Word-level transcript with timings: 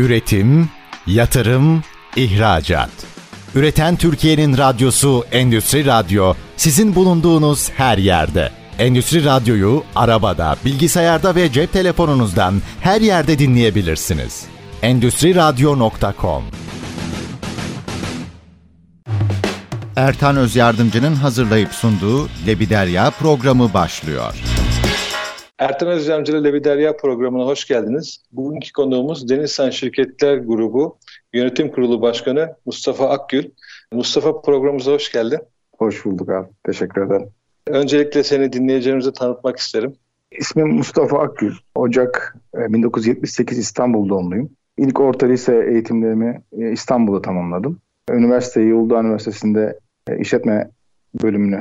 Üretim, 0.00 0.68
yatırım, 1.06 1.82
ihracat. 2.16 2.90
Üreten 3.54 3.96
Türkiye'nin 3.96 4.58
radyosu 4.58 5.24
Endüstri 5.32 5.86
Radyo 5.86 6.34
sizin 6.56 6.94
bulunduğunuz 6.94 7.70
her 7.70 7.98
yerde. 7.98 8.50
Endüstri 8.78 9.24
Radyo'yu 9.24 9.84
arabada, 9.96 10.56
bilgisayarda 10.64 11.34
ve 11.34 11.52
cep 11.52 11.72
telefonunuzdan 11.72 12.62
her 12.80 13.00
yerde 13.00 13.38
dinleyebilirsiniz. 13.38 14.44
Endüstri 14.82 15.34
Radyo.com 15.34 16.44
Ertan 19.96 20.36
Öz 20.36 20.56
Yardımcı'nın 20.56 21.14
hazırlayıp 21.14 21.72
sunduğu 21.72 22.28
Lebiderya 22.46 23.10
programı 23.10 23.74
başlıyor. 23.74 24.34
Ertan 25.60 25.88
Özcamcı 25.88 26.32
ile 26.32 26.44
Levi 26.44 26.64
Derya 26.64 26.96
programına 26.96 27.46
hoş 27.46 27.66
geldiniz. 27.66 28.24
Bugünkü 28.32 28.72
konuğumuz 28.72 29.28
Denizsan 29.28 29.70
Şirketler 29.70 30.36
Grubu 30.36 30.98
Yönetim 31.32 31.70
Kurulu 31.70 32.02
Başkanı 32.02 32.54
Mustafa 32.66 33.08
Akgül. 33.08 33.44
Mustafa 33.92 34.40
programımıza 34.40 34.92
hoş 34.92 35.12
geldin. 35.12 35.38
Hoş 35.78 36.04
bulduk 36.04 36.28
abi. 36.28 36.48
Teşekkür 36.64 37.06
ederim. 37.06 37.28
Öncelikle 37.66 38.22
seni 38.22 38.52
dinleyicilerimize 38.52 39.12
tanıtmak 39.12 39.58
isterim. 39.58 39.92
İsmim 40.32 40.68
Mustafa 40.68 41.18
Akgül. 41.18 41.54
Ocak 41.74 42.36
1978 42.54 43.58
e, 43.58 43.60
İstanbul 43.60 44.08
doğumluyum. 44.08 44.50
İlk 44.78 45.00
orta 45.00 45.26
lise 45.26 45.66
eğitimlerimi 45.70 46.42
e, 46.58 46.72
İstanbul'da 46.72 47.22
tamamladım. 47.22 47.78
Üniversiteyi 48.10 48.74
Uludağ 48.74 49.00
Üniversitesi'nde 49.00 49.78
e, 50.08 50.18
işletme 50.18 50.70
bölümünü 51.22 51.60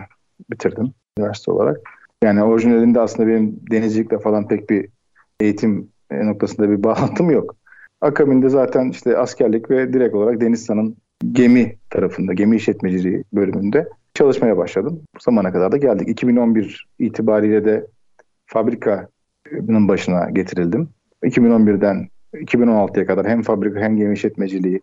bitirdim 0.52 0.94
üniversite 1.17 1.52
olarak. 1.52 1.98
Yani 2.23 2.44
orijinalinde 2.44 3.00
aslında 3.00 3.30
benim 3.30 3.59
denizcilikle 3.72 4.20
falan 4.20 4.48
pek 4.48 4.70
bir 4.70 4.90
eğitim 5.40 5.90
noktasında 6.12 6.70
bir 6.70 6.84
bağlantım 6.84 7.32
yok. 7.32 7.55
Akabinde 8.02 8.50
zaten 8.50 8.90
işte 8.90 9.18
askerlik 9.18 9.70
ve 9.70 9.94
direkt 9.94 10.16
olarak 10.16 10.42
Denizsan'ın 10.42 10.98
gemi 11.32 11.76
tarafında, 11.89 12.34
gemi 12.34 12.56
işletmeciliği 12.56 13.23
bölümünde 13.34 13.89
çalışmaya 14.14 14.58
başladım. 14.58 15.02
Bu 15.16 15.20
zamana 15.20 15.52
kadar 15.52 15.72
da 15.72 15.78
geldik. 15.78 16.09
2011 16.09 16.88
itibariyle 17.00 17.66
de 17.66 17.88
fabrikanın 18.45 19.88
başına 19.88 20.30
getirildim. 20.30 20.89
2011'den 21.23 22.08
2016'ya 22.33 23.06
kadar 23.06 23.28
hem 23.28 23.42
fabrika 23.42 23.80
hem 23.80 23.98
gemi 23.98 24.14
işletmeciliği, 24.14 24.81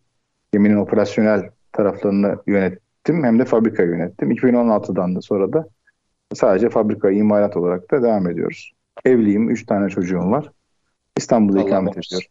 geminin 0.52 0.76
operasyonel 0.76 1.50
taraflarını 1.72 2.36
yönettim 2.46 3.24
hem 3.24 3.38
de 3.38 3.44
fabrika 3.44 3.82
yönettim. 3.82 4.30
2016'dan 4.30 5.16
da 5.16 5.20
sonra 5.20 5.52
da 5.52 5.68
Sadece 6.34 6.70
fabrika 6.70 7.10
imalat 7.10 7.56
olarak 7.56 7.90
da 7.90 8.02
devam 8.02 8.30
ediyoruz. 8.30 8.72
Evliyim, 9.04 9.50
üç 9.50 9.66
tane 9.66 9.88
çocuğum 9.88 10.30
var. 10.30 10.50
İstanbul'da 11.16 11.60
Allah 11.60 11.66
ikamet 11.66 11.92
ediyorum. 11.98 12.28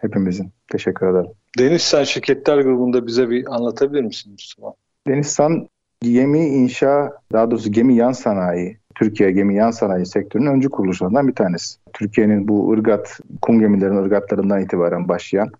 Hepimizin. 0.00 0.50
Teşekkür 0.72 1.06
ederim. 1.06 1.30
Denizsan 1.58 2.04
Şirketler 2.04 2.58
Grubu'nda 2.58 3.06
bize 3.06 3.30
bir 3.30 3.54
anlatabilir 3.54 4.02
misin 4.02 4.32
Mustafa? 4.32 4.74
Denizsan 5.06 5.68
gemi 6.02 6.46
inşa, 6.46 7.12
daha 7.32 7.50
doğrusu 7.50 7.72
gemi 7.72 7.94
yan 7.94 8.12
sanayi, 8.12 8.78
Türkiye 8.94 9.30
gemi 9.30 9.54
yan 9.56 9.70
sanayi 9.70 10.06
sektörünün 10.06 10.50
öncü 10.50 10.70
kuruluşlarından 10.70 11.28
bir 11.28 11.34
tanesi. 11.34 11.78
Türkiye'nin 11.92 12.48
bu 12.48 12.72
ırgat, 12.72 13.20
kum 13.42 13.60
gemilerin 13.60 13.96
ırgatlarından 13.96 14.62
itibaren 14.62 15.08
başlayan, 15.08 15.50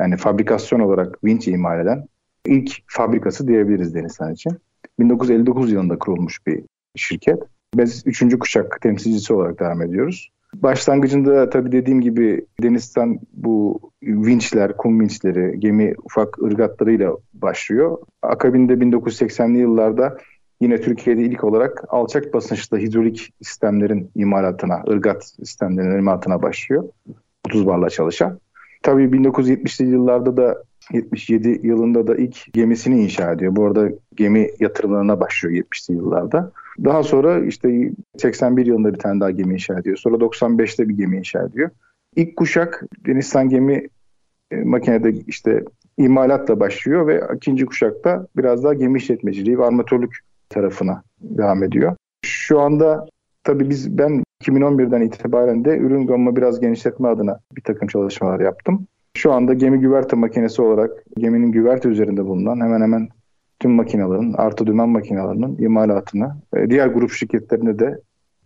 yani 0.00 0.16
fabrikasyon 0.16 0.80
olarak 0.80 1.24
vinç 1.24 1.48
imal 1.48 1.80
eden 1.80 2.06
ilk 2.46 2.72
fabrikası 2.86 3.48
diyebiliriz 3.48 3.94
Denizsan 3.94 4.32
için. 4.32 4.52
1959 4.98 5.72
yılında 5.72 5.98
kurulmuş 5.98 6.46
bir 6.46 6.62
şirket. 6.96 7.42
Biz 7.74 8.02
üçüncü 8.06 8.38
kuşak 8.38 8.80
temsilcisi 8.80 9.32
olarak 9.32 9.60
devam 9.60 9.82
ediyoruz. 9.82 10.30
Başlangıcında 10.54 11.50
tabii 11.50 11.72
dediğim 11.72 12.00
gibi 12.00 12.46
Deniz'den 12.62 13.20
bu 13.32 13.80
vinçler, 14.02 14.76
kum 14.76 15.00
vinçleri, 15.00 15.60
gemi 15.60 15.94
ufak 16.04 16.42
ırgatlarıyla 16.42 17.16
başlıyor. 17.34 17.98
Akabinde 18.22 18.72
1980'li 18.72 19.58
yıllarda 19.58 20.18
yine 20.60 20.80
Türkiye'de 20.80 21.22
ilk 21.22 21.44
olarak 21.44 21.84
alçak 21.88 22.34
basınçlı 22.34 22.78
hidrolik 22.78 23.32
sistemlerin 23.42 24.10
imalatına, 24.14 24.82
ırgat 24.88 25.24
sistemlerinin 25.24 25.98
imalatına 25.98 26.42
başlıyor. 26.42 26.84
30 27.46 27.66
barla 27.66 27.90
çalışan. 27.90 28.38
Tabii 28.82 29.04
1970'li 29.04 29.90
yıllarda 29.90 30.36
da 30.36 30.62
77 30.92 31.60
yılında 31.62 32.06
da 32.06 32.16
ilk 32.16 32.52
gemisini 32.52 33.02
inşa 33.02 33.32
ediyor. 33.32 33.56
Bu 33.56 33.66
arada 33.66 33.88
gemi 34.14 34.50
yatırımlarına 34.60 35.20
başlıyor 35.20 35.64
70'li 35.64 35.94
yıllarda. 35.94 36.52
Daha 36.84 37.02
sonra 37.02 37.44
işte 37.44 37.92
81 38.18 38.66
yılında 38.66 38.94
bir 38.94 38.98
tane 38.98 39.20
daha 39.20 39.30
gemi 39.30 39.54
inşa 39.54 39.78
ediyor. 39.78 39.96
Sonra 39.96 40.16
95'te 40.16 40.88
bir 40.88 40.96
gemi 40.96 41.18
inşa 41.18 41.42
ediyor. 41.42 41.70
İlk 42.16 42.36
kuşak 42.36 42.84
Denizsan 43.06 43.48
gemi 43.48 43.88
e, 44.50 44.56
makinede 44.56 45.12
işte 45.26 45.64
imalatla 45.98 46.60
başlıyor 46.60 47.06
ve 47.06 47.22
ikinci 47.36 47.66
kuşakta 47.66 48.26
biraz 48.36 48.64
daha 48.64 48.74
gemi 48.74 48.98
işletmeciliği 48.98 49.58
ve 49.58 49.64
armatörlük 49.64 50.18
tarafına 50.48 51.02
devam 51.20 51.62
ediyor. 51.62 51.96
Şu 52.24 52.60
anda 52.60 53.06
tabii 53.44 53.70
biz 53.70 53.98
ben 53.98 54.22
2011'den 54.42 55.00
itibaren 55.00 55.64
de 55.64 55.78
ürün 55.78 56.06
gamını 56.06 56.36
biraz 56.36 56.60
genişletme 56.60 57.08
adına 57.08 57.40
bir 57.56 57.62
takım 57.62 57.88
çalışmalar 57.88 58.40
yaptım. 58.40 58.86
Şu 59.16 59.32
anda 59.32 59.54
gemi 59.54 59.80
güverte 59.80 60.16
makinesi 60.16 60.62
olarak 60.62 60.90
geminin 61.18 61.52
güverte 61.52 61.88
üzerinde 61.88 62.24
bulunan 62.24 62.60
hemen 62.60 62.80
hemen 62.80 63.08
tüm 63.60 63.70
makinelerin, 63.70 64.32
artı 64.32 64.66
dümen 64.66 64.88
makinelerinin 64.88 65.58
imalatını, 65.58 66.36
e, 66.56 66.70
diğer 66.70 66.86
grup 66.86 67.12
şirketlerinde 67.12 67.78
de 67.78 68.00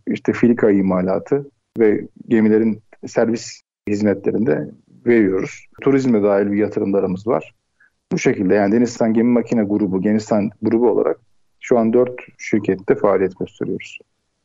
işte 0.06 0.32
filika 0.32 0.70
imalatı 0.70 1.50
ve 1.78 2.08
gemilerin 2.28 2.82
servis 3.06 3.62
hizmetlerinde 3.88 4.70
veriyoruz. 5.06 5.66
Turizme 5.82 6.22
dahil 6.22 6.52
bir 6.52 6.56
yatırımlarımız 6.56 7.26
var. 7.26 7.54
Bu 8.12 8.18
şekilde 8.18 8.54
yani 8.54 8.72
Denizsan 8.72 9.14
Gemi 9.14 9.30
Makine 9.30 9.62
Grubu, 9.62 10.04
Denizsan 10.04 10.50
grubu 10.62 10.90
olarak 10.90 11.20
şu 11.60 11.78
an 11.78 11.92
dört 11.92 12.20
şirkette 12.38 12.94
faaliyet 12.94 13.38
gösteriyoruz. 13.38 13.98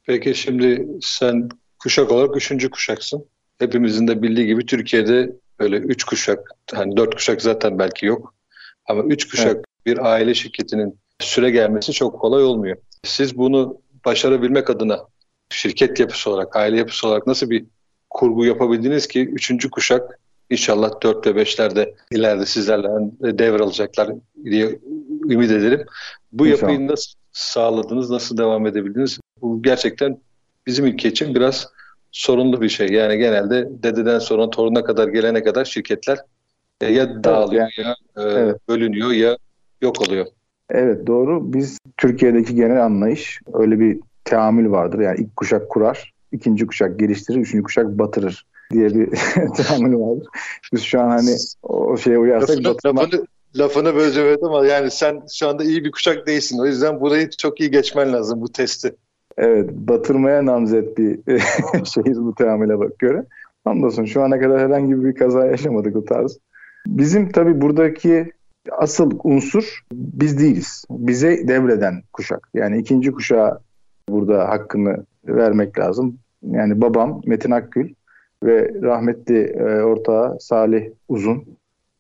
Peki 0.06 0.36
şimdi 0.36 0.88
sen 1.02 1.50
kuşak 1.84 2.12
olarak 2.12 2.38
üçüncü 2.38 2.70
kuşaksın. 2.70 3.26
Hepimizin 3.60 4.08
de 4.08 4.22
bildiği 4.22 4.48
gibi 4.48 4.66
Türkiye'de 4.66 5.32
böyle 5.60 5.78
üç 5.78 6.04
kuşak, 6.04 6.52
hani 6.74 6.98
dört 6.98 7.16
kuşak 7.16 7.42
zaten 7.42 7.80
belki 7.80 8.06
yok. 8.06 8.34
Ama 8.86 9.04
üç 9.04 9.30
kuşak 9.30 9.56
evet 9.56 9.66
bir 9.86 10.06
aile 10.06 10.34
şirketinin 10.34 11.00
süre 11.20 11.50
gelmesi 11.50 11.94
çok 11.94 12.20
kolay 12.22 12.44
olmuyor. 12.44 12.78
Siz 13.04 13.38
bunu 13.38 13.82
başarabilmek 14.06 14.70
adına 14.70 15.00
şirket 15.50 16.00
yapısı 16.00 16.30
olarak, 16.30 16.56
aile 16.56 16.78
yapısı 16.78 17.08
olarak 17.08 17.28
nasıl 17.28 17.50
bir 17.50 17.66
kurgu 18.10 18.46
yapabildiniz 18.46 19.08
ki 19.08 19.26
üçüncü 19.26 19.70
kuşak 19.70 20.20
inşallah 20.50 21.02
4 21.04 21.28
ve 21.28 21.42
5'lerde 21.42 21.94
ileride 22.12 22.46
sizlerle 22.46 22.90
devralacaklar 23.40 24.10
diye 24.44 24.80
ümit 25.30 25.52
ederim. 25.52 25.86
Bu 26.32 26.48
İnşallah. 26.48 26.62
yapıyı 26.62 26.88
nasıl 26.88 27.14
sağladınız, 27.32 28.10
nasıl 28.10 28.38
devam 28.38 28.68
edebildiniz? 28.68 29.20
Bu 29.42 29.64
gerçekten 29.64 30.20
bizim 30.68 30.86
ülke 30.86 31.10
için 31.10 31.36
biraz 31.36 31.68
sorunlu 32.12 32.62
bir 32.62 32.70
şey. 32.70 32.88
Yani 32.88 33.18
genelde 33.18 33.70
dededen 33.84 34.20
sonra 34.20 34.50
toruna 34.50 34.84
kadar 34.84 35.08
gelene 35.08 35.44
kadar 35.44 35.66
şirketler 35.66 36.20
ya 36.82 37.24
dağılıyor 37.24 37.70
yani, 37.78 37.88
ya 37.88 37.96
e, 38.18 38.22
evet. 38.22 38.56
bölünüyor 38.70 39.12
ya 39.12 39.38
yok 39.82 40.02
oluyor. 40.02 40.26
Evet 40.70 41.08
doğru. 41.08 41.54
Biz 41.54 41.78
Türkiye'deki 41.98 42.56
genel 42.56 42.86
anlayış 42.86 43.40
öyle 43.54 43.80
bir 43.80 44.00
teamül 44.24 44.72
vardır. 44.72 45.00
Yani 45.00 45.20
ilk 45.20 45.36
kuşak 45.36 45.70
kurar, 45.70 46.14
ikinci 46.32 46.68
kuşak 46.68 47.00
geliştirir, 47.00 47.40
üçüncü 47.40 47.64
kuşak 47.64 47.86
batırır 47.86 48.46
diye 48.72 48.96
bir 48.96 49.10
teamül 49.56 49.96
vardır. 49.96 50.28
Biz 50.74 50.82
şu 50.82 51.02
an 51.02 51.10
hani 51.10 51.36
o 51.64 51.98
şeye 51.98 52.18
uyarsak 52.18 52.58
lafını, 52.58 52.74
batırma... 52.74 53.02
lafını, 53.02 53.26
lafını 53.56 53.96
böleceğim 53.96 54.46
ama 54.46 54.66
yani 54.66 54.92
sen 54.92 55.22
şu 55.34 55.48
anda 55.48 55.64
iyi 55.64 55.84
bir 55.84 55.92
kuşak 55.92 56.28
değilsin. 56.28 56.60
O 56.60 56.66
yüzden 56.66 57.02
burayı 57.02 57.30
çok 57.30 57.60
iyi 57.60 57.72
geçmen 57.72 58.14
lazım 58.14 58.42
bu 58.42 58.52
testi. 58.52 58.96
Evet 59.40 59.70
batırmaya 59.72 60.46
namzet 60.46 60.98
bir 60.98 61.20
şeyiz 61.86 62.22
bu 62.22 62.36
teamüle 62.36 62.80
bak 62.80 63.00
göre. 63.00 63.26
Hamdolsun 63.64 64.06
şu 64.06 64.24
ana 64.24 64.40
kadar 64.40 64.60
herhangi 64.60 65.04
bir 65.04 65.16
kaza 65.16 65.46
yaşamadık 65.46 65.96
o 65.96 66.06
tarz. 66.06 66.40
Bizim 66.88 67.32
tabii 67.32 67.62
buradaki 67.62 68.32
asıl 68.72 69.12
unsur 69.24 69.80
biz 69.94 70.40
değiliz. 70.40 70.86
Bize 70.90 71.48
devreden 71.48 72.02
kuşak. 72.14 72.50
Yani 72.54 72.78
ikinci 72.78 73.12
kuşağa 73.12 73.60
burada 74.10 74.50
hakkını 74.50 75.06
vermek 75.28 75.80
lazım. 75.80 76.18
Yani 76.44 76.82
babam 76.82 77.22
Metin 77.26 77.52
Akgül 77.52 77.94
ve 78.44 78.72
rahmetli 78.82 79.44
e, 79.44 79.64
ortağı 79.64 80.38
Salih 80.40 80.90
Uzun, 81.10 81.44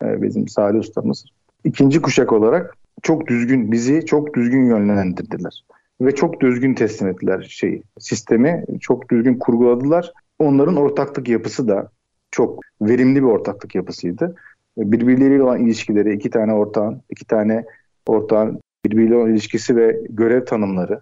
e, 0.03 0.21
bizim 0.21 0.47
Salih 0.47 0.80
ustamız. 0.80 1.25
İkinci 1.63 2.01
kuşak 2.01 2.33
olarak 2.33 2.77
çok 3.01 3.27
düzgün, 3.27 3.71
bizi 3.71 4.06
çok 4.06 4.33
düzgün 4.33 4.65
yönlendirdiler. 4.65 5.63
Ve 6.01 6.16
çok 6.16 6.42
düzgün 6.42 6.74
teslim 6.74 7.10
ettiler 7.10 7.48
şeyi, 7.50 7.84
sistemi 8.00 8.66
çok 8.81 9.10
düzgün 9.12 9.38
kurguladılar. 9.38 10.13
Onların 10.40 10.75
ortaklık 10.75 11.28
yapısı 11.30 11.68
da 11.68 11.92
çok 12.31 12.60
verimli 12.81 13.24
bir 13.24 13.28
ortaklık 13.28 13.75
yapısıydı 13.75 14.36
birbirleriyle 14.78 15.44
olan 15.44 15.66
ilişkileri, 15.66 16.13
iki 16.13 16.30
tane 16.30 16.54
ortağın, 16.54 17.01
iki 17.10 17.25
tane 17.25 17.66
ortağın 18.07 18.62
birbiriyle 18.86 19.16
olan 19.16 19.31
ilişkisi 19.31 19.75
ve 19.75 20.01
görev 20.10 20.46
tanımları 20.46 21.01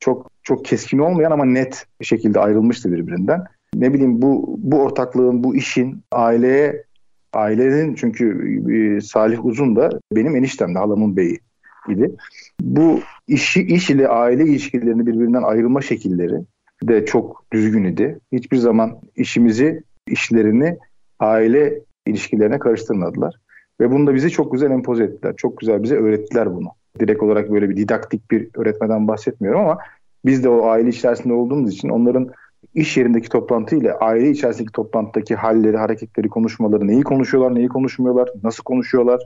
çok 0.00 0.30
çok 0.42 0.64
keskin 0.64 0.98
olmayan 0.98 1.30
ama 1.30 1.44
net 1.44 1.86
bir 2.00 2.06
şekilde 2.06 2.40
ayrılmıştı 2.40 2.92
birbirinden. 2.92 3.44
Ne 3.74 3.94
bileyim 3.94 4.22
bu 4.22 4.56
bu 4.58 4.82
ortaklığın, 4.82 5.44
bu 5.44 5.56
işin 5.56 6.02
aileye 6.12 6.88
Ailenin 7.32 7.94
çünkü 7.94 8.24
e, 8.72 9.00
Salih 9.00 9.44
Uzun 9.44 9.76
da 9.76 9.90
benim 10.12 10.36
eniştem 10.36 10.74
de 10.74 10.78
halamın 10.78 11.16
beyi 11.16 11.38
idi. 11.88 12.16
Bu 12.60 13.00
işi 13.28 13.62
iş 13.62 13.90
ile 13.90 14.08
aile 14.08 14.44
ilişkilerini 14.44 15.06
birbirinden 15.06 15.42
ayrılma 15.42 15.80
şekilleri 15.80 16.34
de 16.82 17.06
çok 17.06 17.44
düzgün 17.52 17.84
idi. 17.84 18.18
Hiçbir 18.32 18.56
zaman 18.56 19.00
işimizi, 19.16 19.82
işlerini 20.06 20.78
aile 21.20 21.80
ilişkilerine 22.06 22.58
karıştırmadılar. 22.58 23.34
Ve 23.80 23.90
bunu 23.90 24.06
da 24.06 24.14
bize 24.14 24.30
çok 24.30 24.52
güzel 24.52 24.70
empoze 24.70 25.04
ettiler. 25.04 25.34
Çok 25.36 25.58
güzel 25.58 25.82
bize 25.82 25.96
öğrettiler 25.96 26.54
bunu. 26.54 26.68
Direkt 27.00 27.22
olarak 27.22 27.50
böyle 27.50 27.70
bir 27.70 27.76
didaktik 27.76 28.30
bir 28.30 28.48
öğretmeden 28.54 29.08
bahsetmiyorum 29.08 29.60
ama 29.60 29.78
biz 30.24 30.44
de 30.44 30.48
o 30.48 30.66
aile 30.66 30.88
içerisinde 30.88 31.34
olduğumuz 31.34 31.72
için 31.72 31.88
onların 31.88 32.30
iş 32.74 32.96
yerindeki 32.96 33.28
toplantı 33.28 33.76
ile 33.76 33.92
aile 33.92 34.30
içerisindeki 34.30 34.72
toplantıdaki 34.72 35.34
halleri, 35.34 35.76
hareketleri, 35.76 36.28
konuşmaları, 36.28 36.86
neyi 36.86 37.02
konuşuyorlar, 37.02 37.54
neyi 37.54 37.68
konuşmuyorlar, 37.68 38.28
nasıl 38.42 38.62
konuşuyorlar 38.62 39.20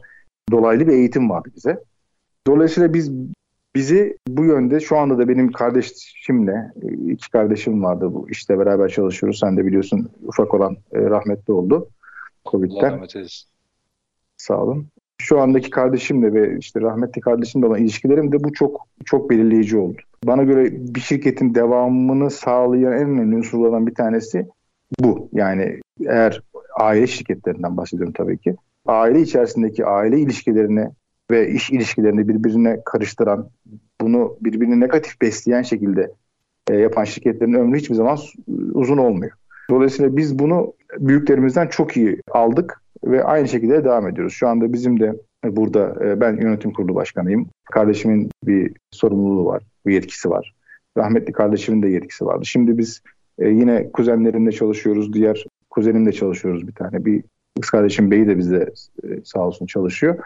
dolaylı 0.51 0.87
bir 0.87 0.93
eğitim 0.93 1.31
vardı 1.31 1.49
bize. 1.57 1.79
Dolayısıyla 2.47 2.95
biz 2.95 3.13
bizi 3.75 4.19
bu 4.29 4.45
yönde 4.45 4.81
şu 4.81 4.99
anda 4.99 5.19
da 5.19 5.29
benim 5.29 5.53
kardeşimle 5.53 6.73
iki 7.07 7.31
kardeşim 7.31 7.83
vardı 7.83 8.15
bu 8.15 8.31
işte 8.31 8.59
beraber 8.59 8.89
çalışıyoruz. 8.89 9.39
Sen 9.39 9.57
de 9.57 9.67
biliyorsun 9.67 10.11
ufak 10.23 10.55
olan 10.55 10.77
e, 10.93 11.01
rahmetli 11.01 11.53
oldu 11.53 11.89
Covid'den. 12.47 13.07
Sağ 14.37 14.63
olun. 14.63 14.87
Şu 15.19 15.41
andaki 15.41 15.71
kardeşimle 15.71 16.35
ve 16.35 16.59
işte 16.59 16.81
rahmetli 16.81 17.21
kardeşimle 17.21 17.67
olan 17.67 17.81
ilişkilerim 17.81 18.33
de 18.33 18.45
bu 18.45 18.53
çok 18.53 18.87
çok 19.05 19.31
belirleyici 19.31 19.77
oldu. 19.77 19.99
Bana 20.25 20.43
göre 20.43 20.69
bir 20.73 21.01
şirketin 21.01 21.55
devamını 21.55 22.31
sağlayan 22.31 22.93
en 22.93 23.09
önemli 23.09 23.37
unsurlardan 23.37 23.87
bir 23.87 23.95
tanesi 23.95 24.47
bu. 25.01 25.29
Yani 25.33 25.81
eğer 26.07 26.43
aile 26.81 27.07
şirketlerinden 27.07 27.77
bahsediyorum 27.77 28.13
tabii 28.17 28.39
ki. 28.39 28.57
Aile 28.87 29.21
içerisindeki 29.21 29.87
aile 29.87 30.19
ilişkilerini 30.21 30.89
ve 31.33 31.49
iş 31.49 31.71
ilişkilerini 31.71 32.29
birbirine 32.29 32.81
karıştıran, 32.85 33.49
bunu 34.01 34.37
birbirini 34.41 34.81
negatif 34.81 35.21
besleyen 35.21 35.63
şekilde 35.63 36.13
e, 36.71 36.75
yapan 36.75 37.05
şirketlerin 37.05 37.55
ömrü 37.55 37.79
hiçbir 37.79 37.95
zaman 37.95 38.19
uzun 38.75 38.99
olmuyor. 38.99 39.33
Dolayısıyla 39.71 40.17
biz 40.17 40.39
bunu 40.39 40.75
büyüklerimizden 40.99 41.67
çok 41.67 41.97
iyi 41.97 42.21
aldık 42.31 42.83
ve 43.05 43.25
aynı 43.25 43.49
şekilde 43.49 43.85
devam 43.85 44.09
ediyoruz. 44.09 44.33
Şu 44.35 44.49
anda 44.49 44.73
bizim 44.73 45.01
de 45.01 45.17
burada 45.45 45.97
e, 46.05 46.21
ben 46.21 46.37
yönetim 46.37 46.73
kurulu 46.73 46.95
başkanıyım. 46.95 47.47
Kardeşimin 47.65 48.31
bir 48.45 48.73
sorumluluğu 48.91 49.47
var, 49.47 49.63
bir 49.87 49.93
yetkisi 49.93 50.31
var. 50.31 50.55
Rahmetli 50.97 51.33
kardeşimin 51.33 51.83
de 51.83 51.89
yetkisi 51.89 52.27
vardı. 52.27 52.45
Şimdi 52.47 52.79
biz 52.79 53.03
e, 53.39 53.49
yine 53.49 53.91
kuzenlerimle 53.93 54.53
çalışıyoruz. 54.53 55.13
Diğer 55.13 55.47
kuzenimle 55.71 56.13
çalışıyoruz 56.13 56.69
bir 56.69 56.73
tane. 56.73 57.05
Bir 57.05 57.25
kız 57.61 57.71
kardeşim 57.71 58.11
beyi 58.11 58.27
de 58.27 58.39
bizde 58.39 58.73
e, 59.05 59.09
sağ 59.25 59.41
olsun 59.41 59.67
çalışıyor. 59.67 60.19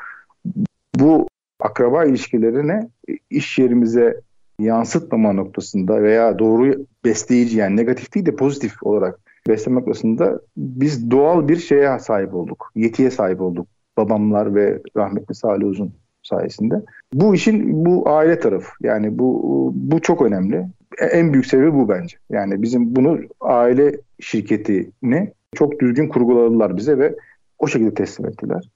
Bu 0.98 1.28
akraba 1.60 2.04
ilişkilerini 2.04 2.88
iş 3.30 3.58
yerimize 3.58 4.20
yansıtmama 4.58 5.32
noktasında 5.32 6.02
veya 6.02 6.38
doğru 6.38 6.86
besleyici 7.04 7.58
yani 7.58 7.76
negatif 7.76 8.14
değil 8.14 8.26
de 8.26 8.36
pozitif 8.36 8.82
olarak 8.82 9.18
besleme 9.48 9.80
noktasında 9.80 10.40
biz 10.56 11.10
doğal 11.10 11.48
bir 11.48 11.56
şeye 11.56 11.98
sahip 11.98 12.34
olduk. 12.34 12.72
Yetiye 12.74 13.10
sahip 13.10 13.40
olduk. 13.40 13.66
Babamlar 13.96 14.54
ve 14.54 14.82
rahmetli 14.96 15.34
Salih 15.34 15.66
Uzun 15.66 15.92
sayesinde. 16.22 16.82
Bu 17.14 17.34
işin 17.34 17.84
bu 17.86 18.08
aile 18.08 18.40
tarafı. 18.40 18.70
Yani 18.80 19.18
bu 19.18 19.72
bu 19.74 20.00
çok 20.00 20.22
önemli. 20.22 20.66
En 21.12 21.32
büyük 21.32 21.46
sebebi 21.46 21.74
bu 21.74 21.88
bence. 21.88 22.16
Yani 22.30 22.62
bizim 22.62 22.96
bunu 22.96 23.18
aile 23.40 23.92
şirketini 24.20 25.32
çok 25.54 25.80
düzgün 25.80 26.08
kurguladılar 26.08 26.76
bize 26.76 26.98
ve 26.98 27.16
o 27.58 27.66
şekilde 27.66 27.94
teslim 27.94 28.26
ettiler. 28.26 28.70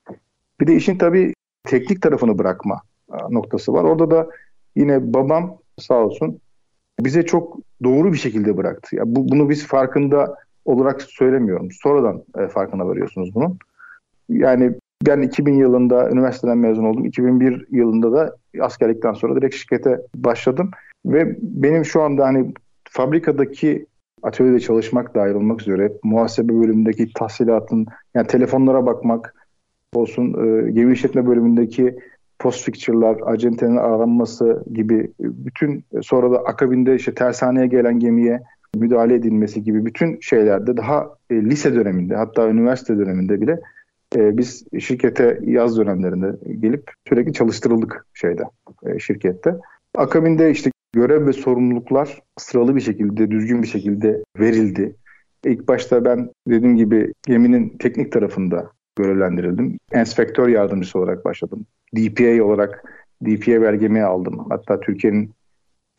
Bir 0.61 0.67
de 0.67 0.75
işin 0.75 0.99
tabii 0.99 1.35
teknik 1.65 2.03
tarafını 2.03 2.39
bırakma 2.39 2.81
noktası 3.31 3.73
var. 3.73 3.85
Orada 3.85 4.11
da 4.11 4.29
yine 4.77 5.15
babam 5.15 5.59
sağ 5.79 5.95
olsun 5.95 6.41
bize 7.01 7.27
çok 7.27 7.59
doğru 7.85 8.13
bir 8.13 8.19
şekilde 8.19 8.57
bıraktı. 8.57 8.97
Ya 8.97 9.03
bu, 9.07 9.29
bunu 9.29 9.51
biz 9.51 9.67
farkında 9.67 10.37
olarak 10.65 11.03
söylemiyorum. 11.03 11.69
Sonradan 11.83 12.23
e, 12.39 12.49
farkına 12.49 12.87
varıyorsunuz 12.87 13.35
bunun. 13.35 13.59
Yani 14.29 14.75
ben 15.07 15.23
2000 15.23 15.55
yılında 15.55 16.11
üniversiteden 16.11 16.59
mezun 16.59 16.85
oldum. 16.85 17.05
2001 17.05 17.67
yılında 17.71 18.13
da 18.13 18.37
askerlikten 18.61 19.13
sonra 19.13 19.37
direkt 19.37 19.55
şirkete 19.55 20.01
başladım. 20.15 20.71
Ve 21.07 21.37
benim 21.43 21.85
şu 21.85 22.03
anda 22.03 22.27
hani 22.27 22.55
fabrikadaki 22.91 23.87
atölyede 24.23 24.61
çalışmak 24.61 25.15
dahil 25.15 25.35
olmak 25.35 25.63
üzere 25.63 25.93
muhasebe 26.03 26.53
bölümündeki 26.53 27.13
tahsilatın 27.13 27.87
yani 28.15 28.27
telefonlara 28.27 28.87
bakmak 28.87 29.35
olsun 29.95 30.35
e, 30.35 30.71
gemi 30.71 30.93
işletme 30.93 31.27
bölümündeki 31.27 31.97
post 32.39 32.65
fixture'lar, 32.65 33.17
acentenin 33.25 33.77
aranması 33.77 34.65
gibi 34.75 35.13
bütün 35.21 35.85
sonra 36.03 36.31
da 36.31 36.39
akabinde 36.39 36.95
işte 36.95 37.15
tersaneye 37.15 37.67
gelen 37.67 38.01
gemiye 38.01 38.41
müdahale 38.77 39.15
edilmesi 39.15 39.63
gibi 39.63 39.87
bütün 39.87 40.19
şeylerde 40.21 40.77
daha 40.77 41.17
e, 41.31 41.35
lise 41.35 41.75
döneminde 41.75 42.17
hatta 42.17 42.49
üniversite 42.49 42.99
döneminde 42.99 43.41
bile 43.41 43.61
e, 44.17 44.39
biz 44.39 44.65
şirkete 44.81 45.41
yaz 45.43 45.79
dönemlerinde 45.79 46.37
gelip 46.61 46.91
sürekli 47.09 47.33
çalıştırıldık 47.33 48.07
şeyde 48.15 48.43
e, 48.87 48.99
şirkette. 48.99 49.55
Akabinde 49.97 50.51
işte 50.51 50.71
görev 50.93 51.27
ve 51.27 51.33
sorumluluklar 51.33 52.23
sıralı 52.39 52.77
bir 52.77 52.81
şekilde, 52.81 53.31
düzgün 53.31 53.63
bir 53.63 53.69
şekilde 53.69 54.23
verildi. 54.39 54.97
İlk 55.45 55.69
başta 55.69 56.05
ben 56.05 56.31
dediğim 56.49 56.77
gibi 56.77 57.13
geminin 57.27 57.79
teknik 57.79 58.13
tarafında 58.13 58.71
görevlendirildim. 58.97 59.79
Enspektör 59.93 60.49
yardımcısı 60.49 60.99
olarak 60.99 61.25
başladım. 61.25 61.67
DPA 61.97 62.45
olarak 62.45 62.85
DPA 63.25 63.63
belgemi 63.63 64.03
aldım. 64.03 64.47
Hatta 64.49 64.81
Türkiye'nin 64.81 65.31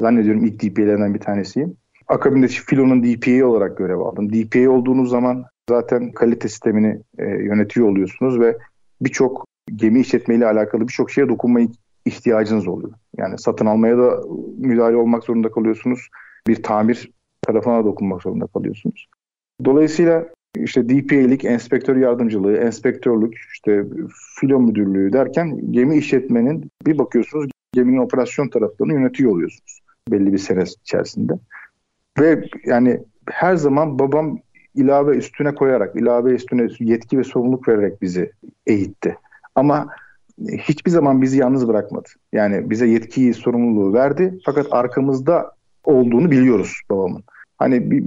zannediyorum 0.02 0.46
ilk 0.46 0.64
DPA'lerinden 0.64 1.14
bir 1.14 1.20
tanesiyim. 1.20 1.78
Akabinde 2.08 2.48
Filo'nun 2.48 3.04
DPA 3.04 3.46
olarak 3.46 3.78
görev 3.78 4.00
aldım. 4.00 4.34
DPA 4.34 4.70
olduğunuz 4.70 5.10
zaman 5.10 5.46
zaten 5.70 6.12
kalite 6.12 6.50
sistemini 6.50 7.02
e, 7.18 7.26
yönetiyor 7.26 7.90
oluyorsunuz 7.90 8.40
ve 8.40 8.58
birçok 9.02 9.46
gemi 9.76 10.00
işletmeyle 10.00 10.48
alakalı 10.48 10.82
birçok 10.82 11.12
şeye 11.12 11.30
dokunmaya 11.30 11.68
ihtiyacınız 12.06 12.68
oluyor. 12.68 12.94
Yani 13.18 13.38
satın 13.38 13.66
almaya 13.66 13.98
da 13.98 14.24
müdahale 14.58 14.96
olmak 14.96 15.24
zorunda 15.24 15.52
kalıyorsunuz. 15.52 16.10
Bir 16.48 16.64
tamir 16.64 17.12
tarafına 17.42 17.86
dokunmak 17.86 18.22
zorunda 18.22 18.48
kalıyorsunuz. 18.48 19.08
Dolayısıyla 19.66 20.26
işte 20.58 20.90
DPA'lik, 20.90 21.46
enspektör 21.46 21.96
yardımcılığı, 21.96 22.58
enspektörlük, 22.58 23.34
işte 23.54 23.86
filo 24.40 24.60
müdürlüğü 24.60 25.14
derken 25.14 25.72
gemi 25.72 25.98
işletmenin 25.98 26.72
bir 26.86 26.98
bakıyorsunuz 26.98 27.52
geminin 27.74 27.98
operasyon 27.98 28.48
taraflarını 28.48 28.94
yönetiyor 28.94 29.32
oluyorsunuz 29.32 29.82
belli 30.12 30.34
bir 30.34 30.38
sene 30.38 30.64
içerisinde. 30.84 31.34
Ve 32.20 32.44
yani 32.66 33.00
her 33.30 33.56
zaman 33.56 34.00
babam 34.00 34.40
ilave 34.76 35.18
üstüne 35.18 35.56
koyarak, 35.56 35.96
ilave 35.96 36.34
üstüne 36.34 36.68
yetki 36.80 37.18
ve 37.18 37.24
sorumluluk 37.24 37.68
vererek 37.68 38.02
bizi 38.02 38.32
eğitti. 38.68 39.18
Ama 39.56 39.88
hiçbir 40.48 40.92
zaman 40.92 41.22
bizi 41.22 41.38
yalnız 41.38 41.68
bırakmadı. 41.68 42.10
Yani 42.34 42.70
bize 42.70 42.88
yetkiyi, 42.88 43.34
sorumluluğu 43.34 43.94
verdi. 43.94 44.40
Fakat 44.46 44.68
arkamızda 44.72 45.52
olduğunu 45.84 46.32
biliyoruz 46.32 46.82
babamın. 46.90 47.24
Hani 47.62 47.92
bir, 47.92 48.04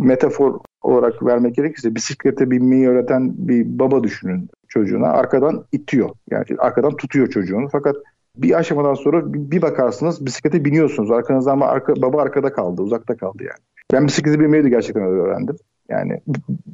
metafor 0.00 0.60
olarak 0.82 1.22
vermek 1.22 1.54
gerekirse 1.54 1.94
bisiklete 1.94 2.50
binmeyi 2.50 2.88
öğreten 2.88 3.34
bir 3.48 3.78
baba 3.78 4.02
düşünün 4.02 4.48
çocuğuna. 4.68 5.06
Arkadan 5.06 5.64
itiyor. 5.72 6.10
Yani 6.30 6.44
arkadan 6.58 6.96
tutuyor 6.96 7.26
çocuğunu. 7.26 7.68
Fakat 7.72 7.96
bir 8.36 8.58
aşamadan 8.58 8.94
sonra 8.94 9.34
bir 9.34 9.62
bakarsınız 9.62 10.26
bisiklete 10.26 10.64
biniyorsunuz. 10.64 11.10
Arkanızda 11.10 11.52
ama 11.52 11.66
arka, 11.66 11.96
baba 11.96 12.22
arkada 12.22 12.52
kaldı, 12.52 12.82
uzakta 12.82 13.16
kaldı 13.16 13.42
yani. 13.42 13.60
Ben 13.92 14.06
bisiklete 14.06 14.40
binmeyi 14.40 14.64
de 14.64 14.68
gerçekten 14.68 15.02
öyle 15.02 15.20
öğrendim. 15.20 15.56
Yani 15.88 16.20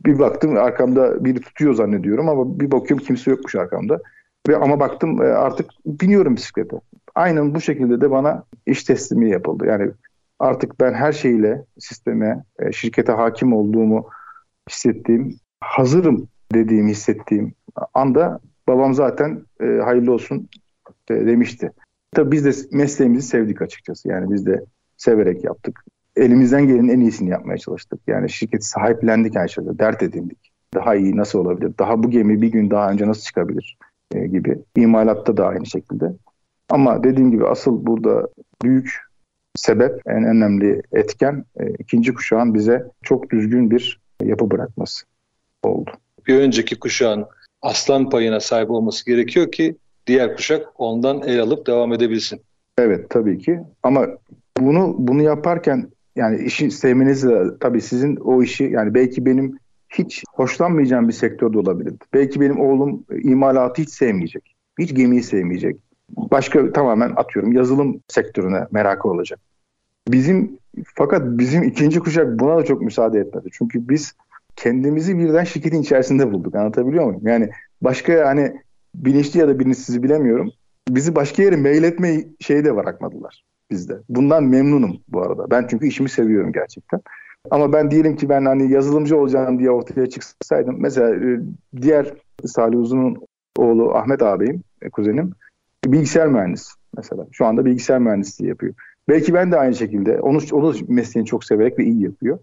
bir 0.05 0.19
baktım 0.19 0.57
arkamda 0.57 1.25
biri 1.25 1.41
tutuyor 1.41 1.75
zannediyorum 1.75 2.29
ama 2.29 2.61
bir 2.61 2.71
bakıyorum 2.71 3.07
kimse 3.07 3.31
yokmuş 3.31 3.55
arkamda. 3.55 4.01
Ve 4.49 4.57
ama 4.57 4.81
baktım 4.81 5.23
e, 5.23 5.25
artık 5.25 5.71
biniyorum 5.87 6.37
bisiklete. 6.37 6.77
Aynen 7.15 7.55
bu 7.55 7.61
şekilde 7.61 8.01
de 8.01 8.11
bana 8.11 8.45
iş 8.67 8.85
teslimi 8.85 9.31
yapıldı. 9.31 9.67
Yani 9.67 9.91
artık 10.41 10.81
ben 10.81 10.95
her 10.95 11.13
şeyle 11.13 11.65
sisteme, 11.79 12.45
e, 12.59 12.73
şirkete 12.73 13.13
hakim 13.13 13.53
olduğumu 13.53 14.09
hissettiğim, 14.71 15.37
hazırım 15.61 16.29
dediğim 16.55 16.89
hissettiğim 16.89 17.55
anda 17.95 18.41
babam 18.69 18.95
zaten 18.95 19.43
e, 19.61 19.67
hayırlı 19.67 20.13
olsun 20.13 20.49
demişti. 21.09 21.71
Tabii 22.13 22.33
biz 22.33 22.45
de 22.45 22.77
mesleğimizi 22.77 23.27
sevdik 23.27 23.63
açıkçası. 23.63 24.09
Yani 24.09 24.31
biz 24.31 24.47
de 24.47 24.65
severek 24.97 25.45
yaptık. 25.45 25.85
Elimizden 26.17 26.67
gelenin 26.67 26.89
en 26.89 27.01
iyisini 27.01 27.31
yapmaya 27.31 27.59
çalıştık. 27.59 28.01
Yani 28.07 28.31
şirketi 28.31 28.67
sahiplendik 28.67 29.37
her 29.37 29.49
şeyde. 29.49 29.79
Dert 29.79 30.03
edindik. 30.03 30.53
Daha 30.75 30.95
iyi 30.95 31.17
nasıl 31.17 31.39
olabilir? 31.39 31.73
Daha 31.79 32.03
bu 32.03 32.11
gemi 32.11 32.43
bir 32.43 32.49
gün 32.49 32.71
daha 32.71 32.91
önce 32.91 33.09
nasıl 33.09 33.23
çıkabilir? 33.23 33.79
E, 34.15 34.27
gibi. 34.27 34.59
İmalatta 34.77 35.37
da 35.37 35.47
aynı 35.47 35.67
şekilde. 35.67 36.13
Ama 36.69 37.05
dediğim 37.05 37.31
gibi 37.31 37.47
asıl 37.47 37.87
burada 37.87 38.29
büyük 38.63 39.10
sebep, 39.61 40.01
en 40.07 40.25
önemli 40.25 40.83
etken 40.93 41.45
e, 41.61 41.71
ikinci 41.79 42.15
kuşağın 42.15 42.55
bize 42.55 42.85
çok 43.03 43.31
düzgün 43.31 43.71
bir 43.71 44.01
yapı 44.23 44.51
bırakması 44.51 45.07
oldu. 45.63 45.91
bir 46.27 46.41
önceki 46.41 46.79
kuşağın 46.79 47.27
aslan 47.63 48.11
payına 48.11 48.41
sahip 48.41 48.71
olması 48.71 49.07
gerekiyor 49.07 49.53
ki 49.53 49.77
diğer 50.07 50.37
kuşak 50.37 50.81
ondan 50.81 51.23
el 51.23 51.41
alıp 51.41 51.67
devam 51.67 51.93
edebilsin. 51.93 52.41
Evet 52.79 53.11
tabii 53.11 53.39
ki 53.39 53.61
ama 53.83 54.07
bunu 54.59 54.95
bunu 54.99 55.23
yaparken 55.23 55.91
yani 56.17 56.45
işi 56.45 56.71
sevmenizle 56.71 57.59
tabii 57.61 57.81
sizin 57.81 58.17
o 58.17 58.43
işi 58.43 58.65
yani 58.65 58.95
belki 58.95 59.27
benim 59.27 59.59
hiç 59.89 60.25
hoşlanmayacağım 60.35 61.09
bir 61.09 61.13
sektörde 61.13 61.59
olabilir. 61.59 61.95
Belki 62.15 62.41
benim 62.41 62.61
oğlum 62.61 63.05
imalatı 63.23 63.83
hiç 63.83 63.91
sevmeyecek. 63.91 64.55
Hiç 64.79 64.95
gemiyi 64.95 65.23
sevmeyecek. 65.23 65.77
Başka 66.17 66.73
tamamen 66.73 67.13
atıyorum 67.17 67.53
yazılım 67.53 68.01
sektörüne 68.09 68.67
merakı 68.71 69.09
olacak. 69.09 69.41
Bizim 70.13 70.59
fakat 70.95 71.23
bizim 71.39 71.63
ikinci 71.63 72.01
kuşak 72.01 72.39
buna 72.39 72.57
da 72.57 72.65
çok 72.65 72.83
müsaade 72.83 73.21
etmedi. 73.21 73.49
Çünkü 73.53 73.89
biz 73.89 74.15
kendimizi 74.57 75.19
birden 75.19 75.45
şirketin 75.45 75.83
içerisinde 75.83 76.33
bulduk. 76.33 76.55
Anlatabiliyor 76.55 77.05
muyum? 77.05 77.21
Yani 77.25 77.51
başka 77.83 78.27
hani 78.27 78.63
bilinçli 78.95 79.41
ya 79.41 79.49
da 79.49 79.59
bilinçsiz 79.59 80.03
bilemiyorum. 80.03 80.51
Bizi 80.89 81.15
başka 81.15 81.43
yere 81.43 81.57
mail 81.57 81.83
etme 81.83 82.25
şeyi 82.41 82.65
de 82.65 82.77
bırakmadılar 82.77 83.45
bizde. 83.71 83.99
Bundan 84.09 84.45
memnunum 84.45 85.01
bu 85.09 85.23
arada. 85.23 85.51
Ben 85.51 85.67
çünkü 85.71 85.87
işimi 85.87 86.09
seviyorum 86.09 86.53
gerçekten. 86.53 87.01
Ama 87.51 87.73
ben 87.73 87.91
diyelim 87.91 88.17
ki 88.17 88.29
ben 88.29 88.45
hani 88.45 88.73
yazılımcı 88.73 89.17
olacağım 89.17 89.59
diye 89.59 89.71
ortaya 89.71 90.07
çıksaydım. 90.07 90.77
Mesela 90.79 91.15
e, 91.15 91.41
diğer 91.83 92.15
Salih 92.45 92.79
Uzun'un 92.79 93.19
oğlu 93.57 93.95
Ahmet 93.95 94.23
ağabeyim, 94.23 94.63
e, 94.83 94.91
kuzenim 94.91 95.33
bilgisayar 95.85 96.29
mühendisi 96.29 96.73
mesela. 96.97 97.27
Şu 97.33 97.47
anda 97.47 97.65
bilgisayar 97.65 97.99
mühendisliği 97.99 98.49
yapıyor. 98.49 98.75
Belki 99.11 99.35
ben 99.35 99.53
de 99.53 99.57
aynı 99.57 99.75
şekilde 99.75 100.21
onu, 100.21 100.39
onu 100.53 100.75
mesleğini 100.89 101.27
çok 101.27 101.45
severek 101.45 101.79
ve 101.79 101.85
iyi 101.85 102.03
yapıyor. 102.03 102.39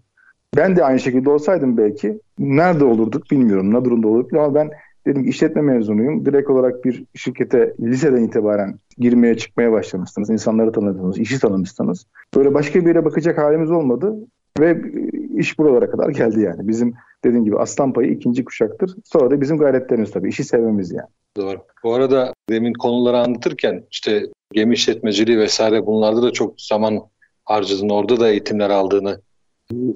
Ben 0.56 0.76
de 0.76 0.84
aynı 0.84 1.00
şekilde 1.00 1.30
olsaydım 1.30 1.76
belki 1.76 2.20
nerede 2.38 2.84
olurduk 2.84 3.30
bilmiyorum. 3.30 3.74
Ne 3.74 3.84
durumda 3.84 4.08
olurduk 4.08 4.32
ama 4.32 4.54
ben 4.54 4.70
dedim 5.06 5.22
ki 5.22 5.28
işletme 5.28 5.62
mezunuyum. 5.62 6.26
Direkt 6.26 6.50
olarak 6.50 6.84
bir 6.84 7.04
şirkete 7.14 7.74
liseden 7.80 8.22
itibaren 8.22 8.78
girmeye 8.98 9.36
çıkmaya 9.36 9.72
başlamışsınız. 9.72 10.30
İnsanları 10.30 10.72
tanıdınız, 10.72 11.18
işi 11.18 11.40
tanımışsınız. 11.40 12.06
Böyle 12.36 12.54
başka 12.54 12.80
bir 12.80 12.86
yere 12.86 13.04
bakacak 13.04 13.38
halimiz 13.38 13.70
olmadı. 13.70 14.14
Ve 14.60 14.82
iş 15.36 15.58
buralara 15.58 15.90
kadar 15.90 16.08
geldi 16.08 16.40
yani. 16.40 16.68
Bizim 16.68 16.94
dediğim 17.24 17.44
gibi 17.44 17.58
aslan 17.58 17.92
payı 17.92 18.10
ikinci 18.10 18.44
kuşaktır. 18.44 18.94
Sonra 19.04 19.30
da 19.30 19.40
bizim 19.40 19.58
gayretlerimiz 19.58 20.10
tabii. 20.10 20.28
işi 20.28 20.44
sevmemiz 20.44 20.92
yani. 20.92 21.08
Doğru. 21.36 21.58
Bu 21.84 21.94
arada 21.94 22.32
demin 22.50 22.72
konuları 22.72 23.18
anlatırken 23.18 23.84
işte 23.90 24.22
gemi 24.52 24.74
işletmeciliği 24.74 25.38
vesaire 25.38 25.86
bunlarda 25.86 26.22
da 26.22 26.30
çok 26.30 26.60
zaman 26.60 27.00
harcadın. 27.44 27.88
Orada 27.88 28.20
da 28.20 28.28
eğitimler 28.28 28.70
aldığını 28.70 29.20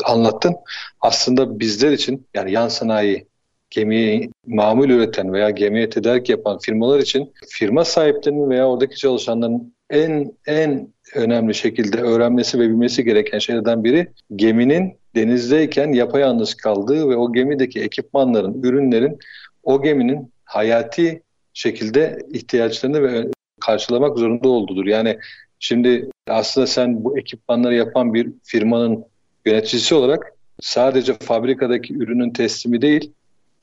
anlattın. 0.04 0.54
Aslında 1.00 1.60
bizler 1.60 1.92
için 1.92 2.26
yani 2.34 2.52
yan 2.52 2.68
sanayi 2.68 3.26
gemiyi 3.70 4.30
mamul 4.46 4.90
üreten 4.90 5.32
veya 5.32 5.50
gemiye 5.50 5.90
tedarik 5.90 6.28
yapan 6.28 6.58
firmalar 6.58 6.98
için 6.98 7.32
firma 7.48 7.84
sahiplerinin 7.84 8.50
veya 8.50 8.68
oradaki 8.68 8.96
çalışanların 8.96 9.74
en 9.90 10.32
en 10.46 10.88
önemli 11.14 11.54
şekilde 11.54 12.00
öğrenmesi 12.00 12.58
ve 12.58 12.68
bilmesi 12.68 13.04
gereken 13.04 13.38
şeylerden 13.38 13.84
biri 13.84 14.08
geminin 14.36 14.98
denizdeyken 15.14 15.92
yapayalnız 15.92 16.54
kaldığı 16.54 17.08
ve 17.08 17.16
o 17.16 17.32
gemideki 17.32 17.80
ekipmanların, 17.80 18.62
ürünlerin 18.62 19.18
o 19.62 19.82
geminin 19.82 20.32
hayati 20.44 21.22
şekilde 21.54 22.18
ihtiyaçlarını 22.32 23.02
ve 23.02 23.26
karşılamak 23.66 24.18
zorunda 24.18 24.48
olduğudur. 24.48 24.86
Yani 24.86 25.18
şimdi 25.58 26.10
aslında 26.28 26.66
sen 26.66 27.04
bu 27.04 27.18
ekipmanları 27.18 27.74
yapan 27.74 28.14
bir 28.14 28.28
firmanın 28.44 29.04
yöneticisi 29.46 29.94
olarak 29.94 30.32
sadece 30.60 31.14
fabrikadaki 31.14 31.94
ürünün 31.94 32.30
teslimi 32.30 32.82
değil, 32.82 33.12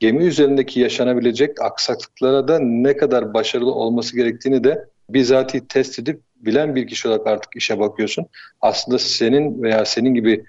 gemi 0.00 0.24
üzerindeki 0.24 0.80
yaşanabilecek 0.80 1.62
aksaklıklara 1.62 2.48
da 2.48 2.58
ne 2.58 2.96
kadar 2.96 3.34
başarılı 3.34 3.72
olması 3.72 4.16
gerektiğini 4.16 4.64
de 4.64 4.84
bizatihi 5.10 5.66
test 5.68 5.98
edip 5.98 6.20
bilen 6.36 6.74
bir 6.74 6.86
kişi 6.86 7.08
olarak 7.08 7.26
artık 7.26 7.56
işe 7.56 7.80
bakıyorsun. 7.80 8.26
Aslında 8.60 8.98
senin 8.98 9.62
veya 9.62 9.84
senin 9.84 10.14
gibi 10.14 10.44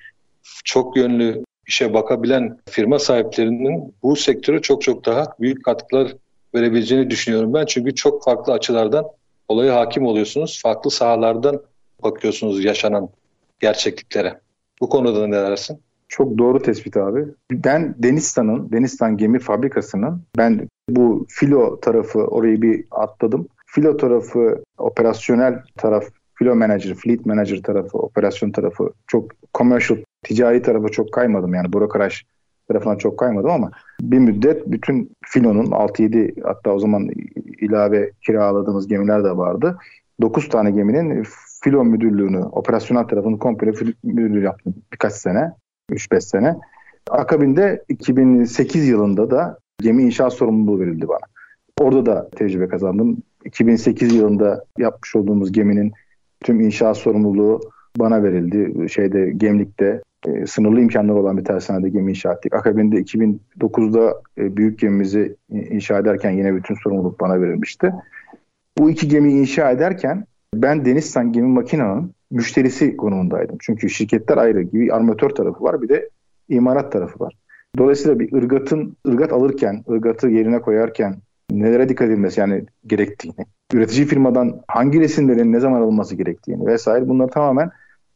çok 0.64 0.98
yönlü 0.98 1.44
işe 1.68 1.94
bakabilen 1.94 2.58
firma 2.70 3.00
sahiplerinin 3.00 3.96
bu 4.04 4.16
sektöre 4.16 4.62
çok 4.62 4.82
çok 4.82 5.06
daha 5.06 5.26
büyük 5.40 5.66
katkılar 5.66 6.14
verebileceğini 6.56 7.10
düşünüyorum 7.10 7.54
ben. 7.54 7.66
Çünkü 7.66 7.96
çok 7.96 8.24
farklı 8.24 8.54
açılardan 8.54 9.06
olaya 9.52 9.76
hakim 9.76 10.06
oluyorsunuz. 10.06 10.62
Farklı 10.64 10.92
sahalardan 10.92 11.62
bakıyorsunuz 12.04 12.64
yaşanan 12.66 13.10
gerçekliklere. 13.60 14.40
Bu 14.82 14.90
konuda 14.90 15.28
ne 15.28 15.36
dersin? 15.36 15.80
Çok 16.08 16.38
doğru 16.38 16.62
tespit 16.62 16.98
abi. 16.98 17.26
Ben 17.52 17.96
Denizstan'ın, 17.98 18.72
Denizstan 18.72 19.18
Gemi 19.18 19.40
Fabrikası'nın 19.40 20.22
ben 20.38 20.70
bu 20.90 21.26
filo 21.30 21.80
tarafı 21.80 22.20
orayı 22.20 22.62
bir 22.62 22.86
atladım. 22.92 23.48
Filo 23.66 23.98
tarafı, 23.98 24.64
operasyonel 24.78 25.64
taraf, 25.78 26.04
filo 26.34 26.56
manager, 26.56 26.96
fleet 26.96 27.26
manager 27.26 27.62
tarafı, 27.62 27.98
operasyon 27.98 28.52
tarafı 28.52 28.94
çok 29.08 29.32
commercial, 29.54 30.00
ticari 30.24 30.62
tarafı 30.62 30.88
çok 30.88 31.14
kaymadım 31.14 31.54
yani 31.54 31.74
bürokraş 32.72 32.84
tarafına 32.84 32.98
çok 32.98 33.20
kaymadım 33.20 33.52
ama 33.52 33.72
bir 34.02 34.20
müddet 34.20 34.68
bütün 34.68 35.10
filonun 35.26 35.72
6-7 35.72 36.42
hatta 36.44 36.72
o 36.74 36.80
zaman 36.80 37.10
ilave 37.62 38.12
kiraladığımız 38.22 38.88
gemiler 38.88 39.24
de 39.24 39.38
vardı. 39.38 39.78
9 40.22 40.50
tane 40.50 40.72
geminin 40.72 41.24
filo 41.64 41.84
müdürlüğünü, 41.84 42.40
operasyonel 42.52 43.08
tarafını 43.08 43.40
komple 43.40 43.74
filo 43.74 43.92
müdürlüğü 44.04 44.44
yaptım 44.44 44.76
birkaç 44.94 45.14
sene, 45.14 45.52
3-5 45.90 46.22
sene. 46.22 46.56
Akabinde 47.10 47.84
2008 47.90 48.88
yılında 48.88 49.30
da 49.30 49.58
gemi 49.82 50.04
inşaat 50.04 50.34
sorumluluğu 50.34 50.80
verildi 50.80 51.08
bana. 51.08 51.26
Orada 51.80 52.06
da 52.06 52.30
tecrübe 52.30 52.68
kazandım. 52.68 53.18
2008 53.46 54.14
yılında 54.14 54.64
yapmış 54.78 55.16
olduğumuz 55.16 55.52
geminin 55.52 55.92
tüm 56.44 56.62
inşaat 56.62 56.98
sorumluluğu 56.98 57.60
bana 57.98 58.24
verildi. 58.24 58.90
Şeyde 58.90 59.32
Gemlik'te 59.38 60.02
e, 60.28 60.46
sınırlı 60.46 60.82
imkanlar 60.82 61.14
olan 61.14 61.38
bir 61.38 61.46
tersanede 61.46 61.90
gemi 61.90 62.12
inşa 62.12 62.34
ettik. 62.34 62.54
Akabinde 62.54 62.96
2009'da 62.96 64.22
e, 64.38 64.58
büyük 64.58 64.80
gemimizi 64.80 65.36
inşa 65.50 66.00
ederken 66.00 66.32
yine 66.32 66.56
bütün 66.56 66.76
sorumluluk 66.76 67.20
bana 67.20 67.42
verilmişti. 67.42 67.94
Bu 68.78 68.90
iki 68.90 69.08
gemiyi 69.08 69.40
inşa 69.40 69.72
ederken 69.72 70.26
ben 70.56 70.86
Denizsan 70.86 71.34
Gemi 71.34 71.48
Makina'nın 71.48 72.14
müşterisi 72.32 72.98
konumundaydım. 72.98 73.58
Çünkü 73.62 73.90
şirketler 73.90 74.38
ayrı 74.38 74.62
gibi 74.62 74.94
armatör 74.94 75.30
tarafı 75.30 75.64
var 75.64 75.82
bir 75.82 75.90
de 75.90 76.10
imalat 76.50 76.92
tarafı 76.92 77.20
var. 77.20 77.34
Dolayısıyla 77.78 78.20
bir 78.20 78.34
ırgatın 78.34 78.98
ırgat 79.08 79.34
alırken, 79.34 79.84
ırgatı 79.90 80.28
yerine 80.28 80.62
koyarken 80.62 81.16
nelere 81.52 81.90
dikkat 81.90 82.08
edilmesi 82.08 82.40
yani 82.40 82.66
gerektiğini, 82.88 83.46
üretici 83.74 84.06
firmadan 84.06 84.62
hangi 84.68 85.00
resimlerin 85.00 85.54
ne 85.54 85.60
zaman 85.60 85.82
alınması 85.82 86.16
gerektiğini 86.16 86.66
vesaire 86.66 87.10
bunları 87.10 87.30
tamamen 87.30 87.72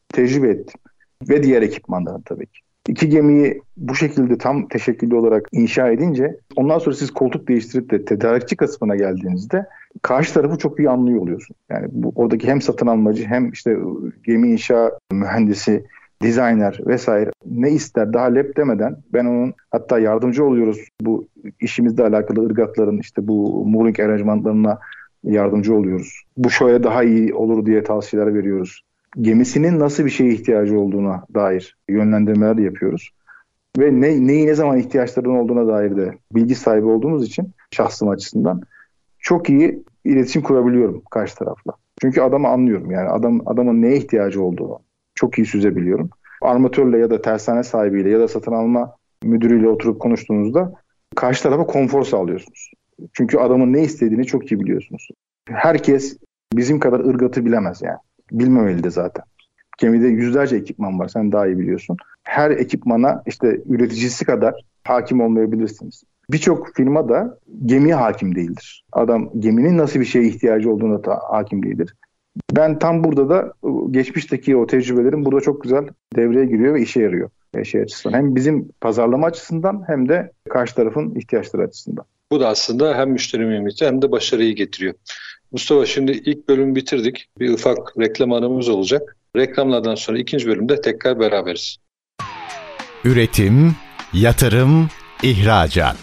tecrübe 0.09 0.49
ettim. 0.49 0.79
Ve 1.29 1.43
diğer 1.43 1.61
ekipmanların 1.61 2.21
tabii 2.21 2.45
ki. 2.45 2.59
İki 2.87 3.09
gemiyi 3.09 3.61
bu 3.77 3.95
şekilde 3.95 4.37
tam 4.37 4.67
teşekküllü 4.67 5.15
olarak 5.15 5.47
inşa 5.51 5.89
edince 5.89 6.37
ondan 6.55 6.79
sonra 6.79 6.95
siz 6.95 7.11
koltuk 7.11 7.47
değiştirip 7.47 7.91
de 7.91 8.05
tedarikçi 8.05 8.55
kısmına 8.55 8.95
geldiğinizde 8.95 9.65
karşı 10.01 10.33
tarafı 10.33 10.57
çok 10.57 10.79
iyi 10.79 10.89
anlıyor 10.89 11.21
oluyorsun. 11.21 11.55
Yani 11.69 11.87
bu, 11.91 12.11
oradaki 12.15 12.47
hem 12.47 12.61
satın 12.61 12.87
almacı 12.87 13.25
hem 13.25 13.49
işte 13.49 13.77
gemi 14.23 14.51
inşa 14.51 14.91
mühendisi 15.11 15.85
designer 16.23 16.79
vesaire 16.85 17.31
ne 17.45 17.71
ister 17.71 18.13
daha 18.13 18.25
lep 18.25 18.57
demeden 18.57 18.97
ben 19.13 19.25
onun 19.25 19.53
hatta 19.71 19.99
yardımcı 19.99 20.45
oluyoruz 20.45 20.87
bu 21.01 21.27
işimizle 21.59 22.03
alakalı 22.03 22.45
ırgatların 22.45 22.97
işte 22.97 23.27
bu 23.27 23.65
mooring 23.65 23.99
aranjmanlarına 23.99 24.79
yardımcı 25.23 25.75
oluyoruz. 25.75 26.23
Bu 26.37 26.49
şöyle 26.49 26.83
daha 26.83 27.03
iyi 27.03 27.33
olur 27.33 27.65
diye 27.65 27.83
tavsiyeler 27.83 28.33
veriyoruz. 28.33 28.81
Gemisinin 29.21 29.79
nasıl 29.79 30.05
bir 30.05 30.09
şeye 30.09 30.33
ihtiyacı 30.33 30.79
olduğuna 30.79 31.25
dair 31.33 31.77
yönlendirmeler 31.89 32.55
yapıyoruz. 32.55 33.11
Ve 33.77 34.01
ne, 34.01 34.27
neyi 34.27 34.47
ne 34.47 34.53
zaman 34.53 34.77
ihtiyaçlarının 34.77 35.35
olduğuna 35.35 35.67
dair 35.67 35.97
de 35.97 36.17
bilgi 36.31 36.55
sahibi 36.55 36.85
olduğumuz 36.85 37.25
için 37.25 37.51
şahsım 37.71 38.09
açısından 38.09 38.61
çok 39.19 39.49
iyi 39.49 39.83
iletişim 40.05 40.41
kurabiliyorum 40.41 41.01
karşı 41.11 41.35
tarafla. 41.35 41.73
Çünkü 42.01 42.21
adamı 42.21 42.47
anlıyorum 42.47 42.91
yani 42.91 43.09
adam 43.09 43.41
adamın 43.45 43.81
neye 43.81 43.97
ihtiyacı 43.97 44.43
olduğunu 44.43 44.79
çok 45.15 45.37
iyi 45.37 45.45
süzebiliyorum. 45.45 46.09
Armatörle 46.41 46.97
ya 46.97 47.09
da 47.09 47.21
tersane 47.21 47.63
sahibiyle 47.63 48.09
ya 48.09 48.19
da 48.19 48.27
satın 48.27 48.51
alma 48.51 48.95
müdürüyle 49.23 49.67
oturup 49.67 49.99
konuştuğunuzda 49.99 50.73
karşı 51.15 51.43
tarafa 51.43 51.65
konfor 51.65 52.03
sağlıyorsunuz. 52.03 52.71
Çünkü 53.13 53.37
adamın 53.37 53.73
ne 53.73 53.81
istediğini 53.81 54.25
çok 54.25 54.51
iyi 54.51 54.59
biliyorsunuz. 54.59 55.07
Herkes 55.49 56.17
bizim 56.53 56.79
kadar 56.79 56.99
ırgatı 56.99 57.45
bilemez 57.45 57.81
yani. 57.81 57.97
Bilmemeli 58.31 58.83
de 58.83 58.89
zaten. 58.89 59.25
Gemide 59.77 60.07
yüzlerce 60.07 60.55
ekipman 60.55 60.99
var 60.99 61.07
sen 61.07 61.31
daha 61.31 61.47
iyi 61.47 61.59
biliyorsun. 61.59 61.97
Her 62.23 62.51
ekipmana 62.51 63.23
işte 63.25 63.61
üreticisi 63.69 64.25
kadar 64.25 64.53
hakim 64.83 65.21
olmayabilirsiniz. 65.21 66.03
Birçok 66.31 66.75
firma 66.75 67.09
da 67.09 67.39
gemiye 67.65 67.95
hakim 67.95 68.35
değildir. 68.35 68.85
Adam 68.91 69.29
geminin 69.39 69.77
nasıl 69.77 69.99
bir 69.99 70.05
şeye 70.05 70.27
ihtiyacı 70.27 70.71
olduğuna 70.71 71.03
da 71.03 71.19
hakim 71.29 71.63
değildir. 71.63 71.95
Ben 72.55 72.79
tam 72.79 73.03
burada 73.03 73.29
da 73.29 73.53
geçmişteki 73.91 74.57
o 74.57 74.67
tecrübelerim 74.67 75.25
burada 75.25 75.41
çok 75.41 75.63
güzel 75.63 75.87
devreye 76.15 76.45
giriyor 76.45 76.73
ve 76.73 76.81
işe 76.81 77.01
yarıyor 77.01 77.29
şey 77.63 77.81
açısından. 77.81 78.17
Hem 78.17 78.35
bizim 78.35 78.69
pazarlama 78.81 79.27
açısından 79.27 79.83
hem 79.87 80.09
de 80.09 80.31
karşı 80.49 80.75
tarafın 80.75 81.15
ihtiyaçları 81.15 81.63
açısından. 81.63 82.05
Bu 82.31 82.39
da 82.39 82.47
aslında 82.47 82.97
hem 82.97 83.11
müşteri 83.11 83.45
memnuniyeti 83.45 83.85
hem 83.85 84.01
de 84.01 84.11
başarıyı 84.11 84.55
getiriyor. 84.55 84.93
Mustafa 85.55 85.85
şimdi 85.85 86.11
ilk 86.11 86.49
bölümü 86.49 86.75
bitirdik. 86.75 87.27
Bir 87.39 87.49
ufak 87.49 87.77
reklam 87.99 88.31
aramız 88.31 88.69
olacak. 88.69 89.17
Reklamlardan 89.35 89.95
sonra 89.95 90.17
ikinci 90.17 90.47
bölümde 90.47 90.81
tekrar 90.81 91.19
beraberiz. 91.19 91.77
Üretim, 93.03 93.75
yatırım, 94.13 94.89
ihracat. 95.23 95.97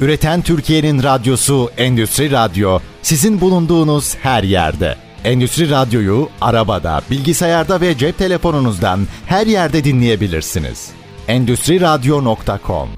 Üreten 0.00 0.42
Türkiye'nin 0.42 1.02
radyosu 1.02 1.70
Endüstri 1.76 2.30
Radyo 2.30 2.78
sizin 3.02 3.40
bulunduğunuz 3.40 4.16
her 4.16 4.42
yerde. 4.42 4.96
Endüstri 5.24 5.70
Radyo'yu 5.70 6.28
arabada, 6.40 7.02
bilgisayarda 7.10 7.80
ve 7.80 7.98
cep 7.98 8.18
telefonunuzdan 8.18 9.00
her 9.26 9.46
yerde 9.46 9.84
dinleyebilirsiniz. 9.84 10.90
Endüstri 11.28 11.80
Radyo.com 11.80 12.88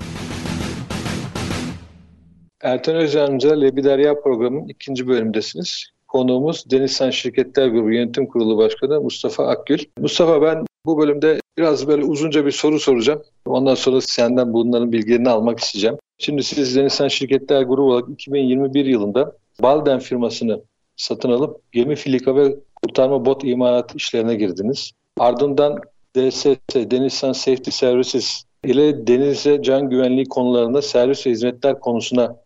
Ertan 2.61 2.97
Özcan'ca 2.97 3.55
Lebi 3.55 3.85
Derya 3.85 4.21
programının 4.21 4.69
ikinci 4.69 5.09
bölümdesiniz. 5.09 5.87
Konuğumuz 6.09 6.71
Denizsan 6.71 7.11
Şirketler 7.11 7.69
Grubu 7.69 7.91
Yönetim 7.91 8.27
Kurulu 8.27 8.59
Başkanı 8.59 9.01
Mustafa 9.01 9.47
Akgül. 9.47 9.79
Mustafa 9.99 10.43
ben 10.43 10.65
bu 10.87 10.99
bölümde 10.99 11.41
biraz 11.59 11.89
böyle 11.89 12.05
uzunca 12.05 12.47
bir 12.47 12.51
soru 12.51 12.81
soracağım. 12.81 13.23
Ondan 13.47 13.75
sonra 13.75 14.01
senden 14.01 14.53
bunların 14.53 14.93
bilgilerini 14.93 15.29
almak 15.29 15.61
isteyeceğim. 15.61 15.97
Şimdi 16.19 16.43
siz 16.43 16.77
Denizsan 16.77 17.09
Şirketler 17.09 17.63
Grubu 17.63 17.93
olarak 17.93 18.09
2021 18.09 18.85
yılında 18.85 19.33
Balden 19.63 19.99
firmasını 19.99 20.61
satın 20.97 21.31
alıp 21.31 21.73
gemi 21.73 21.97
filika 21.97 22.37
ve 22.37 22.57
kurtarma 22.83 23.25
bot 23.25 23.45
imalat 23.45 23.97
işlerine 23.97 24.35
girdiniz. 24.35 24.91
Ardından 25.19 25.81
DSS, 26.17 26.47
Denizsan 26.75 27.33
Safety 27.33 27.71
Services 27.71 28.43
ile 28.65 29.07
denize 29.07 29.63
can 29.63 29.91
güvenliği 29.91 30.25
konularında 30.29 30.83
servis 30.83 31.27
ve 31.27 31.31
hizmetler 31.31 31.81
konusuna 31.81 32.37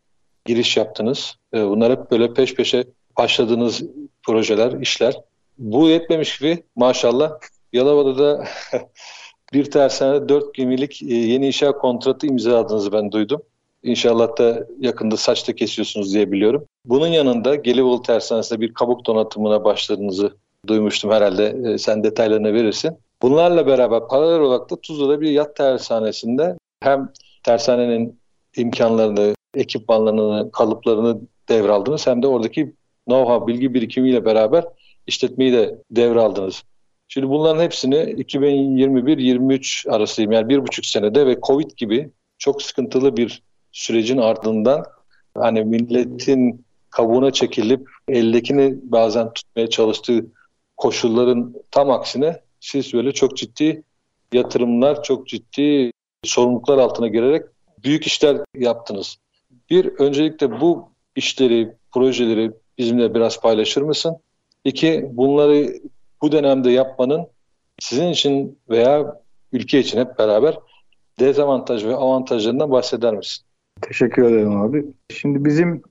giriş 0.45 0.77
yaptınız. 0.77 1.37
Ee, 1.55 1.69
bunlar 1.69 1.93
hep 1.93 2.11
böyle 2.11 2.35
peş 2.35 2.55
peşe 2.55 2.85
başladığınız 3.19 3.83
projeler, 4.27 4.81
işler. 4.81 5.15
Bu 5.59 5.89
yetmemiş 5.89 6.39
gibi 6.39 6.63
maşallah 6.77 7.33
Yalova'da 7.73 8.19
da 8.19 8.45
bir 9.53 9.71
tersanede 9.71 10.29
dört 10.29 10.55
gemilik 10.55 11.03
e, 11.03 11.15
yeni 11.15 11.47
inşaat 11.47 11.79
kontratı 11.79 12.27
imzaladığınızı 12.27 12.93
ben 12.93 13.13
duydum. 13.13 13.43
İnşallah 13.83 14.39
da 14.39 14.67
yakında 14.79 15.17
saçta 15.17 15.53
kesiyorsunuz 15.53 16.15
diye 16.15 16.33
biliyorum. 16.33 16.65
Bunun 16.85 17.07
yanında 17.07 17.55
Gelibolu 17.55 18.03
Tersanesi'nde 18.03 18.61
bir 18.61 18.75
kabuk 18.75 19.07
donatımına 19.07 19.65
başladığınızı 19.65 20.37
duymuştum 20.67 21.11
herhalde. 21.11 21.73
E, 21.73 21.79
sen 21.79 22.05
detaylarını 22.05 22.55
verirsin. 22.55 22.97
Bunlarla 23.23 23.67
beraber 23.67 24.09
paralel 24.09 24.41
olarak 24.41 24.71
da 24.71 24.81
Tuzla'da 24.81 25.21
bir 25.21 25.31
yat 25.31 25.57
tersanesinde 25.57 26.57
hem 26.81 27.13
tersanenin 27.45 28.21
imkanlarını, 28.57 29.35
ekipmanlarını, 29.55 30.51
kalıplarını 30.53 31.21
devraldınız 31.49 32.07
hem 32.07 32.23
de 32.23 32.27
oradaki 32.27 32.75
know-how, 33.09 33.47
bilgi 33.47 33.75
birikimiyle 33.75 34.25
beraber 34.25 34.65
işletmeyi 35.07 35.53
de 35.53 35.79
devraldınız. 35.91 36.63
Şimdi 37.09 37.29
bunların 37.29 37.63
hepsini 37.63 37.97
2021-23 37.97 39.91
arasıyım 39.91 40.33
yani 40.33 40.49
bir 40.49 40.63
buçuk 40.63 40.87
senede 40.87 41.27
ve 41.27 41.37
Covid 41.43 41.71
gibi 41.77 42.11
çok 42.39 42.63
sıkıntılı 42.63 43.17
bir 43.17 43.43
sürecin 43.73 44.19
ardından 44.19 44.85
hani 45.35 45.65
milletin 45.65 46.65
kabuğuna 46.91 47.31
çekilip 47.31 47.89
eldekini 48.09 48.75
bazen 48.83 49.33
tutmaya 49.33 49.71
çalıştığı 49.71 50.27
koşulların 50.77 51.55
tam 51.71 51.91
aksine 51.91 52.41
siz 52.61 52.95
böyle 52.95 53.13
çok 53.13 53.37
ciddi 53.37 53.83
yatırımlar, 54.33 55.03
çok 55.03 55.29
ciddi 55.29 55.93
sorumluluklar 56.25 56.79
altına 56.79 57.09
girerek 57.09 57.43
büyük 57.85 58.07
işler 58.07 58.37
yaptınız. 58.55 59.17
Bir, 59.71 59.87
öncelikle 59.99 60.61
bu 60.61 60.89
işleri, 61.17 61.73
projeleri 61.93 62.53
bizimle 62.79 63.15
biraz 63.15 63.41
paylaşır 63.41 63.83
mısın? 63.83 64.17
İki, 64.65 65.09
bunları 65.13 65.73
bu 66.23 66.33
dönemde 66.33 66.71
yapmanın 66.71 67.27
sizin 67.79 68.09
için 68.09 68.59
veya 68.71 69.21
ülke 69.53 69.79
için 69.79 69.99
hep 69.99 70.19
beraber 70.19 70.59
dezavantaj 71.21 71.85
ve 71.85 71.95
avantajlarından 71.95 72.71
bahseder 72.71 73.17
misin? 73.17 73.45
Teşekkür 73.83 74.23
ederim 74.23 74.61
abi. 74.61 74.87
Şimdi 75.11 75.45
bizim 75.45 75.83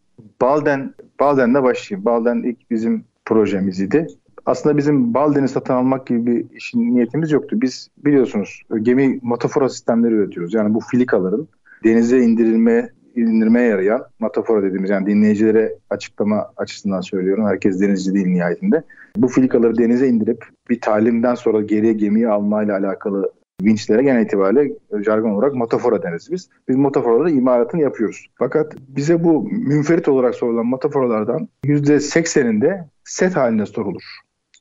Balden, 0.41 0.93
Balden'de 1.19 1.63
başlayayım. 1.63 2.05
Balden 2.05 2.43
ilk 2.43 2.71
bizim 2.71 3.05
projemiz 3.25 3.79
idi. 3.79 4.07
Aslında 4.45 4.77
bizim 4.77 5.13
Balden'i 5.13 5.47
satın 5.47 5.73
almak 5.73 6.07
gibi 6.07 6.25
bir 6.25 6.57
işin 6.57 6.95
niyetimiz 6.95 7.31
yoktu. 7.31 7.61
Biz 7.61 7.89
biliyorsunuz 7.97 8.61
gemi 8.81 9.19
matafora 9.21 9.69
sistemleri 9.69 10.13
üretiyoruz. 10.13 10.53
Yani 10.53 10.73
bu 10.73 10.79
filikaların 10.79 11.47
denize 11.83 12.19
indirilme 12.19 12.89
indirmeye 13.27 13.67
yarayan 13.67 14.05
matafora 14.19 14.63
dediğimiz 14.63 14.89
yani 14.89 15.07
dinleyicilere 15.07 15.75
açıklama 15.89 16.51
açısından 16.57 17.01
söylüyorum. 17.01 17.45
Herkes 17.45 17.81
denizci 17.81 18.13
değil 18.13 18.27
nihayetinde. 18.27 18.83
Bu 19.17 19.27
filikaları 19.27 19.77
denize 19.77 20.07
indirip 20.07 20.45
bir 20.69 20.81
talimden 20.81 21.35
sonra 21.35 21.61
geriye 21.61 21.93
gemiyi 21.93 22.29
almayla 22.29 22.77
alakalı 22.77 23.31
vinçlere 23.61 24.03
genel 24.03 24.25
itibariyle 24.25 24.73
jargon 25.05 25.29
olarak 25.29 25.55
motafora 25.55 26.03
deriz 26.03 26.31
biz. 26.31 26.49
Biz 26.67 26.75
motaforaları 26.75 27.31
imalatını 27.31 27.81
yapıyoruz. 27.81 28.27
Fakat 28.35 28.73
bize 28.87 29.23
bu 29.23 29.43
münferit 29.43 30.07
olarak 30.07 30.35
sorulan 30.35 30.65
motaforalardan 30.65 31.49
%80'inde 31.65 32.83
set 33.03 33.35
halinde 33.35 33.65
sorulur. 33.65 34.03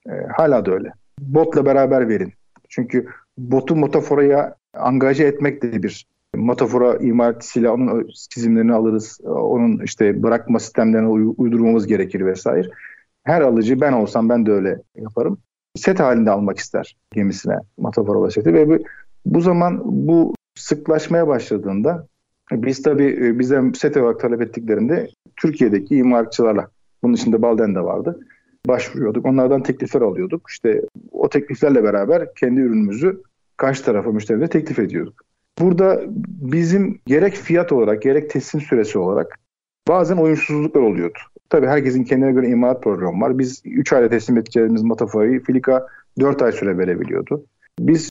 E, 0.06 0.12
hala 0.36 0.66
da 0.66 0.72
öyle. 0.72 0.92
Botla 1.20 1.66
beraber 1.66 2.08
verin. 2.08 2.32
Çünkü 2.68 3.06
botu 3.38 3.76
motaforaya 3.76 4.54
angaje 4.74 5.24
etmek 5.24 5.62
de 5.62 5.82
bir 5.82 6.06
Matafora 6.34 6.96
imalatçısıyla 6.96 7.74
onun 7.74 8.10
çizimlerini 8.30 8.72
alırız. 8.72 9.20
Onun 9.24 9.84
işte 9.84 10.22
bırakma 10.22 10.58
sistemlerini 10.58 11.08
uydurmamız 11.36 11.86
gerekir 11.86 12.26
vesaire. 12.26 12.68
Her 13.24 13.40
alıcı 13.40 13.80
ben 13.80 13.92
olsam 13.92 14.28
ben 14.28 14.46
de 14.46 14.52
öyle 14.52 14.82
yaparım. 14.96 15.38
Set 15.76 16.00
halinde 16.00 16.30
almak 16.30 16.58
ister 16.58 16.96
gemisine 17.12 17.54
Matafora 17.78 18.30
seti 18.30 18.54
ve 18.54 18.68
bu, 18.68 18.84
bu 19.26 19.40
zaman 19.40 19.80
bu 19.84 20.34
sıklaşmaya 20.56 21.28
başladığında 21.28 22.06
biz 22.52 22.82
tabii 22.82 23.26
e, 23.26 23.38
bize 23.38 23.62
set 23.74 23.96
olarak 23.96 24.20
talep 24.20 24.42
ettiklerinde 24.42 25.08
Türkiye'deki 25.36 25.96
imalatçılarla 25.96 26.68
bunun 27.02 27.14
içinde 27.14 27.42
Balden 27.42 27.74
de 27.74 27.80
vardı 27.80 28.20
başvuruyorduk. 28.66 29.26
Onlardan 29.26 29.62
teklifler 29.62 30.00
alıyorduk. 30.00 30.50
İşte 30.50 30.82
o 31.12 31.28
tekliflerle 31.28 31.84
beraber 31.84 32.34
kendi 32.34 32.60
ürünümüzü 32.60 33.22
karşı 33.56 33.84
tarafa 33.84 34.12
müşterilere 34.12 34.48
teklif 34.48 34.78
ediyorduk. 34.78 35.27
Burada 35.60 36.02
bizim 36.28 37.00
gerek 37.06 37.34
fiyat 37.34 37.72
olarak 37.72 38.02
gerek 38.02 38.30
teslim 38.30 38.60
süresi 38.60 38.98
olarak 38.98 39.38
bazen 39.88 40.16
oyunsuzluklar 40.16 40.80
oluyordu. 40.80 41.18
Tabii 41.50 41.66
herkesin 41.66 42.04
kendine 42.04 42.32
göre 42.32 42.48
imalat 42.48 42.82
programı 42.82 43.24
var. 43.24 43.38
Biz 43.38 43.62
3 43.64 43.92
ayda 43.92 44.08
teslim 44.08 44.36
edeceğimiz 44.36 44.82
Matafa'yı 44.82 45.42
Filika 45.42 45.86
4 46.20 46.42
ay 46.42 46.52
süre 46.52 46.78
verebiliyordu. 46.78 47.44
Biz 47.80 48.10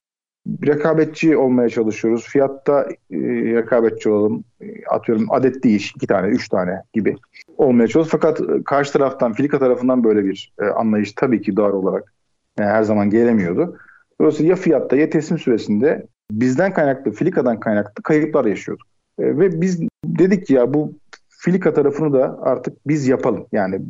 rekabetçi 0.68 1.38
olmaya 1.38 1.70
çalışıyoruz. 1.70 2.28
Fiyatta 2.28 2.88
e, 3.12 3.18
rekabetçi 3.54 4.10
olalım. 4.10 4.44
E, 4.62 4.86
atıyorum 4.86 5.32
adet 5.32 5.64
değiş, 5.64 5.94
iki 5.96 6.08
tane, 6.08 6.28
üç 6.28 6.50
tane 6.50 6.82
gibi 6.94 7.16
olmaya 7.58 7.88
çalışıyoruz. 7.88 8.12
Fakat 8.12 8.42
e, 8.42 8.64
karşı 8.64 8.94
taraftan, 8.94 9.34
Filika 9.34 9.60
tarafından 9.60 10.04
böyle 10.04 10.26
bir 10.26 10.54
e, 10.62 10.66
anlayış 10.66 11.14
tabii 11.14 11.42
ki 11.42 11.56
doğal 11.56 11.74
olarak 11.74 12.14
yani 12.60 12.70
her 12.70 12.84
zaman 12.84 13.10
gelemiyordu. 13.10 13.78
Dolayısıyla 14.22 14.50
ya 14.50 14.56
fiyatta 14.56 14.96
ya 14.96 15.10
teslim 15.10 15.38
süresinde 15.38 16.08
bizden 16.32 16.74
kaynaklı, 16.74 17.12
Filika'dan 17.12 17.60
kaynaklı 17.60 18.04
kayıplar 18.04 18.46
yaşıyorduk. 18.46 18.88
E, 19.20 19.38
ve 19.38 19.62
biz 19.62 19.80
dedik 20.06 20.48
ki 20.48 20.54
ya 20.54 20.74
bu 20.74 20.94
Filika 21.30 21.74
tarafını 21.74 22.14
da 22.14 22.40
artık 22.42 22.88
biz 22.88 23.08
yapalım. 23.08 23.46
Yani 23.52 23.82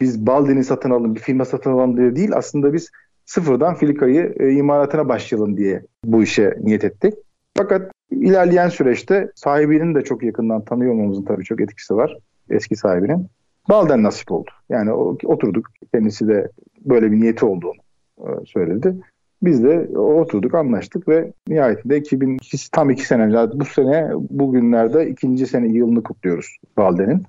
biz 0.00 0.26
Baldi'ni 0.26 0.64
satın 0.64 0.90
alalım, 0.90 1.14
bir 1.14 1.20
firma 1.20 1.44
satın 1.44 1.70
alalım 1.70 1.96
diye 1.96 2.16
değil. 2.16 2.30
Aslında 2.34 2.72
biz 2.72 2.90
sıfırdan 3.24 3.74
Filika'yı 3.74 4.34
e, 4.40 4.52
imalatına 4.52 5.08
başlayalım 5.08 5.56
diye 5.56 5.82
bu 6.04 6.22
işe 6.22 6.54
niyet 6.62 6.84
ettik. 6.84 7.14
Fakat 7.56 7.92
ilerleyen 8.10 8.68
süreçte 8.68 9.32
sahibinin 9.34 9.94
de 9.94 10.04
çok 10.04 10.22
yakından 10.22 10.64
tanıyor 10.64 10.92
olmamızın 10.92 11.24
tabii 11.24 11.44
çok 11.44 11.60
etkisi 11.60 11.96
var. 11.96 12.16
Eski 12.50 12.76
sahibinin. 12.76 13.26
Balden 13.68 14.02
nasip 14.02 14.32
oldu. 14.32 14.50
Yani 14.68 14.92
oturduk. 15.24 15.70
Kendisi 15.94 16.28
de 16.28 16.50
böyle 16.84 17.12
bir 17.12 17.20
niyeti 17.20 17.44
olduğunu 17.44 17.80
e, 18.18 18.28
söyledi. 18.46 18.96
Biz 19.42 19.64
de 19.64 19.98
oturduk 19.98 20.54
anlaştık 20.54 21.08
ve 21.08 21.32
nihayetinde 21.48 21.98
2002 21.98 22.70
tam 22.70 22.90
iki 22.90 23.06
sene 23.06 23.50
bu 23.54 23.64
sene 23.64 24.10
bugünlerde 24.30 25.10
ikinci 25.10 25.46
sene 25.46 25.68
yılını 25.68 26.02
kutluyoruz 26.02 26.56
Balden'in. 26.76 27.22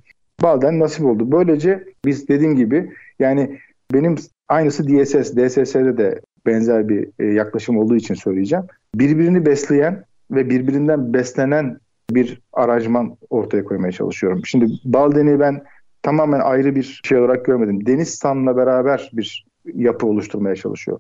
Balden 0.44 0.80
nasip 0.80 1.06
oldu. 1.06 1.32
Böylece 1.32 1.84
biz 2.06 2.28
dediğim 2.28 2.56
gibi 2.56 2.92
yani 3.20 3.60
benim 3.94 4.16
aynısı 4.48 4.88
DSS, 4.88 5.36
DSS'de 5.36 5.98
de 5.98 6.22
benzer 6.46 6.90
bir 6.90 7.10
e, 7.20 7.26
yaklaşım 7.26 7.78
olduğu 7.78 7.96
için 7.96 8.14
söyleyeceğim. 8.14 8.66
Birbirini 8.96 9.46
besleyen 9.46 10.04
ve 10.32 10.50
birbirinden 10.50 11.14
beslenen 11.14 11.78
bir 12.12 12.42
aranjman 12.54 13.18
ortaya 13.30 13.64
koymaya 13.64 13.92
çalışıyorum. 13.92 14.42
Şimdi 14.46 14.68
Balden'i 14.86 15.40
ben 15.40 15.64
tamamen 16.04 16.40
ayrı 16.40 16.76
bir 16.76 17.02
şey 17.06 17.18
olarak 17.18 17.46
görmedim. 17.46 17.86
Deniz 17.86 18.10
San'la 18.10 18.58
beraber 18.58 19.10
bir 19.14 19.46
yapı 19.74 20.08
oluşturmaya 20.08 20.56
çalışıyor. 20.56 21.00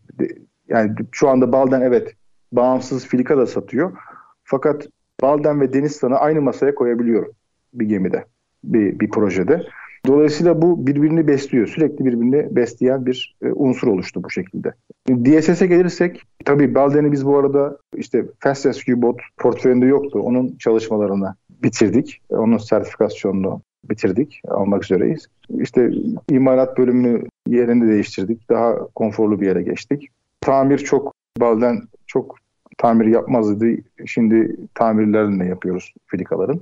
Yani 0.69 0.91
şu 1.11 1.29
anda 1.29 1.51
Balden 1.51 1.81
evet 1.81 2.15
bağımsız 2.51 3.05
filika 3.07 3.37
da 3.37 3.47
satıyor. 3.47 3.97
Fakat 4.43 4.87
Balden 5.21 5.61
ve 5.61 5.73
Denizstan'ı 5.73 6.15
aynı 6.15 6.41
masaya 6.41 6.75
koyabiliyorum 6.75 7.31
bir 7.73 7.85
gemide, 7.85 8.25
bir, 8.63 8.99
bir 8.99 9.09
projede. 9.09 9.63
Dolayısıyla 10.07 10.61
bu 10.61 10.87
birbirini 10.87 11.27
besliyor. 11.27 11.67
Sürekli 11.67 12.05
birbirini 12.05 12.55
besleyen 12.55 13.05
bir 13.05 13.35
e, 13.41 13.51
unsur 13.51 13.87
oluştu 13.87 14.23
bu 14.23 14.29
şekilde. 14.29 14.73
DSS'e 15.09 15.67
gelirsek 15.67 16.21
tabii 16.45 16.75
Balden'i 16.75 17.11
biz 17.11 17.25
bu 17.25 17.37
arada 17.37 17.77
işte 17.95 18.25
Fast 18.39 18.65
Rescue 18.65 19.01
Bot 19.01 19.19
portföyünde 19.37 19.85
yoktu. 19.85 20.19
Onun 20.19 20.57
çalışmalarını 20.57 21.35
bitirdik. 21.63 22.21
Onun 22.29 22.57
sertifikasyonunu 22.57 23.61
bitirdik. 23.83 24.41
Almak 24.47 24.83
üzereyiz. 24.83 25.27
İşte 25.49 25.91
imalat 26.29 26.77
bölümünü 26.77 27.23
yerini 27.47 27.87
değiştirdik. 27.87 28.49
Daha 28.49 28.87
konforlu 28.95 29.41
bir 29.41 29.45
yere 29.45 29.61
geçtik. 29.61 30.09
Tamir 30.41 30.77
çok 30.77 31.13
Balden 31.39 31.81
çok 32.07 32.35
tamir 32.77 33.05
yapmazdı. 33.05 33.65
Şimdi 34.05 34.55
tamirlerini 34.73 35.47
yapıyoruz 35.47 35.93
filikaların. 36.05 36.61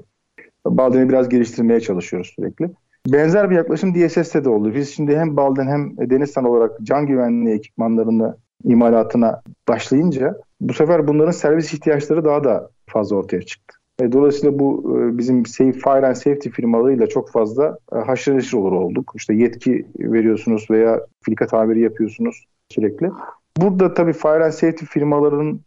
Balden'i 0.65 1.09
biraz 1.09 1.29
geliştirmeye 1.29 1.79
çalışıyoruz 1.79 2.33
sürekli. 2.35 2.69
Benzer 3.07 3.49
bir 3.49 3.55
yaklaşım 3.55 3.95
DSS'te 3.95 4.43
de 4.43 4.49
oldu. 4.49 4.73
Biz 4.75 4.95
şimdi 4.95 5.17
hem 5.17 5.37
Balden 5.37 5.67
hem 5.67 6.09
Denizsan 6.09 6.45
olarak 6.45 6.71
can 6.83 7.05
güvenliği 7.05 7.55
ekipmanlarını 7.55 8.37
imalatına 8.63 9.41
başlayınca 9.67 10.41
bu 10.61 10.73
sefer 10.73 11.07
bunların 11.07 11.31
servis 11.31 11.73
ihtiyaçları 11.73 12.25
daha 12.25 12.43
da 12.43 12.69
fazla 12.87 13.15
ortaya 13.15 13.41
çıktı. 13.41 13.75
E, 14.01 14.11
dolayısıyla 14.11 14.59
bu 14.59 14.97
e, 14.99 15.17
bizim 15.17 15.45
Safe 15.45 15.71
Fire 15.71 16.07
and 16.07 16.15
Safety 16.15 16.49
firmalarıyla 16.49 17.07
çok 17.07 17.31
fazla 17.31 17.77
e, 17.95 17.95
haşır 17.95 18.35
neşir 18.35 18.57
olur 18.57 18.71
olduk. 18.71 19.11
İşte 19.15 19.33
yetki 19.33 19.85
veriyorsunuz 19.99 20.67
veya 20.69 21.01
filika 21.21 21.47
tabiri 21.47 21.81
yapıyorsunuz 21.81 22.45
sürekli. 22.69 23.11
Burada 23.57 23.93
tabii 23.93 24.13
Fire 24.13 24.43
and 24.43 24.51
Safety 24.51 24.85
firmalarının 24.85 25.61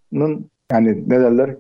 yani 0.73 1.05
ne 1.07 1.21
derler? 1.21 1.57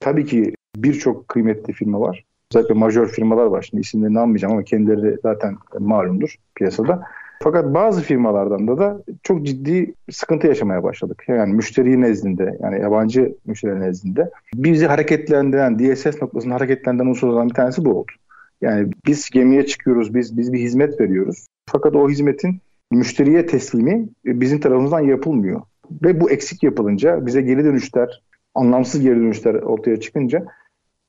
Tabii 0.00 0.26
ki 0.26 0.54
birçok 0.76 1.28
kıymetli 1.28 1.72
firma 1.72 2.00
var. 2.00 2.24
Özellikle 2.52 2.74
majör 2.74 3.08
firmalar 3.08 3.46
var. 3.46 3.66
Şimdi 3.70 3.80
isimlerini 3.80 4.18
almayacağım 4.18 4.54
ama 4.54 4.62
kendileri 4.62 5.16
zaten 5.22 5.56
malumdur 5.78 6.34
piyasada. 6.54 7.02
Fakat 7.42 7.74
bazı 7.74 8.02
firmalardan 8.02 8.68
da 8.68 8.78
da 8.78 9.02
çok 9.22 9.46
ciddi 9.46 9.94
sıkıntı 10.10 10.46
yaşamaya 10.46 10.82
başladık. 10.82 11.24
Yani 11.28 11.54
müşteri 11.54 12.00
nezdinde, 12.00 12.58
yani 12.62 12.80
yabancı 12.80 13.34
müşteri 13.46 13.80
nezdinde. 13.80 14.30
Bizi 14.54 14.86
hareketlendiren, 14.86 15.78
DSS 15.78 16.22
noktasında 16.22 16.54
hareketlendiren 16.54 17.06
unsurlardan 17.06 17.48
bir 17.48 17.54
tanesi 17.54 17.84
bu 17.84 17.98
oldu. 17.98 18.12
Yani 18.60 18.88
biz 19.06 19.30
gemiye 19.30 19.66
çıkıyoruz, 19.66 20.14
biz 20.14 20.36
biz 20.38 20.52
bir 20.52 20.58
hizmet 20.58 21.00
veriyoruz. 21.00 21.46
Fakat 21.66 21.96
o 21.96 22.08
hizmetin 22.08 22.60
müşteriye 22.94 23.46
teslimi 23.46 24.08
bizim 24.24 24.60
tarafımızdan 24.60 25.00
yapılmıyor. 25.00 25.62
Ve 26.02 26.20
bu 26.20 26.30
eksik 26.30 26.62
yapılınca 26.62 27.26
bize 27.26 27.42
geri 27.42 27.64
dönüşler, 27.64 28.22
anlamsız 28.54 29.00
geri 29.00 29.16
dönüşler 29.16 29.54
ortaya 29.54 30.00
çıkınca 30.00 30.46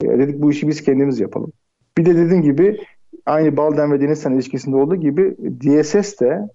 e, 0.04 0.08
dedik 0.08 0.41
bu 0.41 0.52
işi 0.52 0.67
biz 0.67 0.84
kendimiz 0.84 1.19
yapalım. 1.19 1.52
Bir 1.98 2.06
de 2.06 2.15
dediğim 2.15 2.41
gibi 2.43 2.78
aynı 3.26 3.58
Balden 3.58 3.91
ve 3.91 4.02
Denizsan 4.02 4.34
ilişkisinde 4.34 4.76
olduğu 4.76 4.95
gibi 4.95 5.36
DSS 5.38 6.19
de 6.19 6.50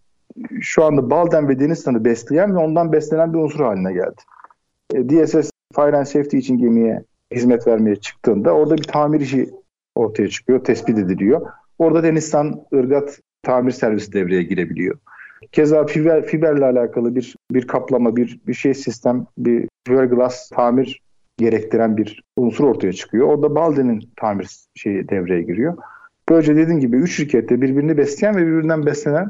şu 0.61 0.85
anda 0.85 1.11
Balden 1.11 1.49
ve 1.49 1.61
Denizsan'ı 1.61 2.05
besleyen 2.05 2.55
ve 2.55 2.59
ondan 2.59 2.93
beslenen 2.93 3.33
bir 3.33 3.39
unsur 3.39 3.61
haline 3.61 3.93
geldi. 3.93 4.21
E, 4.95 5.09
DSS 5.09 5.51
Fire 5.75 5.97
and 5.97 6.05
Safety 6.05 6.39
için 6.39 6.59
gemiye 6.59 7.03
hizmet 7.35 7.67
vermeye 7.67 7.97
çıktığında 7.97 8.53
orada 8.53 8.77
bir 8.77 8.83
tamir 8.83 9.21
işi 9.21 9.51
ortaya 9.95 10.29
çıkıyor, 10.29 10.65
tespit 10.65 10.99
ediliyor. 10.99 11.47
Orada 11.79 12.03
Denizsan 12.03 12.65
Irgat 12.73 13.21
tamir 13.43 13.71
servisi 13.73 14.13
devreye 14.13 14.43
girebiliyor. 14.43 14.99
Keza 15.53 15.87
fiber, 15.87 16.27
fiberle 16.27 16.65
alakalı 16.65 17.15
bir 17.15 17.37
bir 17.51 17.67
kaplama, 17.67 18.17
bir 18.17 18.41
bir 18.47 18.55
şey 18.55 18.75
sistem, 18.75 19.27
bir 19.39 19.69
fiberglass 19.87 20.49
tamir 20.49 21.01
gerektiren 21.39 21.97
bir 21.97 22.23
unsur 22.37 22.65
ortaya 22.65 22.93
çıkıyor. 22.93 23.27
Orada 23.27 23.55
Balden'in 23.55 24.11
tamir 24.17 24.49
şeyi 24.75 25.09
devreye 25.09 25.43
giriyor. 25.43 25.77
Böylece 26.29 26.57
dediğim 26.57 26.81
gibi 26.81 26.97
üç 26.97 27.17
şirkette 27.17 27.61
birbirini 27.61 27.97
besleyen 27.97 28.37
ve 28.37 28.47
birbirinden 28.47 28.87
beslenen 28.87 29.29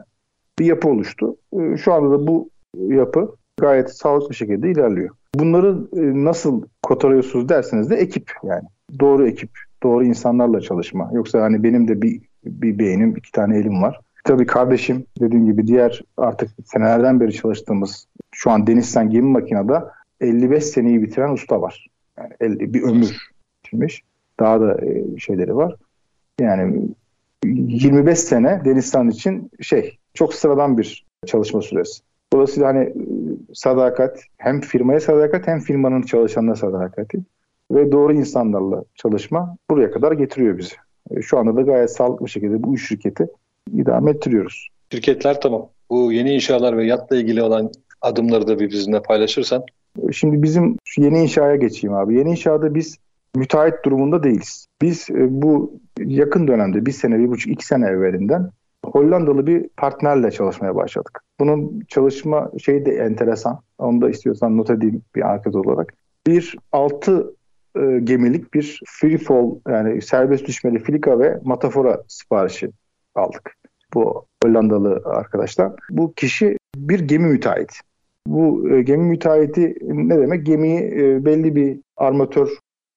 bir 0.59 0.65
yapı 0.65 0.89
oluştu. 0.89 1.37
Ee, 1.61 1.77
şu 1.77 1.93
anda 1.93 2.11
da 2.11 2.27
bu 2.27 2.51
yapı 2.75 3.35
gayet 3.61 3.91
sağlıklı 3.91 4.35
şekilde 4.35 4.71
ilerliyor. 4.71 5.11
Bunları 5.35 5.69
e, 5.97 6.25
nasıl 6.25 6.63
kotarıyorsunuz 6.83 7.49
derseniz 7.49 7.91
de 7.91 7.97
ekip 7.97 8.33
yani. 8.43 8.63
Doğru 9.01 9.29
ekip, 9.29 9.51
doğru 9.83 10.05
insanlarla 10.05 10.61
çalışma. 10.61 11.11
Yoksa 11.13 11.43
hani 11.43 11.63
benim 11.63 11.89
de 11.89 12.03
bir, 12.03 12.21
bir 12.45 12.79
beynim, 12.79 13.17
iki 13.17 13.33
tane 13.33 13.59
elim 13.59 13.83
var. 13.83 14.01
Tabii 14.25 14.47
kardeşim 14.47 15.07
dediğim 15.21 15.47
gibi 15.47 15.67
diğer 15.67 16.03
artık 16.17 16.51
senelerden 16.65 17.21
beri 17.21 17.33
çalıştığımız 17.33 18.07
şu 18.33 18.51
an 18.51 18.67
Denizsen 18.67 19.11
Gemi 19.11 19.29
Makina'da 19.29 19.93
55 20.21 20.65
seneyi 20.65 21.03
bitiren 21.03 21.33
usta 21.33 21.61
var. 21.61 21.87
Yani 22.19 22.33
50, 22.41 22.75
bir 22.75 22.83
ömür 22.83 23.31
bitirmiş. 23.59 24.03
Daha 24.41 24.61
da 24.61 24.87
e, 24.87 25.19
şeyleri 25.19 25.57
var. 25.57 25.75
Yani 26.41 26.89
25 27.45 28.19
sene 28.19 28.63
Denizhan 28.65 29.09
için 29.09 29.51
şey 29.61 29.99
çok 30.15 30.35
sıradan 30.35 30.79
bir 30.79 31.07
çalışma 31.27 31.63
süresi. 31.63 32.03
Dolayısıyla 32.33 32.69
hani 32.69 32.85
e, 32.85 32.95
sadakat 33.55 34.21
hem 34.39 34.61
firmaya 34.61 35.01
sadakat 35.01 35.47
hem 35.47 35.61
firmanın 35.61 36.03
çalışanına 36.03 36.57
sadakati 36.57 37.19
ve 37.73 37.93
doğru 37.93 38.13
insanlarla 38.13 38.85
çalışma 38.95 39.57
buraya 39.71 39.91
kadar 39.91 40.13
getiriyor 40.13 40.59
bizi. 40.59 40.75
E, 41.11 41.23
şu 41.23 41.39
anda 41.39 41.57
da 41.57 41.63
gayet 41.63 41.91
sağlıklı 41.91 42.27
bir 42.27 42.31
şekilde 42.31 42.63
bu 42.63 42.75
üç 42.75 42.89
şirketi 42.89 43.29
idame 43.73 44.11
ettiriyoruz. 44.11 44.69
Şirketler 44.93 45.41
tamam. 45.41 45.69
Bu 45.91 46.13
yeni 46.13 46.35
inşalar 46.35 46.77
ve 46.77 46.87
yatla 46.87 47.17
ilgili 47.17 47.43
olan 47.43 47.71
adımları 48.01 48.47
da 48.47 48.61
bir 48.61 48.71
bizimle 48.71 49.03
paylaşırsan. 49.03 49.65
Şimdi 50.13 50.43
bizim 50.43 50.77
yeni 50.99 51.23
inşaya 51.23 51.57
geçeyim 51.57 51.95
abi. 51.95 52.19
Yeni 52.19 52.31
inşada 52.31 52.75
biz 52.75 52.99
müteahhit 53.35 53.85
durumunda 53.85 54.23
değiliz. 54.23 54.67
Biz 54.83 55.11
e, 55.11 55.43
bu 55.43 55.81
yakın 55.99 56.49
dönemde 56.49 56.87
bir 56.87 56.93
sene, 56.93 57.19
bir 57.19 57.29
buçuk, 57.29 57.53
iki 57.53 57.67
sene 57.67 57.87
evvelinden 57.87 58.51
Hollandalı 58.85 59.47
bir 59.47 59.69
partnerle 59.77 60.31
çalışmaya 60.31 60.75
başladık. 60.75 61.21
Bunun 61.41 61.83
çalışma 61.89 62.51
şeyi 62.59 62.87
de 62.87 62.91
enteresan. 62.91 63.61
Onu 63.79 64.01
da 64.01 64.11
istiyorsan 64.11 64.57
not 64.57 64.71
edeyim 64.71 65.03
bir 65.15 65.31
anket 65.33 65.55
olarak. 65.55 65.95
Bir 66.27 66.57
altı 66.73 67.35
e, 67.77 68.01
gemilik 68.05 68.55
bir 68.55 68.81
free 68.87 69.19
fall 69.19 69.55
yani 69.69 70.03
serbest 70.03 70.47
düşmeli 70.47 70.79
filika 70.79 71.19
ve 71.19 71.41
matafora 71.45 72.03
siparişi 72.09 72.71
aldık. 73.15 73.55
Bu 73.95 74.25
Hollandalı 74.45 75.03
arkadaşlar. 75.05 75.73
Bu 75.91 76.13
kişi 76.13 76.57
bir 76.77 77.01
gemi 77.01 77.27
müteahhiti. 77.27 77.77
Bu 78.27 78.71
e, 78.71 78.83
gemi 78.83 79.05
müteahhiti 79.05 79.75
ne 79.83 80.19
demek? 80.19 80.47
Gemiyi 80.47 80.81
e, 80.81 81.25
belli 81.25 81.57
bir 81.57 81.81
armatör 81.97 82.49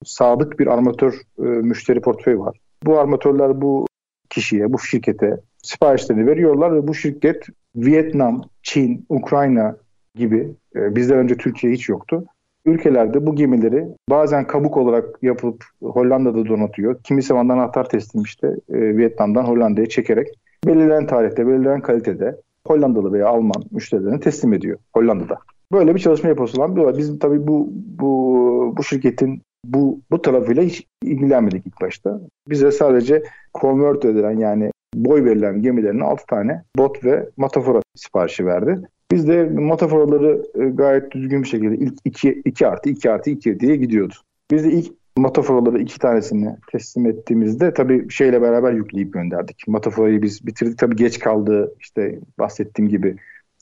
sadık 0.05 0.59
bir 0.59 0.67
armatör 0.67 1.13
e, 1.39 1.41
müşteri 1.43 2.01
portföyü 2.01 2.39
var. 2.39 2.57
Bu 2.83 2.99
armatörler 2.99 3.61
bu 3.61 3.87
kişiye, 4.29 4.73
bu 4.73 4.79
şirkete 4.79 5.37
siparişlerini 5.63 6.27
veriyorlar 6.27 6.75
ve 6.75 6.87
bu 6.87 6.93
şirket 6.93 7.47
Vietnam, 7.75 8.41
Çin, 8.63 9.05
Ukrayna 9.09 9.75
gibi 10.15 10.55
bizden 10.75 11.17
önce 11.17 11.37
Türkiye 11.37 11.73
hiç 11.73 11.89
yoktu. 11.89 12.25
Ülkelerde 12.65 13.25
bu 13.25 13.35
gemileri 13.35 13.87
bazen 14.09 14.47
kabuk 14.47 14.77
olarak 14.77 15.05
yapıp 15.21 15.63
Hollanda'da 15.81 16.45
donatıyor. 16.45 16.99
Kimi 17.03 17.21
zaman 17.23 17.49
anahtar 17.49 17.89
teslim 17.89 18.23
işte 18.23 18.47
e, 18.69 18.97
Vietnam'dan 18.97 19.43
Hollanda'ya 19.43 19.89
çekerek 19.89 20.27
belirlenen 20.65 21.07
tarihte, 21.07 21.47
belirlenen 21.47 21.81
kalitede 21.81 22.35
Hollandalı 22.67 23.13
veya 23.13 23.27
Alman 23.27 23.63
müşterilerine 23.71 24.19
teslim 24.19 24.53
ediyor 24.53 24.79
Hollanda'da. 24.93 25.37
Böyle 25.71 25.95
bir 25.95 25.99
çalışma 25.99 26.29
yapılan 26.29 26.75
bir 26.75 26.81
olay. 26.81 26.97
Biz 26.97 27.19
tabii 27.19 27.47
bu 27.47 27.69
bu 27.73 28.73
bu 28.77 28.83
şirketin 28.83 29.41
bu 29.65 29.99
bu 30.11 30.21
tarafıyla 30.21 30.63
hiç 30.63 30.87
ilgilenmedik 31.03 31.67
ilk 31.67 31.81
başta. 31.81 32.19
Bize 32.49 32.71
sadece 32.71 33.23
convert 33.61 34.05
edilen 34.05 34.37
yani 34.37 34.71
boy 34.95 35.25
verilen 35.25 35.61
gemilerin 35.61 35.99
6 35.99 36.25
tane 36.25 36.63
bot 36.77 37.05
ve 37.05 37.29
matafora 37.37 37.81
siparişi 37.95 38.45
verdi. 38.45 38.81
Biz 39.13 39.27
de 39.27 39.43
mataforaları 39.43 40.43
e, 40.55 40.65
gayet 40.65 41.11
düzgün 41.11 41.43
bir 41.43 41.47
şekilde 41.47 41.75
ilk 41.75 41.93
2, 42.05 42.41
2 42.45 42.67
artı 42.67 42.89
2 42.89 43.11
artı 43.11 43.29
2 43.29 43.59
diye 43.59 43.75
gidiyordu. 43.75 44.13
Biz 44.51 44.63
de 44.63 44.71
ilk 44.71 44.91
mataforaları 45.17 45.81
iki 45.81 45.99
tanesini 45.99 46.55
teslim 46.71 47.05
ettiğimizde 47.05 47.73
tabii 47.73 48.09
şeyle 48.09 48.41
beraber 48.41 48.73
yükleyip 48.73 49.13
gönderdik. 49.13 49.67
Mataforayı 49.67 50.21
biz 50.21 50.45
bitirdik. 50.47 50.77
Tabii 50.77 50.95
geç 50.95 51.19
kaldı. 51.19 51.75
İşte 51.79 52.19
bahsettiğim 52.39 52.89
gibi 52.89 53.15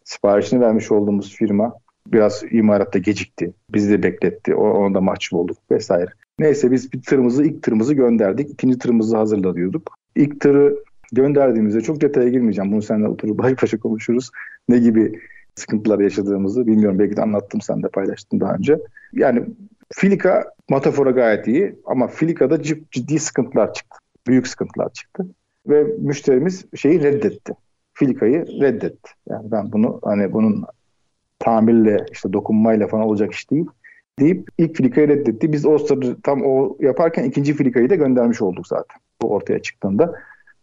siparişini 0.04 0.62
vermiş 0.62 0.92
olduğumuz 0.92 1.36
firma 1.36 1.74
biraz 2.08 2.44
imaratta 2.52 3.00
gecikti. 3.00 3.54
Bizi 3.70 3.92
de 3.92 4.04
bekletti. 4.04 4.56
O, 4.56 4.70
ona 4.70 4.94
da 4.94 5.02
mahcup 5.02 5.34
olduk 5.34 5.58
vesaire. 5.72 6.10
Neyse 6.40 6.72
biz 6.72 6.94
bir 6.94 7.02
tırımızı 7.02 7.46
ilk 7.46 7.64
tırımızı 7.64 7.94
gönderdik. 7.94 8.50
İkinci 8.50 8.78
tırımızı 8.78 9.18
hazırlıyorduk. 9.18 9.96
İlk 10.16 10.40
tırı 10.40 10.84
gönderdiğimizde 11.12 11.82
çok 11.82 12.02
detaya 12.02 12.30
girmeyeceğim. 12.30 12.72
Bunu 12.72 12.82
seninle 12.82 13.08
oturup 13.08 13.38
baş 13.38 13.64
başa 13.64 13.80
konuşuruz. 13.80 14.30
Ne 14.70 14.78
gibi 14.78 15.20
sıkıntılar 15.56 16.00
yaşadığımızı 16.00 16.68
bilmiyorum. 16.68 17.00
Belki 17.00 17.18
de 17.18 17.22
anlattım 17.22 17.62
sen 17.62 17.84
de 17.84 17.88
paylaştın 17.88 18.40
daha 18.40 18.54
önce. 18.54 18.80
Yani 19.14 19.46
Filika 19.94 20.54
matafora 20.70 21.12
gayet 21.12 21.48
iyi 21.48 21.76
ama 21.86 22.08
Filika'da 22.08 22.62
ciddi 22.92 23.20
sıkıntılar 23.20 23.74
çıktı. 23.74 23.98
Büyük 24.28 24.48
sıkıntılar 24.48 24.94
çıktı. 24.94 25.28
Ve 25.68 25.84
müşterimiz 25.84 26.66
şeyi 26.76 27.04
reddetti. 27.04 27.54
filikayı 27.94 28.48
reddetti. 28.62 29.12
Yani 29.30 29.52
ben 29.52 29.72
bunu 29.72 30.00
hani 30.04 30.34
bunun 30.34 30.66
tamirle 31.40 32.06
işte 32.12 32.34
dokunmayla 32.34 32.88
falan 32.88 33.06
olacak 33.06 33.32
iş 33.34 33.52
değil 33.52 33.66
deyip 34.20 34.50
ilk 34.58 34.76
filikayı 34.76 35.08
reddetti. 35.08 35.54
Biz 35.54 35.66
o 35.66 35.78
sırada 35.78 36.16
tam 36.24 36.42
o 36.46 36.78
yaparken 36.80 37.24
ikinci 37.24 37.54
filikayı 37.54 37.90
da 37.90 37.96
göndermiş 37.96 38.42
olduk 38.42 38.68
zaten. 38.68 39.02
Bu 39.22 39.32
ortaya 39.32 39.62
çıktığında. 39.62 40.14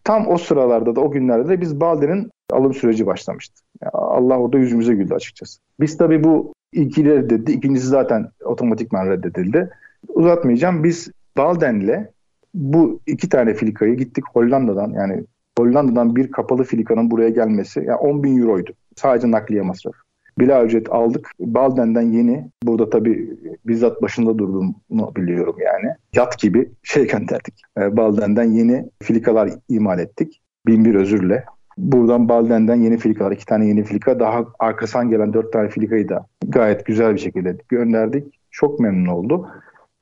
Tam 0.05 0.29
o 0.29 0.38
sıralarda 0.38 0.96
da 0.96 1.01
o 1.01 1.11
günlerde 1.11 1.48
de 1.48 1.61
biz 1.61 1.81
Balde'nin 1.81 2.31
alım 2.52 2.74
süreci 2.74 3.06
başlamıştı. 3.06 3.62
Yani 3.82 3.90
Allah 3.92 4.38
orada 4.38 4.58
yüzümüze 4.58 4.94
güldü 4.94 5.14
açıkçası. 5.14 5.61
Biz 5.80 5.96
tabii 5.96 6.24
bu 6.24 6.52
ilkiyi 6.72 7.06
reddetti. 7.06 7.52
İkincisi 7.52 7.87
zaten 7.87 8.30
otomatikman 8.44 9.11
reddedildi. 9.11 9.70
Uzatmayacağım. 10.08 10.84
Biz 10.84 11.11
Balden'le 11.37 12.06
bu 12.54 13.00
iki 13.06 13.28
tane 13.28 13.54
filikayı 13.54 13.96
gittik 13.96 14.24
Hollanda'dan 14.32 14.90
yani 14.90 15.24
Hollanda'dan 15.58 16.16
bir 16.16 16.30
kapalı 16.30 16.64
filikanın 16.64 17.11
buraya 17.11 17.28
gelmesi 17.28 17.80
yani 17.87 17.98
10 17.98 18.22
bin 18.22 18.42
euroydu. 18.42 18.70
Sadece 18.96 19.30
nakliye 19.30 19.62
masrafı. 19.62 19.98
Bila 20.38 20.64
ücret 20.64 20.92
aldık. 20.92 21.30
Balden'den 21.40 22.02
yeni, 22.02 22.50
burada 22.62 22.90
tabii 22.90 23.38
bizzat 23.66 24.02
başında 24.02 24.38
durduğumu 24.38 24.74
biliyorum 25.16 25.56
yani. 25.64 25.94
Yat 26.14 26.38
gibi 26.38 26.70
şey 26.82 27.06
gönderdik. 27.06 27.62
Balden'den 27.76 28.44
yeni 28.44 28.90
filikalar 29.02 29.50
imal 29.68 29.98
ettik. 29.98 30.40
Bin 30.66 30.84
bir 30.84 30.94
özürle. 30.94 31.44
Buradan 31.79 32.29
Balden'den 32.29 32.77
yeni 32.77 32.99
filikalar, 32.99 33.33
iki 33.33 33.47
tane 33.47 33.67
yeni 33.67 33.85
filika, 33.85 34.21
daha 34.21 34.45
arkasından 34.59 35.11
gelen 35.11 35.33
dört 35.33 35.53
tane 35.53 35.69
filikayı 35.69 36.09
da 36.09 36.27
gayet 36.49 36.87
güzel 36.87 37.14
bir 37.14 37.21
şekilde 37.21 37.57
gönderdik. 37.69 38.35
Çok 38.51 38.81
memnun 38.81 39.07
oldu. 39.07 39.49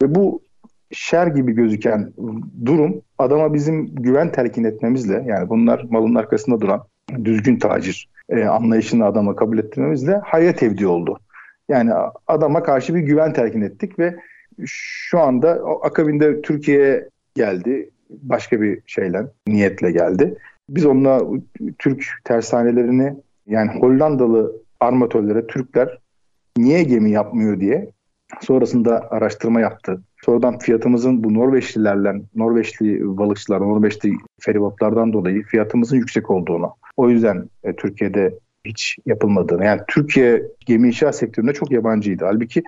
Ve 0.02 0.14
bu 0.14 0.40
şer 0.92 1.26
gibi 1.26 1.52
gözüken 1.52 2.12
durum 2.64 3.02
adama 3.18 3.54
bizim 3.54 3.94
güven 3.94 4.32
telkin 4.32 4.64
etmemizle 4.64 5.24
yani 5.26 5.48
bunlar 5.48 5.86
malın 5.90 6.14
arkasında 6.14 6.60
duran 6.60 6.84
düzgün 7.24 7.58
tacir 7.58 8.08
e, 8.28 8.44
anlayışını 8.44 9.04
adama 9.04 9.36
kabul 9.36 9.58
ettirmemizle 9.58 10.20
hayret 10.24 10.62
evdi 10.62 10.86
oldu. 10.86 11.18
Yani 11.68 11.92
adama 12.26 12.62
karşı 12.62 12.94
bir 12.94 13.00
güven 13.00 13.32
telkin 13.32 13.60
ettik 13.60 13.98
ve 13.98 14.16
şu 14.66 15.20
anda 15.20 15.50
akabinde 15.82 16.42
Türkiye'ye 16.42 17.08
geldi. 17.34 17.90
Başka 18.10 18.60
bir 18.60 18.80
şeyle, 18.86 19.26
niyetle 19.46 19.90
geldi. 19.90 20.36
Biz 20.68 20.86
onunla 20.86 21.22
Türk 21.78 22.04
tersanelerini 22.24 23.16
yani 23.46 23.70
Hollandalı 23.80 24.52
armatörlere 24.80 25.46
Türkler 25.46 25.98
niye 26.56 26.82
gemi 26.82 27.10
yapmıyor 27.10 27.60
diye 27.60 27.90
sonrasında 28.40 29.10
araştırma 29.10 29.60
yaptı. 29.60 30.02
Sonradan 30.24 30.58
fiyatımızın 30.58 31.24
bu 31.24 31.34
Norveçlilerle, 31.34 32.22
Norveçli 32.34 33.18
balıkçılar, 33.18 33.60
Norveçli 33.60 34.12
feribotlardan 34.40 35.12
dolayı 35.12 35.42
fiyatımızın 35.42 35.96
yüksek 35.96 36.30
olduğunu, 36.30 36.74
o 36.96 37.10
yüzden 37.10 37.48
e, 37.64 37.76
Türkiye'de 37.76 38.38
hiç 38.64 38.98
yapılmadığını, 39.06 39.64
yani 39.64 39.80
Türkiye 39.88 40.42
gemi 40.66 40.86
inşaat 40.86 41.16
sektöründe 41.16 41.52
çok 41.52 41.70
yabancıydı. 41.70 42.24
Halbuki 42.24 42.62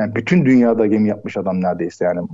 yani 0.00 0.14
bütün 0.14 0.44
dünyada 0.44 0.86
gemi 0.86 1.08
yapmış 1.08 1.36
adam 1.36 1.62
neredeyse 1.62 2.04
yani 2.04 2.28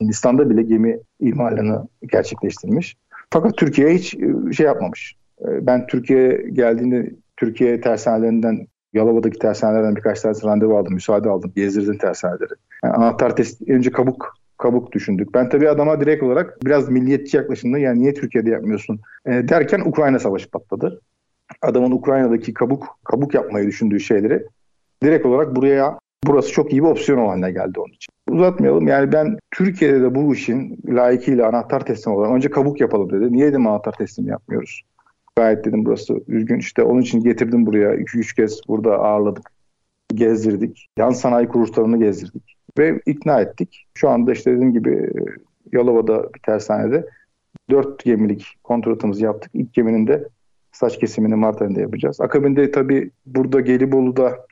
Hindistan'da 0.00 0.50
bile 0.50 0.62
gemi 0.62 0.98
imalını 1.20 1.88
gerçekleştirmiş. 2.12 2.96
Fakat 3.30 3.56
Türkiye 3.56 3.94
hiç 3.94 4.14
e, 4.14 4.52
şey 4.52 4.66
yapmamış. 4.66 5.16
E, 5.40 5.66
ben 5.66 5.86
Türkiye 5.86 6.44
geldiğinde 6.52 7.10
Türkiye 7.36 7.80
tersanelerinden 7.80 8.66
Yalova'daki 8.92 9.38
tersanelerden 9.38 9.96
birkaç 9.96 10.20
tane 10.20 10.34
randevu 10.44 10.78
aldım, 10.78 10.94
müsaade 10.94 11.28
aldım, 11.28 11.52
gezdirdim 11.56 11.98
tersaneleri. 11.98 12.52
Yani 12.84 12.94
anahtar 12.94 13.36
test, 13.36 13.68
önce 13.68 13.90
kabuk 13.90 14.40
kabuk 14.58 14.92
düşündük. 14.92 15.34
Ben 15.34 15.48
tabii 15.48 15.68
adama 15.68 16.00
direkt 16.00 16.22
olarak 16.22 16.64
biraz 16.64 16.88
milliyetçi 16.88 17.36
yaklaşımda 17.36 17.78
yani 17.78 18.00
niye 18.00 18.14
Türkiye'de 18.14 18.50
yapmıyorsun 18.50 19.00
e, 19.26 19.30
derken 19.30 19.80
Ukrayna 19.80 20.18
savaşı 20.18 20.50
patladı. 20.50 21.00
Adamın 21.62 21.90
Ukrayna'daki 21.90 22.54
kabuk 22.54 22.98
kabuk 23.04 23.34
yapmayı 23.34 23.66
düşündüğü 23.66 24.00
şeyleri 24.00 24.46
direkt 25.02 25.26
olarak 25.26 25.56
buraya 25.56 25.98
burası 26.26 26.52
çok 26.52 26.72
iyi 26.72 26.82
bir 26.82 26.88
opsiyon 26.88 27.28
haline 27.28 27.52
geldi 27.52 27.80
onun 27.80 27.92
için. 27.92 28.09
Uzatmayalım 28.30 28.88
yani 28.88 29.12
ben 29.12 29.38
Türkiye'de 29.50 30.02
de 30.02 30.14
bu 30.14 30.34
işin 30.34 30.78
layıkıyla 30.88 31.48
anahtar 31.48 31.86
teslim 31.86 32.14
olarak 32.14 32.32
önce 32.32 32.50
kabuk 32.50 32.80
yapalım 32.80 33.12
dedi. 33.12 33.32
Niye 33.32 33.46
dedim 33.46 33.66
anahtar 33.66 33.92
teslim 33.92 34.26
yapmıyoruz? 34.26 34.82
Gayet 35.36 35.64
dedim 35.64 35.84
burası 35.84 36.20
üzgün 36.28 36.58
işte 36.58 36.82
onun 36.82 37.00
için 37.00 37.20
getirdim 37.20 37.66
buraya 37.66 37.94
2-3 37.94 38.36
kez 38.36 38.60
burada 38.68 38.98
ağırladık 38.98 39.50
gezdirdik. 40.14 40.88
Yan 40.98 41.10
sanayi 41.10 41.48
kuruluşlarını 41.48 41.98
gezdirdik 41.98 42.56
ve 42.78 43.00
ikna 43.06 43.40
ettik. 43.40 43.86
Şu 43.94 44.08
anda 44.08 44.32
işte 44.32 44.52
dediğim 44.52 44.72
gibi 44.72 45.10
Yalova'da 45.72 46.34
bir 46.34 46.40
tersanede 46.40 47.06
dört 47.70 48.04
gemilik 48.04 48.46
kontratımızı 48.64 49.24
yaptık. 49.24 49.50
İlk 49.54 49.74
geminin 49.74 50.06
de 50.06 50.28
saç 50.72 50.98
kesimini 50.98 51.34
Mart 51.34 51.62
ayında 51.62 51.80
yapacağız. 51.80 52.20
Akabinde 52.20 52.70
tabii 52.70 53.10
burada 53.26 53.60
Gelibolu'da 53.60 54.46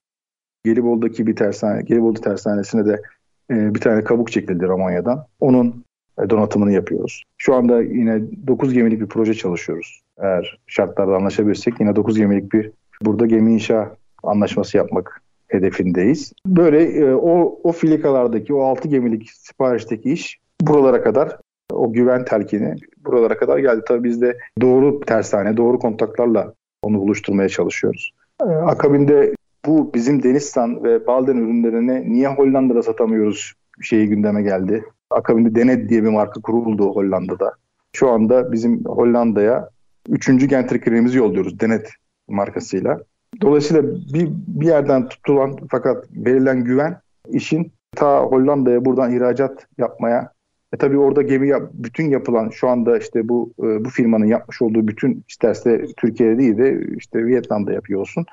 Gelibolu'daki 0.65 1.27
bir 1.27 1.37
tersane, 1.37 1.83
Gelibolu 1.83 2.21
tersanesine 2.21 2.87
de 2.87 3.03
e, 3.51 3.75
bir 3.75 3.81
tane 3.81 4.05
kabuk 4.05 4.33
çekildi 4.33 4.67
Romanya'dan. 4.67 5.27
Onun 5.41 5.85
e, 6.23 6.31
donatımını 6.31 6.73
yapıyoruz. 6.73 7.23
Şu 7.39 7.55
anda 7.55 7.83
yine 7.83 8.21
9 8.47 8.75
gemilik 8.75 9.01
bir 9.01 9.07
proje 9.07 9.35
çalışıyoruz. 9.35 10.03
Eğer 10.19 10.59
şartlarda 10.67 11.17
anlaşabilirsek 11.17 11.81
yine 11.81 11.97
9 11.97 12.19
gemilik 12.19 12.53
bir 12.53 12.71
burada 13.03 13.27
gemi 13.27 13.53
inşa 13.53 13.97
anlaşması 14.23 14.77
yapmak 14.77 15.23
hedefindeyiz. 15.49 16.33
Böyle 16.47 16.83
e, 16.83 17.15
o, 17.15 17.59
o 17.65 17.73
filikalardaki 17.73 18.55
o 18.55 18.63
6 18.63 18.89
gemilik 18.89 19.31
siparişteki 19.31 20.13
iş 20.13 20.39
buralara 20.61 21.03
kadar 21.03 21.37
o 21.73 21.93
güven 21.93 22.25
telkini 22.25 22.75
buralara 23.05 23.37
kadar 23.39 23.59
geldi. 23.59 23.83
Tabii 23.89 24.05
biz 24.05 24.23
de 24.23 24.39
doğru 24.61 25.01
tersane, 25.01 25.57
doğru 25.57 25.79
kontaklarla 25.79 26.53
onu 26.83 26.99
buluşturmaya 26.99 27.49
çalışıyoruz. 27.49 28.13
E, 28.43 28.45
akabinde 28.45 29.35
bu 29.67 29.95
bizim 29.95 30.23
Denizsan 30.23 30.85
ve 30.85 31.07
Balden 31.07 31.37
ürünlerini 31.37 32.13
niye 32.13 32.29
Hollanda'da 32.29 32.83
satamıyoruz 32.83 33.53
şeyi 33.83 34.09
gündeme 34.09 34.43
geldi. 34.43 34.85
Akabinde 35.11 35.55
Dened 35.55 35.89
diye 35.89 36.03
bir 36.03 36.09
marka 36.09 36.41
kuruldu 36.41 36.95
Hollanda'da. 36.95 37.53
Şu 37.93 38.11
anda 38.11 38.53
bizim 38.53 38.85
Hollanda'ya 38.85 39.69
üçüncü 40.09 40.47
gentriklerimizi 40.47 41.19
yolluyoruz 41.19 41.61
Denet 41.61 41.91
markasıyla. 42.29 43.01
Dolayısıyla 43.41 43.83
bir, 43.85 44.29
bir 44.47 44.67
yerden 44.67 45.09
tutulan 45.09 45.57
fakat 45.71 46.07
verilen 46.13 46.65
güven 46.65 47.01
işin 47.29 47.73
ta 47.97 48.23
Hollanda'ya 48.23 48.85
buradan 48.85 49.13
ihracat 49.13 49.67
yapmaya 49.79 50.33
e 50.73 50.77
tabii 50.77 50.99
orada 50.99 51.23
gemi 51.23 51.49
yap, 51.49 51.71
bütün 51.73 52.11
yapılan 52.11 52.49
şu 52.49 52.69
anda 52.69 52.99
işte 52.99 53.29
bu 53.29 53.53
e, 53.59 53.85
bu 53.85 53.89
firmanın 53.89 54.27
yapmış 54.27 54.63
olduğu 54.63 54.89
bütün 54.89 55.25
isterse 55.29 55.87
Türkiye'de 55.97 56.39
değil 56.39 56.59
de 56.59 56.81
işte 56.97 57.27
Vietnam'da 57.27 57.73
yapıyor 57.73 58.01
olsun. 58.01 58.27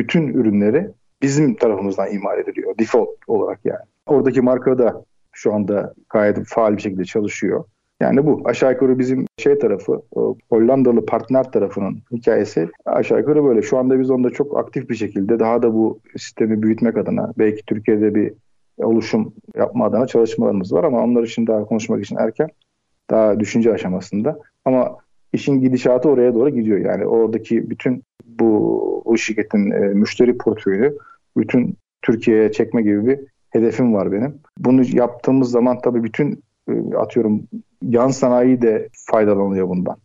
Bütün 0.00 0.28
ürünleri 0.28 0.90
bizim 1.22 1.54
tarafımızdan 1.54 2.12
imal 2.12 2.38
ediliyor. 2.38 2.78
Default 2.78 3.08
olarak 3.26 3.60
yani. 3.64 3.84
Oradaki 4.06 4.40
marka 4.40 4.78
da 4.78 5.04
şu 5.32 5.54
anda 5.54 5.94
gayet 6.10 6.38
faal 6.46 6.76
bir 6.76 6.82
şekilde 6.82 7.04
çalışıyor. 7.04 7.64
Yani 8.00 8.26
bu 8.26 8.42
aşağı 8.44 8.72
yukarı 8.72 8.98
bizim 8.98 9.26
şey 9.38 9.58
tarafı, 9.58 10.02
Hollandalı 10.50 11.06
partner 11.06 11.52
tarafının 11.52 11.98
hikayesi 12.12 12.68
aşağı 12.84 13.18
yukarı 13.18 13.44
böyle. 13.44 13.62
Şu 13.62 13.78
anda 13.78 14.00
biz 14.00 14.10
onda 14.10 14.30
çok 14.30 14.58
aktif 14.58 14.90
bir 14.90 14.94
şekilde 14.94 15.38
daha 15.38 15.62
da 15.62 15.74
bu 15.74 16.00
sistemi 16.16 16.62
büyütmek 16.62 16.96
adına 16.96 17.32
belki 17.38 17.62
Türkiye'de 17.66 18.14
bir 18.14 18.32
oluşum 18.78 19.32
yapma 19.56 19.86
adına 19.86 20.06
çalışmalarımız 20.06 20.72
var 20.72 20.84
ama 20.84 21.04
onlar 21.04 21.22
için 21.22 21.46
daha 21.46 21.64
konuşmak 21.64 22.04
için 22.04 22.16
erken. 22.16 22.48
Daha 23.10 23.40
düşünce 23.40 23.72
aşamasında. 23.72 24.38
Ama 24.64 24.96
işin 25.32 25.60
gidişatı 25.60 26.08
oraya 26.08 26.34
doğru 26.34 26.50
gidiyor. 26.50 26.78
Yani 26.78 27.06
oradaki 27.06 27.70
bütün 27.70 28.02
bu 28.40 29.02
o 29.04 29.16
şirketin 29.16 29.70
e, 29.70 29.78
müşteri 29.78 30.38
portföyü 30.38 30.98
bütün 31.36 31.76
Türkiye'ye 32.02 32.52
çekme 32.52 32.82
gibi 32.82 33.06
bir 33.06 33.20
hedefim 33.50 33.94
var 33.94 34.12
benim. 34.12 34.34
Bunu 34.58 34.82
yaptığımız 34.96 35.50
zaman 35.50 35.80
tabii 35.80 36.04
bütün 36.04 36.42
e, 36.68 36.94
atıyorum 36.96 37.42
yan 37.82 38.08
sanayi 38.08 38.62
de 38.62 38.88
faydalanıyor 38.92 39.68
bundan. 39.68 39.96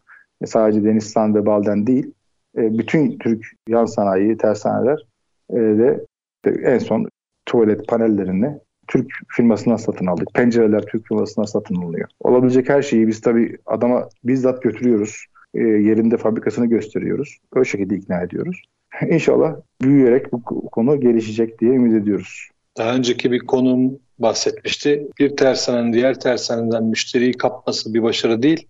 E 0.41 0.45
sadece 0.45 0.83
Denizsan 0.83 1.35
ve 1.35 1.45
Balden 1.45 1.87
değil, 1.87 2.11
e, 2.57 2.77
bütün 2.77 3.17
Türk 3.17 3.45
yan 3.67 3.85
sanayi, 3.85 4.37
tersaneler 4.37 5.05
e, 5.49 5.55
de 5.55 6.05
en 6.45 6.77
son 6.77 7.09
tuvalet 7.45 7.87
panellerini 7.87 8.59
Türk 8.87 9.11
firmasından 9.27 9.75
satın 9.75 10.05
aldık. 10.05 10.33
Pencereler 10.33 10.81
Türk 10.81 11.07
firmasından 11.07 11.45
satın 11.45 11.75
alınıyor. 11.75 12.09
Olabilecek 12.19 12.69
her 12.69 12.81
şeyi 12.81 13.07
biz 13.07 13.21
tabii 13.21 13.57
adama 13.65 14.09
bizzat 14.23 14.61
götürüyoruz. 14.61 15.25
E, 15.55 15.61
yerinde 15.61 16.17
fabrikasını 16.17 16.65
gösteriyoruz. 16.65 17.37
O 17.55 17.65
şekilde 17.65 17.95
ikna 17.95 18.21
ediyoruz. 18.21 18.61
İnşallah 19.09 19.55
büyüyerek 19.81 20.31
bu 20.31 20.43
konu 20.69 20.99
gelişecek 20.99 21.59
diye 21.59 21.71
ümit 21.71 22.01
ediyoruz. 22.01 22.49
Daha 22.77 22.95
önceki 22.95 23.31
bir 23.31 23.39
konum 23.39 23.99
bahsetmişti. 24.19 25.07
Bir 25.19 25.37
tersanenin 25.37 25.93
diğer 25.93 26.19
tersaneden 26.19 26.83
müşteriyi 26.83 27.33
kapması 27.33 27.93
bir 27.93 28.03
başarı 28.03 28.43
değil. 28.43 28.67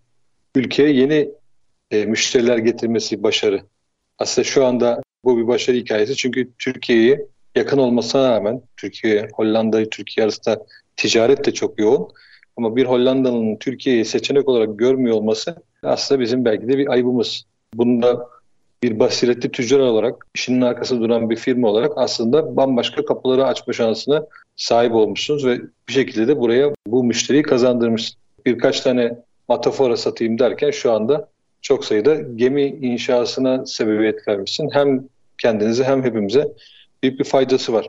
Ülkeye 0.55 0.89
yeni 0.89 1.29
e, 1.91 2.05
müşteriler 2.05 2.57
getirmesi 2.57 3.23
başarı. 3.23 3.61
Aslında 4.19 4.45
şu 4.45 4.65
anda 4.65 5.01
bu 5.23 5.37
bir 5.37 5.47
başarı 5.47 5.77
hikayesi. 5.77 6.15
Çünkü 6.15 6.51
Türkiye'yi 6.59 7.19
yakın 7.55 7.77
olmasına 7.77 8.31
rağmen 8.31 8.61
Türkiye, 8.77 9.27
Hollanda, 9.33 9.89
Türkiye 9.89 10.23
arasında 10.23 10.65
ticaret 10.97 11.45
de 11.45 11.53
çok 11.53 11.79
yoğun. 11.79 12.07
Ama 12.57 12.75
bir 12.75 12.85
Hollandalı'nın 12.85 13.55
Türkiye'yi 13.55 14.05
seçenek 14.05 14.49
olarak 14.49 14.79
görmüyor 14.79 15.15
olması 15.15 15.55
aslında 15.83 16.21
bizim 16.21 16.45
belki 16.45 16.67
de 16.67 16.77
bir 16.77 16.87
ayıbımız. 16.87 17.45
Bunu 17.73 18.01
da 18.01 18.27
bir 18.83 18.99
basiretli 18.99 19.51
tüccar 19.51 19.79
olarak, 19.79 20.27
işinin 20.35 20.61
arkasında 20.61 21.01
duran 21.01 21.29
bir 21.29 21.35
firma 21.35 21.67
olarak 21.67 21.91
aslında 21.95 22.55
bambaşka 22.57 23.05
kapıları 23.05 23.45
açma 23.45 23.73
şansına 23.73 24.25
sahip 24.55 24.93
olmuşsunuz 24.93 25.45
ve 25.45 25.61
bir 25.87 25.93
şekilde 25.93 26.27
de 26.27 26.39
buraya 26.39 26.73
bu 26.87 27.03
müşteriyi 27.03 27.43
kazandırmışsınız. 27.43 28.17
Birkaç 28.45 28.81
tane 28.81 29.17
matafora 29.49 29.97
satayım 29.97 30.39
derken 30.39 30.71
şu 30.71 30.91
anda 30.91 31.29
çok 31.61 31.85
sayıda 31.85 32.15
gemi 32.15 32.63
inşasına 32.63 33.65
sebebiyet 33.65 34.27
vermişsin. 34.27 34.69
Hem 34.73 35.03
kendinize 35.37 35.83
hem 35.83 36.03
hepimize 36.03 36.47
büyük 37.03 37.19
bir 37.19 37.23
faydası 37.23 37.73
var. 37.73 37.87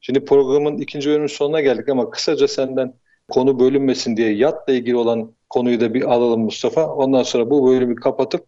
Şimdi 0.00 0.24
programın 0.24 0.78
ikinci 0.78 1.08
bölümünün 1.08 1.26
sonuna 1.26 1.60
geldik 1.60 1.88
ama 1.88 2.10
kısaca 2.10 2.48
senden 2.48 2.94
konu 3.28 3.60
bölünmesin 3.60 4.16
diye 4.16 4.32
yatla 4.32 4.72
ilgili 4.72 4.96
olan 4.96 5.32
konuyu 5.50 5.80
da 5.80 5.94
bir 5.94 6.02
alalım 6.02 6.40
Mustafa. 6.40 6.94
Ondan 6.94 7.22
sonra 7.22 7.50
bu 7.50 7.70
bölümü 7.70 7.94
kapatıp 7.94 8.44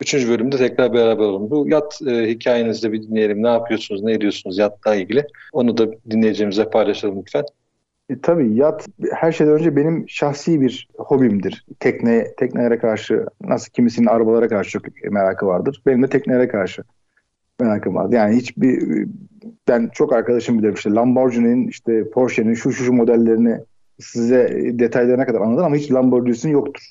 üçüncü 0.00 0.28
bölümde 0.28 0.56
tekrar 0.56 0.92
beraber 0.92 1.24
olalım. 1.24 1.50
Bu 1.50 1.68
yat 1.68 1.98
e, 2.06 2.28
hikayenizde 2.28 2.92
bir 2.92 3.02
dinleyelim. 3.02 3.42
Ne 3.42 3.48
yapıyorsunuz, 3.48 4.02
ne 4.02 4.12
ediyorsunuz 4.12 4.58
yatla 4.58 4.94
ilgili? 4.94 5.26
Onu 5.52 5.78
da 5.78 5.90
dinleyeceğimize 6.10 6.70
paylaşalım 6.70 7.20
lütfen. 7.20 7.44
E, 8.10 8.20
tabii 8.20 8.54
yat 8.54 8.86
her 9.12 9.32
şeyden 9.32 9.54
önce 9.54 9.76
benim 9.76 10.08
şahsi 10.08 10.60
bir 10.60 10.88
hobimdir. 10.98 11.66
Tekne, 11.80 12.34
teknelere 12.36 12.78
karşı 12.78 13.26
nasıl 13.40 13.72
kimisinin 13.72 14.06
arabalara 14.06 14.48
karşı 14.48 14.70
çok 14.70 14.82
merakı 15.10 15.46
vardır. 15.46 15.82
Benim 15.86 16.02
de 16.02 16.08
teknelere 16.08 16.48
karşı 16.48 16.82
merakım 17.60 17.94
var. 17.94 18.12
Yani 18.12 18.36
hiçbir 18.36 19.06
ben 19.68 19.90
çok 19.92 20.12
arkadaşım 20.12 20.58
bilir 20.58 20.74
işte 20.76 20.90
Lamborghini'nin 20.90 21.68
işte 21.68 22.10
Porsche'nin 22.10 22.54
şu 22.54 22.72
şu 22.72 22.84
şu 22.84 22.92
modellerini 22.92 23.58
size 24.00 24.48
detaylarına 24.78 25.26
kadar 25.26 25.40
anlatır 25.40 25.64
ama 25.64 25.76
hiç 25.76 25.92
Lamborghini'sin 25.92 26.50
yoktur. 26.50 26.82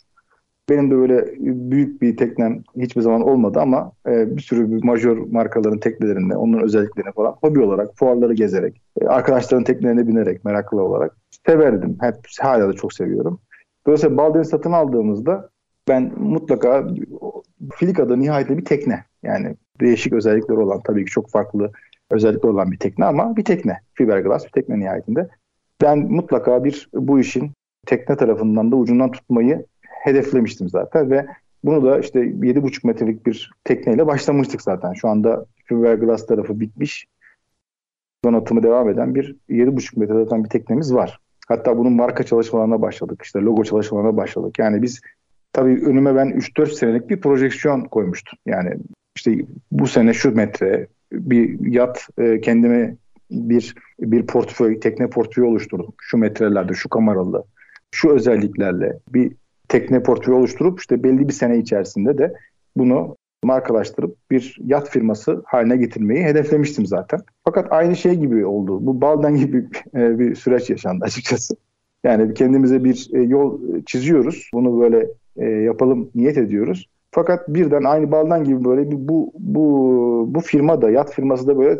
Benim 0.69 0.91
de 0.91 0.95
böyle 0.95 1.25
büyük 1.71 2.01
bir 2.01 2.17
teknem 2.17 2.63
hiçbir 2.77 3.01
zaman 3.01 3.21
olmadı 3.21 3.59
ama 3.59 3.91
e, 4.07 4.35
bir 4.37 4.41
sürü 4.41 4.71
bir 4.71 4.83
major 4.83 5.17
markaların 5.17 5.79
teknelerinde, 5.79 6.35
onun 6.35 6.63
özelliklerini 6.63 7.13
falan 7.13 7.35
hobi 7.41 7.59
olarak, 7.59 7.95
fuarları 7.95 8.33
gezerek, 8.33 8.81
e, 9.01 9.05
arkadaşların 9.05 9.63
teknelerine 9.63 10.07
binerek 10.07 10.45
meraklı 10.45 10.81
olarak 10.81 11.17
severdim. 11.45 11.97
Hep 12.01 12.15
hala 12.41 12.69
da 12.69 12.73
çok 12.73 12.93
seviyorum. 12.93 13.39
Dolayısıyla 13.85 14.17
Baldens 14.17 14.49
satın 14.49 14.71
aldığımızda 14.71 15.49
ben 15.87 16.13
mutlaka 16.19 16.87
Filika'da 17.75 18.15
nihayetinde 18.15 18.57
bir 18.57 18.65
tekne. 18.65 19.03
Yani 19.23 19.55
değişik 19.81 20.13
özellikleri 20.13 20.59
olan 20.59 20.81
tabii 20.85 21.05
ki 21.05 21.11
çok 21.11 21.29
farklı 21.29 21.71
özellikleri 22.11 22.51
olan 22.51 22.71
bir 22.71 22.79
tekne 22.79 23.05
ama 23.05 23.37
bir 23.37 23.45
tekne. 23.45 23.77
Fiberglass 23.93 24.45
bir 24.45 24.51
tekne 24.51 24.79
nihayetinde. 24.79 25.29
Ben 25.81 25.99
mutlaka 25.99 26.63
bir 26.63 26.89
bu 26.93 27.19
işin 27.19 27.51
tekne 27.85 28.17
tarafından 28.17 28.71
da 28.71 28.75
ucundan 28.75 29.11
tutmayı 29.11 29.65
hedeflemiştim 29.81 30.69
zaten 30.69 31.11
ve 31.11 31.25
bunu 31.63 31.85
da 31.85 31.99
işte 31.99 32.19
7,5 32.19 32.87
metrelik 32.87 33.25
bir 33.25 33.51
tekneyle 33.63 34.07
başlamıştık 34.07 34.61
zaten. 34.61 34.93
Şu 34.93 35.07
anda 35.07 35.45
fiberglass 35.65 36.25
tarafı 36.25 36.59
bitmiş. 36.59 37.07
Donatımı 38.25 38.63
devam 38.63 38.89
eden 38.89 39.15
bir 39.15 39.35
7,5 39.49 39.99
metre 39.99 40.13
zaten 40.13 40.43
bir 40.43 40.49
teknemiz 40.49 40.93
var. 40.93 41.19
Hatta 41.47 41.77
bunun 41.77 41.93
marka 41.93 42.23
çalışmalarına 42.23 42.81
başladık. 42.81 43.21
İşte 43.23 43.39
logo 43.39 43.63
çalışmalarına 43.63 44.17
başladık. 44.17 44.59
Yani 44.59 44.81
biz 44.81 45.01
tabii 45.53 45.85
önüme 45.85 46.15
ben 46.15 46.27
3-4 46.27 46.65
senelik 46.65 47.09
bir 47.09 47.21
projeksiyon 47.21 47.81
koymuştum. 47.81 48.39
Yani 48.45 48.77
işte 49.15 49.31
bu 49.71 49.87
sene 49.87 50.13
şu 50.13 50.35
metre 50.35 50.87
bir 51.11 51.71
yat 51.71 52.07
e, 52.17 52.41
kendime 52.41 52.95
bir 53.31 53.75
bir 53.99 54.27
portföy, 54.27 54.79
tekne 54.79 55.09
portföyü 55.09 55.47
oluşturdum. 55.47 55.93
Şu 56.01 56.17
metrelerde, 56.17 56.73
şu 56.73 56.89
kameralı, 56.89 57.43
şu 57.91 58.09
özelliklerle 58.09 58.99
bir 59.09 59.31
tekne 59.67 60.03
portföyü 60.03 60.37
oluşturup 60.37 60.79
işte 60.79 61.03
belli 61.03 61.27
bir 61.27 61.33
sene 61.33 61.57
içerisinde 61.57 62.17
de 62.17 62.33
bunu 62.77 63.17
markalaştırıp 63.43 64.15
bir 64.31 64.57
yat 64.63 64.89
firması 64.89 65.41
haline 65.45 65.77
getirmeyi 65.77 66.23
hedeflemiştim 66.23 66.85
zaten. 66.85 67.19
Fakat 67.45 67.67
aynı 67.71 67.95
şey 67.95 68.15
gibi 68.15 68.45
oldu. 68.45 68.85
Bu 68.85 69.01
baldan 69.01 69.35
gibi 69.35 69.65
e, 69.95 70.19
bir 70.19 70.35
süreç 70.35 70.69
yaşandı 70.69 71.05
açıkçası. 71.05 71.55
Yani 72.03 72.33
kendimize 72.33 72.83
bir 72.83 73.09
e, 73.13 73.21
yol 73.21 73.59
çiziyoruz. 73.85 74.49
Bunu 74.53 74.79
böyle 74.79 75.07
e, 75.35 75.45
yapalım 75.45 76.09
niyet 76.15 76.37
ediyoruz. 76.37 76.89
Fakat 77.11 77.49
birden 77.49 77.83
aynı 77.83 78.11
baldan 78.11 78.43
gibi 78.43 78.65
böyle 78.65 78.91
bir 78.91 79.07
bu 79.07 79.33
bu 79.39 80.25
bu 80.29 80.39
firma 80.39 80.81
da 80.81 80.89
yat 80.89 81.13
firması 81.13 81.47
da 81.47 81.57
böyle 81.57 81.79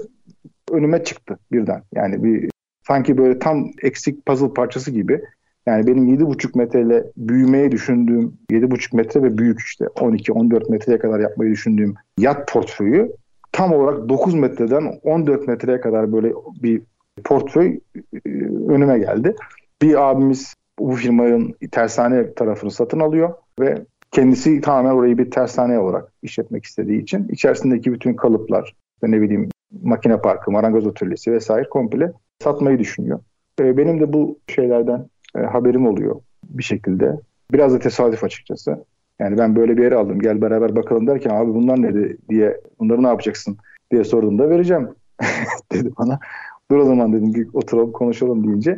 önüme 0.71 1.03
çıktı 1.03 1.39
birden. 1.51 1.83
Yani 1.95 2.23
bir 2.23 2.49
sanki 2.87 3.17
böyle 3.17 3.39
tam 3.39 3.71
eksik 3.83 4.25
puzzle 4.25 4.53
parçası 4.53 4.91
gibi. 4.91 5.21
Yani 5.65 5.87
benim 5.87 6.07
7,5 6.15 6.57
metreyle 6.57 7.03
büyümeyi 7.17 7.71
düşündüğüm 7.71 8.37
7,5 8.51 8.95
metre 8.95 9.23
ve 9.23 9.37
büyük 9.37 9.59
işte 9.59 9.85
12-14 9.85 10.71
metreye 10.71 10.99
kadar 10.99 11.19
yapmayı 11.19 11.51
düşündüğüm 11.51 11.95
yat 12.17 12.47
portföyü 12.47 13.11
tam 13.51 13.73
olarak 13.73 14.09
9 14.09 14.33
metreden 14.33 14.99
14 15.03 15.47
metreye 15.47 15.79
kadar 15.79 16.13
böyle 16.13 16.33
bir 16.63 16.81
portföy 17.23 17.79
e, 18.25 18.29
önüme 18.67 18.99
geldi. 18.99 19.35
Bir 19.81 20.09
abimiz 20.09 20.53
bu 20.79 20.91
firmanın 20.91 21.55
tersane 21.71 22.33
tarafını 22.33 22.71
satın 22.71 22.99
alıyor 22.99 23.33
ve 23.59 23.85
kendisi 24.11 24.61
tamamen 24.61 24.95
orayı 24.95 25.17
bir 25.17 25.31
tersane 25.31 25.79
olarak 25.79 26.13
işletmek 26.21 26.65
istediği 26.65 27.01
için 27.01 27.27
içerisindeki 27.27 27.93
bütün 27.93 28.13
kalıplar, 28.13 28.75
ne 29.03 29.21
bileyim 29.21 29.49
makine 29.83 30.21
parkı, 30.21 30.51
marangoz 30.51 30.87
atölyesi 30.87 31.31
vesaire 31.31 31.69
komple 31.69 32.11
satmayı 32.43 32.79
düşünüyor. 32.79 33.19
E, 33.59 33.77
benim 33.77 33.99
de 33.99 34.13
bu 34.13 34.39
şeylerden 34.47 35.09
e, 35.35 35.39
haberim 35.39 35.87
oluyor 35.87 36.15
bir 36.43 36.63
şekilde. 36.63 37.19
Biraz 37.51 37.73
da 37.73 37.79
tesadüf 37.79 38.23
açıkçası. 38.23 38.85
Yani 39.19 39.37
ben 39.37 39.55
böyle 39.55 39.77
bir 39.77 39.83
yere 39.83 39.95
aldım 39.95 40.19
gel 40.19 40.41
beraber 40.41 40.75
bakalım 40.75 41.07
derken 41.07 41.29
abi 41.29 41.53
bunlar 41.53 41.81
ne 41.81 41.93
diye 42.29 42.61
bunları 42.79 43.03
ne 43.03 43.07
yapacaksın 43.07 43.57
diye 43.91 44.03
sorduğumda 44.03 44.49
vereceğim 44.49 44.89
dedi 45.71 45.89
bana. 45.99 46.19
Dur 46.71 46.77
o 46.77 46.85
zaman 46.85 47.13
dedim 47.13 47.49
oturalım 47.53 47.91
konuşalım 47.91 48.47
deyince 48.47 48.77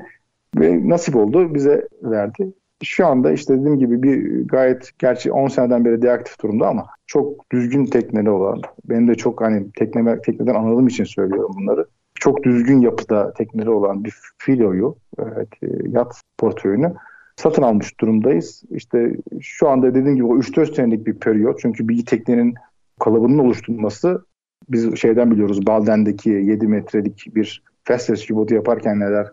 ve 0.55 0.89
nasip 0.89 1.15
oldu 1.15 1.53
bize 1.55 1.87
verdi. 2.03 2.53
Şu 2.83 3.07
anda 3.07 3.31
işte 3.31 3.59
dediğim 3.59 3.79
gibi 3.79 4.03
bir 4.03 4.47
gayet 4.47 4.91
gerçi 4.99 5.31
10 5.31 5.47
seneden 5.47 5.85
beri 5.85 6.01
deaktif 6.01 6.41
durumda 6.41 6.67
ama 6.67 6.87
çok 7.07 7.51
düzgün 7.51 7.85
tekneli 7.85 8.29
olan 8.29 8.61
benim 8.85 9.07
de 9.07 9.15
çok 9.15 9.41
hani 9.41 9.71
tekne, 9.71 10.21
tekneden 10.21 10.55
anladığım 10.55 10.87
için 10.87 11.03
söylüyorum 11.03 11.55
bunları. 11.59 11.85
Çok 12.15 12.43
düzgün 12.43 12.81
yapıda 12.81 13.33
tekneli 13.33 13.69
olan 13.69 14.03
bir 14.03 14.15
filoyu 14.37 14.95
evet, 15.19 15.47
e, 15.63 15.67
yat 15.87 16.21
portföyünü 16.37 16.93
satın 17.35 17.61
almış 17.61 17.99
durumdayız. 17.99 18.63
İşte 18.71 19.15
şu 19.41 19.69
anda 19.69 19.95
dediğim 19.95 20.15
gibi 20.15 20.25
o 20.25 20.37
3-4 20.37 20.75
senelik 20.75 21.07
bir 21.07 21.13
periyot. 21.13 21.59
Çünkü 21.59 21.87
bir 21.87 22.05
teknenin 22.05 22.53
kalıbının 22.99 23.37
oluşturulması 23.37 24.25
biz 24.69 24.97
şeyden 24.97 25.31
biliyoruz 25.31 25.67
Balden'deki 25.67 26.29
7 26.29 26.67
metrelik 26.67 27.35
bir 27.35 27.63
fast 27.83 28.09
rescue 28.09 28.55
yaparken 28.55 28.99
neler 28.99 29.27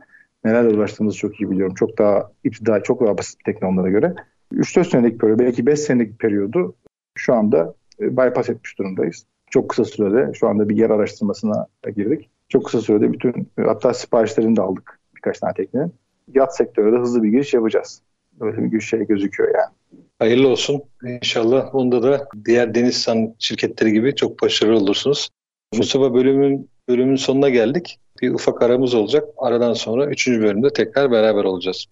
nelerle 0.47 0.77
uğraştığımızı 0.77 1.19
çok 1.19 1.41
iyi 1.41 1.51
biliyorum. 1.51 1.75
Çok 1.75 1.99
daha 1.99 2.31
iptidai, 2.45 2.83
çok 2.83 3.01
daha 3.01 3.19
basit 3.19 3.39
onlara 3.63 3.89
göre. 3.89 4.15
3-4 4.53 4.91
senelik 4.91 5.21
periyot, 5.21 5.39
belki 5.39 5.67
5 5.67 5.81
senelik 5.81 6.19
periyodu 6.19 6.75
şu 7.19 7.35
anda 7.35 7.75
e, 8.01 8.17
bypass 8.17 8.49
etmiş 8.49 8.79
durumdayız. 8.79 9.27
Çok 9.51 9.71
kısa 9.71 9.85
sürede 9.85 10.33
şu 10.35 10.49
anda 10.49 10.69
bir 10.69 10.77
yer 10.77 10.91
araştırmasına 10.91 11.67
girdik. 11.97 12.31
Çok 12.49 12.65
kısa 12.65 12.81
sürede 12.81 13.13
bütün 13.13 13.49
hatta 13.57 13.95
siparişlerini 13.95 14.57
de 14.57 14.63
aldık 14.63 15.01
birkaç 15.17 15.39
tane 15.39 15.55
teknenin. 15.55 15.95
Yat 16.35 16.57
sektörüne 16.57 16.97
de 16.97 17.01
hızlı 17.01 17.23
bir 17.23 17.29
giriş 17.29 17.55
yapacağız. 17.55 18.03
Böyle 18.41 18.73
bir 18.73 18.81
şey 18.81 19.07
gözüküyor 19.07 19.55
yani. 19.55 20.01
Hayırlı 20.19 20.49
olsun. 20.49 20.83
İnşallah 21.23 21.73
bunda 21.73 22.03
da 22.03 22.29
diğer 22.45 22.75
deniz 22.75 22.97
san 22.97 23.35
şirketleri 23.39 23.93
gibi 23.93 24.15
çok 24.15 24.43
başarılı 24.43 24.77
olursunuz. 24.77 25.31
Mustafa 25.75 26.15
bölümün 26.15 26.71
bölümün 26.89 27.17
sonuna 27.17 27.49
geldik. 27.49 28.01
Bir 28.23 28.31
ufak 28.31 28.63
aramız 28.63 28.95
olacak. 28.95 29.25
Aradan 29.39 29.73
sonra 29.73 30.07
3. 30.07 30.29
bölümde 30.29 30.73
tekrar 30.73 31.11
beraber 31.11 31.45
olacağız. 31.45 31.87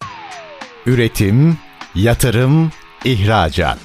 Üretim, 0.85 1.57
yatırım, 1.95 2.71
ihracat. 3.05 3.79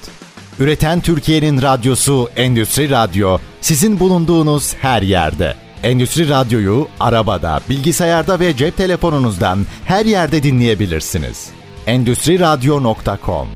Üreten 0.59 1.01
Türkiye'nin 1.01 1.61
radyosu 1.61 2.29
Endüstri 2.35 2.89
Radyo 2.89 3.37
sizin 3.61 3.99
bulunduğunuz 3.99 4.75
her 4.75 5.01
yerde. 5.01 5.55
Endüstri 5.83 6.29
Radyo'yu 6.29 6.87
arabada, 6.99 7.59
bilgisayarda 7.69 8.39
ve 8.39 8.55
cep 8.55 8.77
telefonunuzdan 8.77 9.59
her 9.85 10.05
yerde 10.05 10.43
dinleyebilirsiniz. 10.43 11.49
Endüstri 11.87 12.39
Radyo.com 12.39 13.47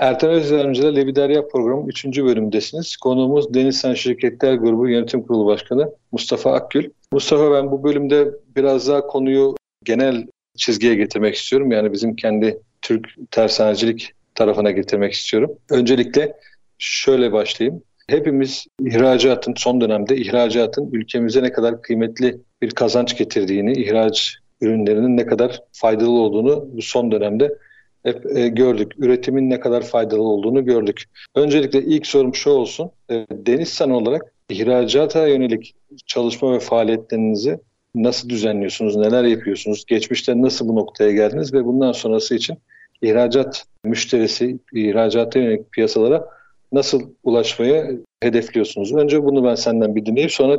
Ertan 0.00 0.30
Özyardımcı'da 0.30 0.88
Lebiderya 0.88 1.48
programı 1.48 1.88
3. 1.88 2.04
bölümdesiniz. 2.04 2.96
Konuğumuz 2.96 3.54
Denizsan 3.54 3.94
Şirketler 3.94 4.54
Grubu 4.54 4.88
Yönetim 4.88 5.22
Kurulu 5.22 5.46
Başkanı 5.46 5.92
Mustafa 6.12 6.52
Akgül. 6.52 6.90
Mustafa 7.12 7.52
ben 7.52 7.70
bu 7.70 7.84
bölümde 7.84 8.30
biraz 8.56 8.88
daha 8.88 9.06
konuyu 9.06 9.54
genel 9.84 10.26
çizgiye 10.56 10.94
getirmek 10.94 11.34
istiyorum. 11.34 11.72
Yani 11.72 11.92
bizim 11.92 12.16
kendi 12.16 12.58
Türk 12.82 13.08
tersanecilik 13.30 14.12
tarafına 14.34 14.70
getirmek 14.70 15.12
istiyorum. 15.12 15.50
Öncelikle 15.70 16.32
şöyle 16.78 17.32
başlayayım. 17.32 17.82
Hepimiz 18.08 18.66
ihracatın 18.80 19.54
son 19.56 19.80
dönemde 19.80 20.16
ihracatın 20.16 20.90
ülkemize 20.92 21.42
ne 21.42 21.52
kadar 21.52 21.82
kıymetli 21.82 22.38
bir 22.62 22.70
kazanç 22.70 23.18
getirdiğini, 23.18 23.72
ihraç 23.72 24.36
ürünlerinin 24.60 25.16
ne 25.16 25.26
kadar 25.26 25.60
faydalı 25.72 26.10
olduğunu 26.10 26.68
bu 26.72 26.82
son 26.82 27.12
dönemde 27.12 27.58
hep 28.06 28.36
e, 28.36 28.48
gördük. 28.48 28.92
Üretimin 28.98 29.50
ne 29.50 29.60
kadar 29.60 29.82
faydalı 29.82 30.22
olduğunu 30.22 30.64
gördük. 30.64 31.04
Öncelikle 31.34 31.82
ilk 31.82 32.06
sorum 32.06 32.34
şu 32.34 32.50
olsun. 32.50 32.90
E, 33.10 33.26
Denizsan 33.30 33.90
olarak 33.90 34.32
ihracata 34.50 35.26
yönelik 35.26 35.74
çalışma 36.06 36.52
ve 36.52 36.60
faaliyetlerinizi 36.60 37.58
nasıl 37.94 38.28
düzenliyorsunuz, 38.28 38.96
neler 38.96 39.24
yapıyorsunuz, 39.24 39.84
geçmişte 39.84 40.42
nasıl 40.42 40.68
bu 40.68 40.76
noktaya 40.76 41.12
geldiniz 41.12 41.54
ve 41.54 41.64
bundan 41.64 41.92
sonrası 41.92 42.34
için 42.34 42.58
ihracat 43.02 43.64
müşterisi, 43.84 44.58
ihracata 44.72 45.38
yönelik 45.38 45.72
piyasalara 45.72 46.28
nasıl 46.72 47.02
ulaşmayı 47.24 48.00
hedefliyorsunuz? 48.22 48.94
Önce 48.94 49.24
bunu 49.24 49.44
ben 49.44 49.54
senden 49.54 49.96
bir 49.96 50.06
dinleyip 50.06 50.32
sonra 50.32 50.58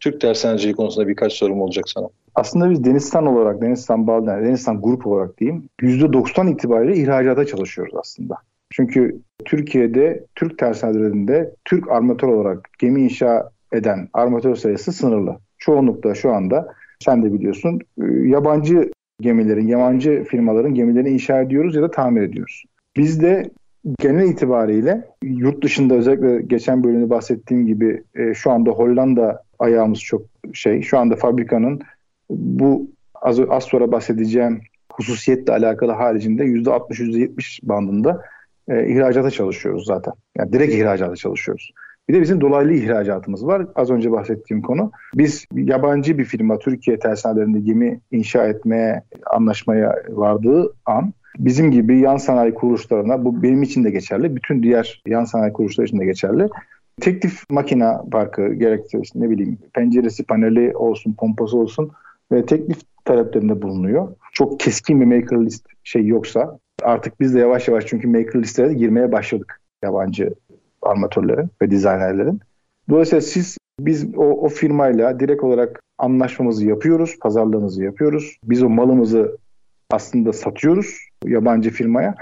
Türk 0.00 0.20
tersaneciliği 0.20 0.74
konusunda 0.74 1.08
birkaç 1.08 1.32
sorum 1.32 1.60
olacak 1.60 1.84
sana. 1.88 2.08
Aslında 2.34 2.70
biz 2.70 2.84
Denizsan 2.84 3.26
olarak, 3.26 3.62
Denizsan 3.62 4.06
Balden, 4.06 4.44
Denizsan 4.44 4.82
Grup 4.82 5.06
olarak 5.06 5.38
diyeyim, 5.38 5.68
%90 5.80 6.52
itibariyle 6.52 6.96
ihracata 6.96 7.44
çalışıyoruz 7.44 7.94
aslında. 7.94 8.36
Çünkü 8.70 9.20
Türkiye'de 9.44 10.24
Türk 10.34 10.58
tersanelerinde 10.58 11.54
Türk 11.64 11.90
armatör 11.90 12.28
olarak 12.28 12.68
gemi 12.78 13.02
inşa 13.02 13.50
eden 13.72 14.08
armatör 14.12 14.56
sayısı 14.56 14.92
sınırlı. 14.92 15.36
Çoğunlukla 15.58 16.14
şu 16.14 16.32
anda 16.32 16.68
sen 17.00 17.22
de 17.22 17.32
biliyorsun 17.32 17.80
yabancı 18.24 18.90
gemilerin, 19.20 19.66
yabancı 19.66 20.24
firmaların 20.24 20.74
gemilerini 20.74 21.08
inşa 21.08 21.40
ediyoruz 21.40 21.74
ya 21.74 21.82
da 21.82 21.90
tamir 21.90 22.22
ediyoruz. 22.22 22.64
Biz 22.96 23.22
de 23.22 23.50
genel 23.98 24.28
itibariyle 24.28 25.04
yurt 25.22 25.64
dışında 25.64 25.94
özellikle 25.94 26.42
geçen 26.42 26.84
bölümde 26.84 27.10
bahsettiğim 27.10 27.66
gibi 27.66 28.02
e, 28.14 28.34
şu 28.34 28.50
anda 28.50 28.70
Hollanda 28.70 29.42
ayağımız 29.58 30.00
çok 30.00 30.22
şey. 30.52 30.82
Şu 30.82 30.98
anda 30.98 31.16
fabrikanın 31.16 31.80
bu 32.30 32.90
az, 33.14 33.40
az 33.40 33.64
sonra 33.64 33.92
bahsedeceğim 33.92 34.60
hususiyetle 34.92 35.52
alakalı 35.52 35.92
haricinde 35.92 36.44
%60-%70 36.44 37.58
bandında 37.62 38.22
e, 38.68 38.88
ihracata 38.88 39.30
çalışıyoruz 39.30 39.86
zaten. 39.86 40.12
Yani 40.38 40.52
direkt 40.52 40.74
ihracata 40.74 41.16
çalışıyoruz. 41.16 41.70
Bir 42.08 42.14
de 42.14 42.20
bizim 42.20 42.40
dolaylı 42.40 42.72
ihracatımız 42.72 43.46
var. 43.46 43.66
Az 43.74 43.90
önce 43.90 44.12
bahsettiğim 44.12 44.62
konu. 44.62 44.92
Biz 45.14 45.46
yabancı 45.52 46.18
bir 46.18 46.24
firma 46.24 46.58
Türkiye 46.58 46.98
tersanelerinde 46.98 47.60
gemi 47.60 48.00
inşa 48.10 48.46
etmeye 48.46 49.02
anlaşmaya 49.30 49.94
vardığı 50.08 50.74
an 50.84 51.12
bizim 51.38 51.70
gibi 51.70 51.98
yan 51.98 52.16
sanayi 52.16 52.54
kuruluşlarına 52.54 53.24
bu 53.24 53.42
benim 53.42 53.62
için 53.62 53.84
de 53.84 53.90
geçerli. 53.90 54.36
Bütün 54.36 54.62
diğer 54.62 55.02
yan 55.06 55.24
sanayi 55.24 55.52
kuruluşları 55.52 55.86
için 55.86 56.00
de 56.00 56.04
geçerli. 56.04 56.48
Teklif 57.00 57.42
makina 57.50 58.04
parkı 58.10 58.54
gerekse 58.54 59.00
ne 59.14 59.30
bileyim 59.30 59.58
penceresi 59.74 60.24
paneli 60.24 60.76
olsun 60.76 61.14
pompası 61.18 61.58
olsun 61.58 61.90
ve 62.32 62.46
teklif 62.46 62.78
taleplerinde 63.04 63.62
bulunuyor. 63.62 64.08
Çok 64.32 64.60
keskin 64.60 65.00
bir 65.00 65.06
maker 65.06 65.44
list 65.44 65.66
şey 65.84 66.06
yoksa 66.06 66.58
artık 66.82 67.20
biz 67.20 67.34
de 67.34 67.38
yavaş 67.38 67.68
yavaş 67.68 67.86
çünkü 67.86 68.08
maker 68.08 68.42
listelere 68.42 68.74
girmeye 68.74 69.12
başladık 69.12 69.60
yabancı 69.84 70.34
armatörlerin 70.82 71.50
ve 71.62 71.70
dizaynerlerin. 71.70 72.40
Dolayısıyla 72.90 73.20
siz 73.20 73.58
biz 73.80 74.14
o, 74.16 74.24
o 74.24 74.48
firmayla 74.48 75.20
direkt 75.20 75.44
olarak 75.44 75.80
anlaşmamızı 75.98 76.66
yapıyoruz, 76.66 77.18
pazarlığımızı 77.20 77.84
yapıyoruz. 77.84 78.36
Biz 78.44 78.62
o 78.62 78.68
malımızı 78.68 79.36
aslında 79.90 80.32
satıyoruz 80.32 80.98
yabancı 81.24 81.70
firmaya. 81.70 82.14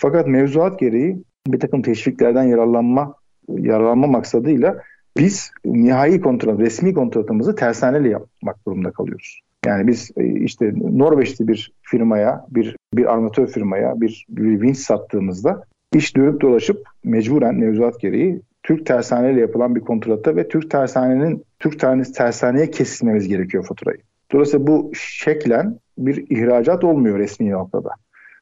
Fakat 0.00 0.26
mevzuat 0.26 0.78
gereği 0.78 1.22
bir 1.46 1.60
takım 1.60 1.82
teşviklerden 1.82 2.42
yararlanma 2.42 3.14
yararlanma 3.48 4.06
maksadıyla 4.06 4.78
biz 5.16 5.50
nihai 5.64 6.20
kontrat, 6.20 6.58
resmi 6.58 6.94
kontratımızı 6.94 7.56
tersaneyle 7.56 8.08
yapmak 8.08 8.66
durumunda 8.66 8.90
kalıyoruz. 8.90 9.40
Yani 9.66 9.86
biz 9.86 10.10
e, 10.16 10.26
işte 10.26 10.72
Norveç'te 10.74 11.48
bir 11.48 11.72
firmaya, 11.82 12.46
bir 12.50 12.76
bir 12.94 13.12
armatör 13.12 13.46
firmaya 13.46 14.00
bir, 14.00 14.26
bir 14.28 14.60
vinç 14.60 14.78
sattığımızda 14.78 15.64
iş 15.94 16.16
dönüp 16.16 16.40
dolaşıp 16.40 16.82
mecburen 17.04 17.54
mevzuat 17.54 18.00
gereği 18.00 18.40
Türk 18.62 18.86
tersaneyle 18.86 19.40
yapılan 19.40 19.74
bir 19.74 19.80
kontratta 19.80 20.36
ve 20.36 20.48
Türk 20.48 20.70
tersanenin 20.70 21.44
Türk 21.58 21.80
tersaneye 22.14 22.70
kesilmemiz 22.70 23.28
gerekiyor 23.28 23.64
faturayı. 23.64 23.98
Dolayısıyla 24.32 24.66
bu 24.66 24.90
şeklen 24.94 25.78
bir 25.98 26.24
ihracat 26.30 26.84
olmuyor 26.84 27.18
resmi 27.18 27.50
noktada. 27.50 27.90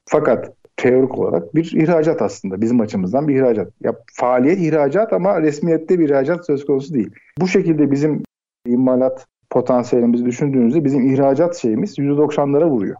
Fakat 0.04 0.52
teorik 0.76 1.18
olarak 1.18 1.54
bir 1.54 1.72
ihracat 1.76 2.22
aslında 2.22 2.60
bizim 2.60 2.80
açımızdan 2.80 3.28
bir 3.28 3.36
ihracat. 3.36 3.72
Ya 3.80 3.96
faaliyet 4.12 4.58
ihracat 4.58 5.12
ama 5.12 5.42
resmiyette 5.42 5.98
bir 5.98 6.08
ihracat 6.08 6.46
söz 6.46 6.64
konusu 6.64 6.94
değil. 6.94 7.10
Bu 7.40 7.48
şekilde 7.48 7.90
bizim 7.90 8.22
imalat 8.66 9.26
potansiyelimizi 9.50 10.24
düşündüğünüzde 10.24 10.84
bizim 10.84 11.14
ihracat 11.14 11.56
şeyimiz 11.56 11.98
%90'lara 11.98 12.68
vuruyor. 12.68 12.96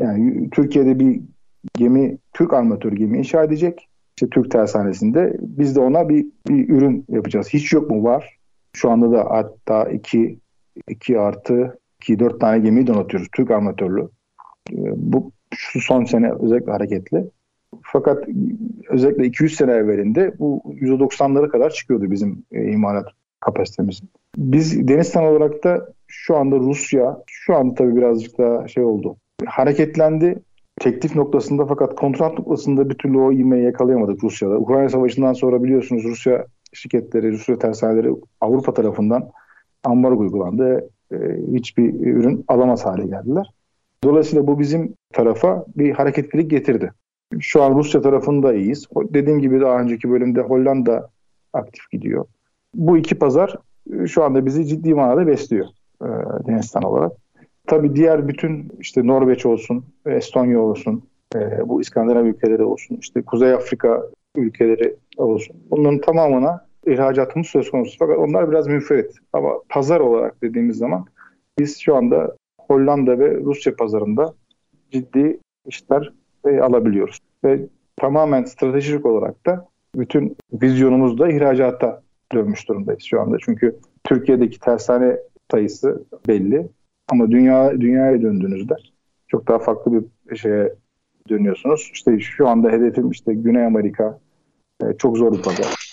Yani 0.00 0.50
Türkiye'de 0.50 0.98
bir 0.98 1.20
gemi, 1.74 2.18
Türk 2.32 2.52
armatör 2.52 2.92
gemi 2.92 3.18
inşa 3.18 3.44
edecek. 3.44 3.88
İşte 4.16 4.30
Türk 4.30 4.50
tersanesinde 4.50 5.36
biz 5.40 5.76
de 5.76 5.80
ona 5.80 6.08
bir, 6.08 6.26
bir 6.48 6.68
ürün 6.68 7.04
yapacağız. 7.08 7.48
Hiç 7.48 7.72
yok 7.72 7.90
mu? 7.90 8.04
Var. 8.04 8.36
Şu 8.72 8.90
anda 8.90 9.12
da 9.12 9.24
hatta 9.30 9.84
2 9.90 10.38
2 10.88 11.18
artı 11.18 11.78
2 12.00 12.18
4 12.18 12.40
tane 12.40 12.58
gemiyi 12.58 12.86
donatıyoruz. 12.86 13.28
Türk 13.32 13.50
armatörlü. 13.50 14.08
Bu 14.96 15.32
şu 15.54 15.80
son 15.80 16.04
sene 16.04 16.32
özellikle 16.40 16.72
hareketli. 16.72 17.30
Fakat 17.82 18.24
özellikle 18.88 19.26
200 19.26 19.56
sene 19.56 19.72
evvelinde 19.72 20.38
bu 20.38 20.62
%90'lara 20.80 21.48
kadar 21.48 21.70
çıkıyordu 21.70 22.10
bizim 22.10 22.44
e, 22.52 22.64
imalat 22.64 23.06
kapasitemiz. 23.40 24.02
Biz 24.36 24.88
Deniztan 24.88 25.24
olarak 25.24 25.64
da 25.64 25.92
şu 26.06 26.36
anda 26.36 26.56
Rusya, 26.56 27.18
şu 27.26 27.56
anda 27.56 27.74
tabii 27.74 27.96
birazcık 27.96 28.38
daha 28.38 28.68
şey 28.68 28.84
oldu. 28.84 29.16
Hareketlendi 29.46 30.42
teklif 30.80 31.16
noktasında 31.16 31.66
fakat 31.66 31.94
kontrat 31.94 32.38
noktasında 32.38 32.90
bir 32.90 32.94
türlü 32.94 33.18
o 33.18 33.32
ivmeyi 33.32 33.64
yakalayamadık 33.64 34.24
Rusya'da. 34.24 34.58
Ukrayna 34.58 34.88
Savaşı'ndan 34.88 35.32
sonra 35.32 35.62
biliyorsunuz 35.62 36.04
Rusya 36.04 36.46
şirketleri, 36.72 37.32
Rusya 37.32 37.58
tersaneleri 37.58 38.10
Avrupa 38.40 38.74
tarafından 38.74 39.30
ambargo 39.84 40.22
uygulandı. 40.22 40.88
E, 41.12 41.16
hiçbir 41.52 41.94
ürün 42.00 42.44
alamaz 42.48 42.86
hale 42.86 43.06
geldiler. 43.06 43.50
Dolayısıyla 44.04 44.46
bu 44.46 44.58
bizim 44.58 44.94
tarafa 45.12 45.64
bir 45.76 45.90
hareketlilik 45.90 46.50
getirdi. 46.50 46.92
Şu 47.40 47.62
an 47.62 47.74
Rusya 47.74 48.02
tarafında 48.02 48.54
iyiyiz. 48.54 48.86
Dediğim 48.96 49.40
gibi 49.40 49.60
daha 49.60 49.80
önceki 49.80 50.10
bölümde 50.10 50.40
Hollanda 50.40 51.10
aktif 51.52 51.90
gidiyor. 51.90 52.24
Bu 52.74 52.98
iki 52.98 53.14
pazar 53.14 53.56
e, 53.92 54.06
şu 54.06 54.24
anda 54.24 54.46
bizi 54.46 54.66
ciddi 54.66 54.94
manada 54.94 55.26
besliyor 55.26 55.66
e, 56.02 56.86
olarak. 56.86 57.12
Tabii 57.66 57.96
diğer 57.96 58.28
bütün 58.28 58.72
işte 58.80 59.06
Norveç 59.06 59.46
olsun, 59.46 59.84
Estonya 60.06 60.60
olsun, 60.60 61.02
e, 61.34 61.68
bu 61.68 61.80
İskandinav 61.80 62.24
ülkeleri 62.24 62.64
olsun, 62.64 62.98
işte 63.00 63.22
Kuzey 63.22 63.52
Afrika 63.52 64.02
ülkeleri 64.36 64.96
olsun. 65.16 65.56
Bunların 65.70 66.00
tamamına 66.00 66.65
ihracatımız 66.86 67.46
söz 67.46 67.70
konusu. 67.70 67.96
Fakat 67.98 68.18
onlar 68.18 68.50
biraz 68.50 68.66
müferit. 68.66 69.12
Ama 69.32 69.50
pazar 69.68 70.00
olarak 70.00 70.42
dediğimiz 70.42 70.76
zaman 70.76 71.04
biz 71.58 71.78
şu 71.78 71.96
anda 71.96 72.36
Hollanda 72.60 73.18
ve 73.18 73.34
Rusya 73.34 73.76
pazarında 73.76 74.34
ciddi 74.90 75.38
işler 75.66 76.12
e, 76.46 76.60
alabiliyoruz. 76.60 77.18
Ve 77.44 77.60
tamamen 77.96 78.44
stratejik 78.44 79.06
olarak 79.06 79.46
da 79.46 79.68
bütün 79.94 80.36
vizyonumuz 80.52 81.18
da 81.18 81.28
ihracata 81.28 82.02
dönmüş 82.32 82.68
durumdayız 82.68 83.02
şu 83.02 83.20
anda. 83.20 83.36
Çünkü 83.40 83.76
Türkiye'deki 84.04 84.60
tersane 84.60 85.16
sayısı 85.50 86.04
belli 86.28 86.68
ama 87.08 87.30
dünya 87.30 87.80
dünyaya 87.80 88.22
döndüğünüzde 88.22 88.74
çok 89.28 89.48
daha 89.48 89.58
farklı 89.58 90.04
bir 90.30 90.36
şeye 90.36 90.74
dönüyorsunuz. 91.28 91.90
İşte 91.92 92.20
şu 92.20 92.48
anda 92.48 92.70
hedefim 92.70 93.10
işte 93.10 93.34
Güney 93.34 93.64
Amerika 93.64 94.18
e, 94.82 94.96
çok 94.98 95.18
zor 95.18 95.32
bir 95.32 95.42
pazar. 95.42 95.92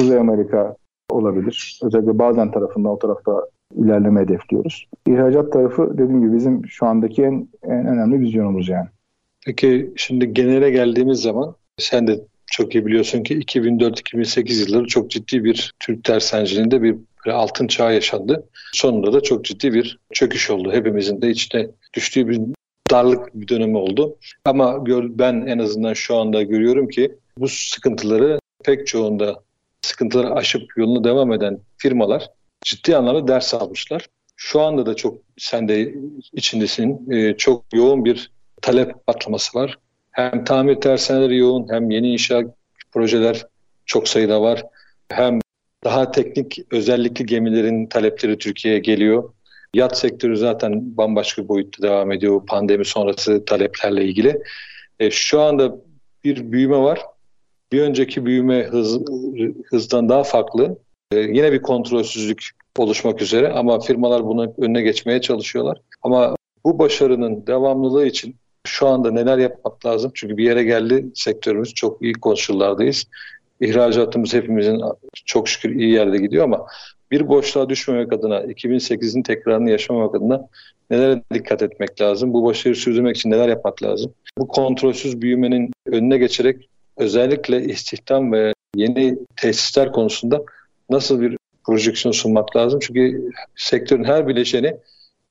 Kuzey 0.00 0.18
Amerika 0.18 0.76
olabilir. 1.10 1.80
Özellikle 1.82 2.18
bazen 2.18 2.50
tarafından 2.50 2.92
o 2.92 2.98
tarafta 2.98 3.46
ilerleme 3.76 4.20
hedefliyoruz. 4.20 4.86
İhracat 5.06 5.52
tarafı 5.52 5.90
dediğim 5.92 6.20
gibi 6.20 6.36
bizim 6.36 6.66
şu 6.66 6.86
andaki 6.86 7.22
en, 7.22 7.48
en 7.64 7.86
önemli 7.86 8.20
vizyonumuz 8.20 8.68
yani. 8.68 8.88
Peki 9.46 9.92
şimdi 9.96 10.34
genele 10.34 10.70
geldiğimiz 10.70 11.20
zaman 11.20 11.54
sen 11.78 12.06
de 12.06 12.20
çok 12.46 12.74
iyi 12.74 12.86
biliyorsun 12.86 13.22
ki 13.22 13.38
2004-2008 13.38 14.68
yılları 14.68 14.86
çok 14.86 15.10
ciddi 15.10 15.44
bir 15.44 15.72
Türk 15.80 16.04
tersanciliğinde 16.04 16.82
bir 16.82 16.96
altın 17.26 17.66
çağ 17.66 17.92
yaşandı. 17.92 18.48
Sonunda 18.72 19.12
da 19.12 19.20
çok 19.20 19.44
ciddi 19.44 19.72
bir 19.72 19.98
çöküş 20.12 20.50
oldu. 20.50 20.72
Hepimizin 20.72 21.22
de 21.22 21.30
içine 21.30 21.68
düştüğü 21.94 22.28
bir 22.28 22.40
darlık 22.90 23.34
bir 23.34 23.48
dönemi 23.48 23.76
oldu. 23.76 24.16
Ama 24.44 24.86
ben 25.18 25.46
en 25.46 25.58
azından 25.58 25.92
şu 25.92 26.16
anda 26.16 26.42
görüyorum 26.42 26.88
ki 26.88 27.12
bu 27.38 27.48
sıkıntıları 27.48 28.38
pek 28.64 28.86
çoğunda 28.86 29.42
sıkıntıları 29.82 30.34
aşıp 30.34 30.62
yoluna 30.76 31.04
devam 31.04 31.32
eden 31.32 31.58
firmalar 31.78 32.28
ciddi 32.62 32.96
anlamda 32.96 33.28
ders 33.28 33.54
almışlar. 33.54 34.06
Şu 34.36 34.60
anda 34.60 34.86
da 34.86 34.96
çok 34.96 35.18
sen 35.38 35.68
de 35.68 35.94
içindesin. 36.32 37.10
E, 37.10 37.36
çok 37.36 37.64
yoğun 37.74 38.04
bir 38.04 38.30
talep 38.62 39.06
patlaması 39.06 39.58
var. 39.58 39.78
Hem 40.10 40.44
tamir 40.44 40.74
tersaneleri 40.74 41.36
yoğun 41.36 41.66
hem 41.70 41.90
yeni 41.90 42.12
inşa 42.12 42.42
projeler 42.92 43.46
çok 43.86 44.08
sayıda 44.08 44.42
var. 44.42 44.62
Hem 45.08 45.38
daha 45.84 46.10
teknik 46.10 46.58
özellikli 46.70 47.26
gemilerin 47.26 47.86
talepleri 47.86 48.38
Türkiye'ye 48.38 48.80
geliyor. 48.80 49.32
Yat 49.74 49.98
sektörü 49.98 50.36
zaten 50.36 50.96
bambaşka 50.96 51.48
boyutta 51.48 51.82
devam 51.82 52.12
ediyor 52.12 52.46
pandemi 52.46 52.84
sonrası 52.84 53.44
taleplerle 53.44 54.04
ilgili. 54.04 54.42
E, 55.00 55.10
şu 55.10 55.40
anda 55.40 55.76
bir 56.24 56.52
büyüme 56.52 56.76
var. 56.76 57.00
Bir 57.72 57.82
önceki 57.82 58.26
büyüme 58.26 58.64
hız, 58.64 59.00
hızdan 59.64 60.08
daha 60.08 60.24
farklı. 60.24 60.78
E, 61.12 61.18
yine 61.18 61.52
bir 61.52 61.62
kontrolsüzlük 61.62 62.50
oluşmak 62.78 63.22
üzere 63.22 63.52
ama 63.52 63.80
firmalar 63.80 64.24
bunun 64.24 64.54
önüne 64.58 64.82
geçmeye 64.82 65.20
çalışıyorlar. 65.20 65.80
Ama 66.02 66.36
bu 66.64 66.78
başarının 66.78 67.46
devamlılığı 67.46 68.06
için 68.06 68.36
şu 68.66 68.86
anda 68.86 69.10
neler 69.10 69.38
yapmak 69.38 69.86
lazım? 69.86 70.10
Çünkü 70.14 70.36
bir 70.36 70.44
yere 70.44 70.64
geldi 70.64 71.06
sektörümüz 71.14 71.74
çok 71.74 72.02
iyi 72.02 72.12
koşullardayız. 72.12 73.04
İhracatımız 73.60 74.34
hepimizin 74.34 74.82
çok 75.24 75.48
şükür 75.48 75.74
iyi 75.74 75.92
yerde 75.92 76.18
gidiyor 76.18 76.44
ama 76.44 76.66
bir 77.10 77.28
boşluğa 77.28 77.68
düşmemek 77.68 78.12
adına, 78.12 78.40
2008'in 78.40 79.22
tekrarını 79.22 79.70
yaşamamak 79.70 80.14
adına 80.14 80.48
nelere 80.90 81.22
dikkat 81.34 81.62
etmek 81.62 82.00
lazım? 82.00 82.32
Bu 82.32 82.44
başarıyı 82.44 82.76
sürdürmek 82.76 83.16
için 83.16 83.30
neler 83.30 83.48
yapmak 83.48 83.82
lazım? 83.82 84.14
Bu 84.38 84.48
kontrolsüz 84.48 85.22
büyümenin 85.22 85.70
önüne 85.86 86.18
geçerek 86.18 86.68
özellikle 87.00 87.64
istihdam 87.64 88.32
ve 88.32 88.52
yeni 88.76 89.18
tesisler 89.36 89.92
konusunda 89.92 90.42
nasıl 90.90 91.20
bir 91.20 91.36
projeksiyon 91.66 92.12
sunmak 92.12 92.56
lazım? 92.56 92.80
Çünkü 92.82 93.30
sektörün 93.56 94.04
her 94.04 94.28
bileşeni 94.28 94.76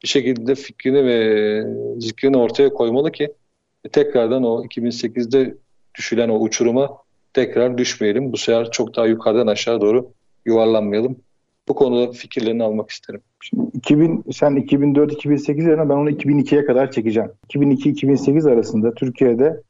bir 0.03 0.07
şekilde 0.07 0.55
fikrini 0.55 1.05
ve 1.05 1.63
zikrini 1.99 2.37
ortaya 2.37 2.69
koymalı 2.69 3.11
ki 3.11 3.33
tekrardan 3.91 4.43
o 4.43 4.63
2008'de 4.63 5.55
düşülen 5.95 6.29
o 6.29 6.39
uçuruma 6.39 6.97
tekrar 7.33 7.77
düşmeyelim. 7.77 8.31
Bu 8.33 8.37
sefer 8.37 8.71
çok 8.71 8.95
daha 8.95 9.07
yukarıdan 9.07 9.47
aşağı 9.47 9.81
doğru 9.81 10.11
yuvarlanmayalım. 10.45 11.17
Bu 11.67 11.75
konuda 11.75 12.11
fikirlerini 12.11 12.63
almak 12.63 12.89
isterim. 12.89 13.21
Şimdi 13.41 13.63
2000 13.73 14.23
sen 14.31 14.53
2004-2008 14.53 15.69
yerine 15.69 15.89
ben 15.89 15.95
onu 15.95 16.11
2002'ye 16.11 16.65
kadar 16.65 16.91
çekeceğim. 16.91 17.31
2002-2008 17.53 18.51
arasında 18.51 18.93
Türkiye'de 18.93 19.61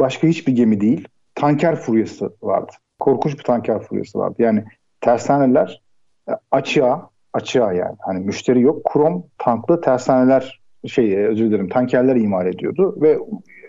başka 0.00 0.26
hiçbir 0.26 0.52
gemi 0.52 0.80
değil 0.80 1.08
tanker 1.42 1.76
furyası 1.76 2.32
vardı. 2.42 2.72
Korkunç 3.00 3.38
bir 3.38 3.44
tanker 3.44 3.80
furyası 3.80 4.18
vardı. 4.18 4.34
Yani 4.38 4.64
tersaneler 5.00 5.82
e, 6.28 6.32
açığa 6.50 7.10
açığa 7.32 7.72
yani. 7.72 7.96
Hani 8.00 8.20
müşteri 8.20 8.60
yok. 8.60 8.84
Krom 8.92 9.24
tanklı 9.38 9.80
tersaneler 9.80 10.60
şey 10.86 11.14
e, 11.14 11.26
özür 11.26 11.44
dilerim 11.44 11.68
tankerler 11.68 12.16
imal 12.16 12.46
ediyordu 12.46 12.96
ve 13.02 13.18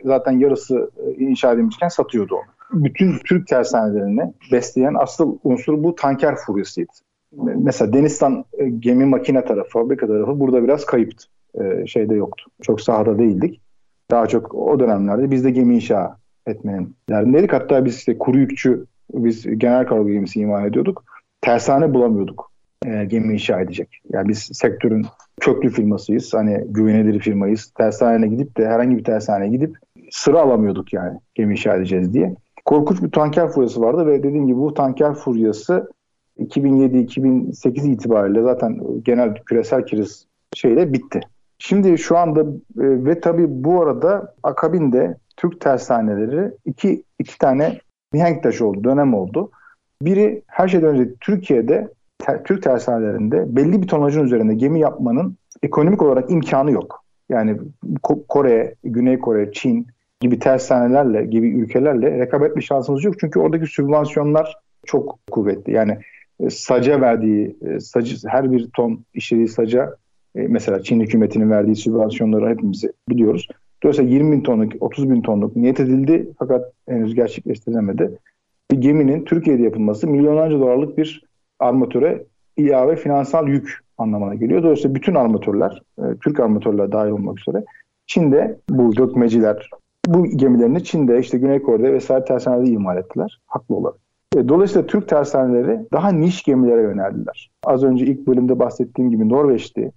zaten 0.03 0.31
yarısı 0.31 0.91
e, 1.07 1.23
inşa 1.23 1.53
edilmişken 1.53 1.87
satıyordu 1.87 2.35
onu. 2.35 2.83
Bütün 2.83 3.17
Türk 3.25 3.47
tersanelerini 3.47 4.33
besleyen 4.51 4.95
asıl 4.99 5.37
unsur 5.43 5.83
bu 5.83 5.95
tanker 5.95 6.35
furyasıydı. 6.35 6.91
Mesela 7.55 7.93
Deniztan 7.93 8.45
gemi 8.79 9.05
makine 9.05 9.45
tarafı, 9.45 9.69
fabrika 9.69 10.07
tarafı 10.07 10.39
burada 10.39 10.63
biraz 10.63 10.85
kayıptı. 10.85 11.25
Şeyde 11.85 12.15
yoktu. 12.15 12.45
Çok 12.61 12.81
sahada 12.81 13.19
değildik. 13.19 13.61
Daha 14.11 14.27
çok 14.27 14.55
o 14.55 14.79
dönemlerde 14.79 15.31
biz 15.31 15.43
de 15.43 15.51
gemi 15.51 15.75
inşa 15.75 16.17
etmenin 16.47 16.95
derdindeydik. 17.09 17.53
Hatta 17.53 17.85
biz 17.85 17.95
işte 17.95 18.17
kuru 18.17 18.39
yükçü, 18.39 18.85
biz 19.13 19.59
genel 19.59 19.85
kargo 19.85 20.07
gemisi 20.07 20.39
imal 20.39 20.65
ediyorduk. 20.65 21.03
Tersane 21.41 21.93
bulamıyorduk 21.93 22.53
e, 22.85 23.05
gemi 23.05 23.33
inşa 23.33 23.61
edecek. 23.61 23.99
Yani 24.09 24.27
biz 24.27 24.49
sektörün 24.53 25.05
köklü 25.39 25.69
firmasıyız. 25.69 26.33
Hani 26.33 26.65
güvenilir 26.67 27.19
firmayız. 27.19 27.71
Tersaneye 27.77 28.27
gidip 28.27 28.57
de 28.57 28.67
herhangi 28.67 28.97
bir 28.97 29.03
tersaneye 29.03 29.49
gidip 29.49 29.77
sıra 30.11 30.41
alamıyorduk 30.41 30.93
yani 30.93 31.19
gemi 31.35 31.53
inşa 31.53 31.75
edeceğiz 31.75 32.13
diye. 32.13 32.35
Korkunç 32.65 33.03
bir 33.03 33.11
tanker 33.11 33.49
furyası 33.49 33.81
vardı 33.81 34.07
ve 34.07 34.23
dediğim 34.23 34.47
gibi 34.47 34.57
bu 34.57 34.73
tanker 34.73 35.13
furyası 35.13 35.91
2007-2008 36.39 37.87
itibariyle 37.87 38.41
zaten 38.41 38.79
genel 39.03 39.35
küresel 39.35 39.85
kriz 39.85 40.27
şeyle 40.55 40.93
bitti. 40.93 41.19
Şimdi 41.57 41.97
şu 41.97 42.17
anda 42.17 42.41
e, 42.41 42.45
ve 42.77 43.19
tabii 43.19 43.45
bu 43.49 43.81
arada 43.81 44.35
akabinde 44.43 45.17
Türk 45.37 45.61
tersaneleri 45.61 46.51
iki, 46.65 47.03
iki 47.19 47.37
tane 47.37 47.79
mihenk 48.13 48.43
taşı 48.43 48.65
oldu, 48.67 48.83
dönem 48.83 49.13
oldu. 49.13 49.51
Biri 50.01 50.41
her 50.47 50.67
şeyden 50.67 50.89
önce 50.89 51.13
Türkiye'de 51.19 51.87
ter, 52.19 52.43
Türk 52.43 52.63
tersanelerinde 52.63 53.55
belli 53.55 53.81
bir 53.81 53.87
tonajın 53.87 54.23
üzerinde 54.23 54.53
gemi 54.53 54.79
yapmanın 54.79 55.37
ekonomik 55.63 56.01
olarak 56.01 56.31
imkanı 56.31 56.71
yok. 56.71 57.03
Yani 57.29 57.57
Kore, 58.27 58.75
Güney 58.83 59.19
Kore, 59.19 59.51
Çin 59.51 59.87
gibi 60.21 60.39
tersanelerle, 60.39 61.25
gibi 61.25 61.49
ülkelerle 61.49 62.19
rekabet 62.19 62.55
bir 62.55 62.61
şansımız 62.61 63.03
yok. 63.03 63.15
Çünkü 63.19 63.39
oradaki 63.39 63.67
sübvansiyonlar 63.67 64.57
çok 64.85 65.19
kuvvetli. 65.31 65.73
Yani 65.73 65.97
e, 66.39 66.49
saca 66.49 67.01
verdiği, 67.01 67.57
e, 67.61 67.79
sacı, 67.79 68.27
her 68.27 68.51
bir 68.51 68.69
ton 68.69 69.05
işlediği 69.13 69.47
saca 69.47 69.95
e, 70.35 70.47
mesela 70.47 70.83
Çin 70.83 70.99
hükümetinin 70.99 71.51
verdiği 71.51 71.75
sübvansiyonları 71.75 72.49
hepimiz 72.49 72.83
biliyoruz. 73.09 73.47
Dolayısıyla 73.83 74.11
20 74.11 74.31
bin 74.31 74.41
tonluk, 74.41 74.73
30 74.79 75.09
bin 75.09 75.21
tonluk 75.21 75.55
niyet 75.55 75.79
edildi 75.79 76.29
fakat 76.39 76.71
henüz 76.89 77.15
gerçekleştirilemedi. 77.15 78.19
Bir 78.71 78.77
geminin 78.77 79.25
Türkiye'de 79.25 79.63
yapılması 79.63 80.07
milyonlarca 80.07 80.59
dolarlık 80.59 80.97
bir 80.97 81.23
armatöre 81.59 82.25
ilave 82.57 82.95
finansal 82.95 83.47
yük 83.47 83.79
anlamına 83.97 84.35
geliyor. 84.35 84.63
Dolayısıyla 84.63 84.95
bütün 84.95 85.15
armatörler, 85.15 85.81
e, 85.97 86.03
Türk 86.23 86.39
armatörler 86.39 86.91
dahil 86.91 87.11
olmak 87.11 87.39
üzere 87.39 87.65
Çin'de 88.07 88.59
bu 88.69 88.95
dökmeciler, 88.95 89.69
bu 90.07 90.25
gemilerini 90.25 90.83
Çin'de, 90.83 91.19
işte 91.19 91.37
Güney 91.37 91.61
Kore'de 91.61 91.93
vesaire 91.93 92.25
tersanelerde 92.25 92.69
imal 92.69 92.97
ettiler. 92.97 93.39
Haklı 93.47 93.75
olarak. 93.75 93.95
E, 94.35 94.49
dolayısıyla 94.49 94.87
Türk 94.87 95.09
tersaneleri 95.09 95.79
daha 95.93 96.11
niş 96.11 96.43
gemilere 96.43 96.81
yöneldiler. 96.81 97.51
Az 97.63 97.83
önce 97.83 98.05
ilk 98.05 98.27
bölümde 98.27 98.59
bahsettiğim 98.59 99.11
gibi 99.11 99.29
Norveç'ti 99.29 99.91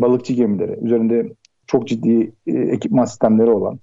balıkçı 0.00 0.32
gemileri, 0.32 0.78
üzerinde 0.82 1.32
çok 1.68 1.88
ciddi 1.88 2.32
e, 2.46 2.52
ekipman 2.52 3.04
sistemleri 3.04 3.50
olan, 3.50 3.78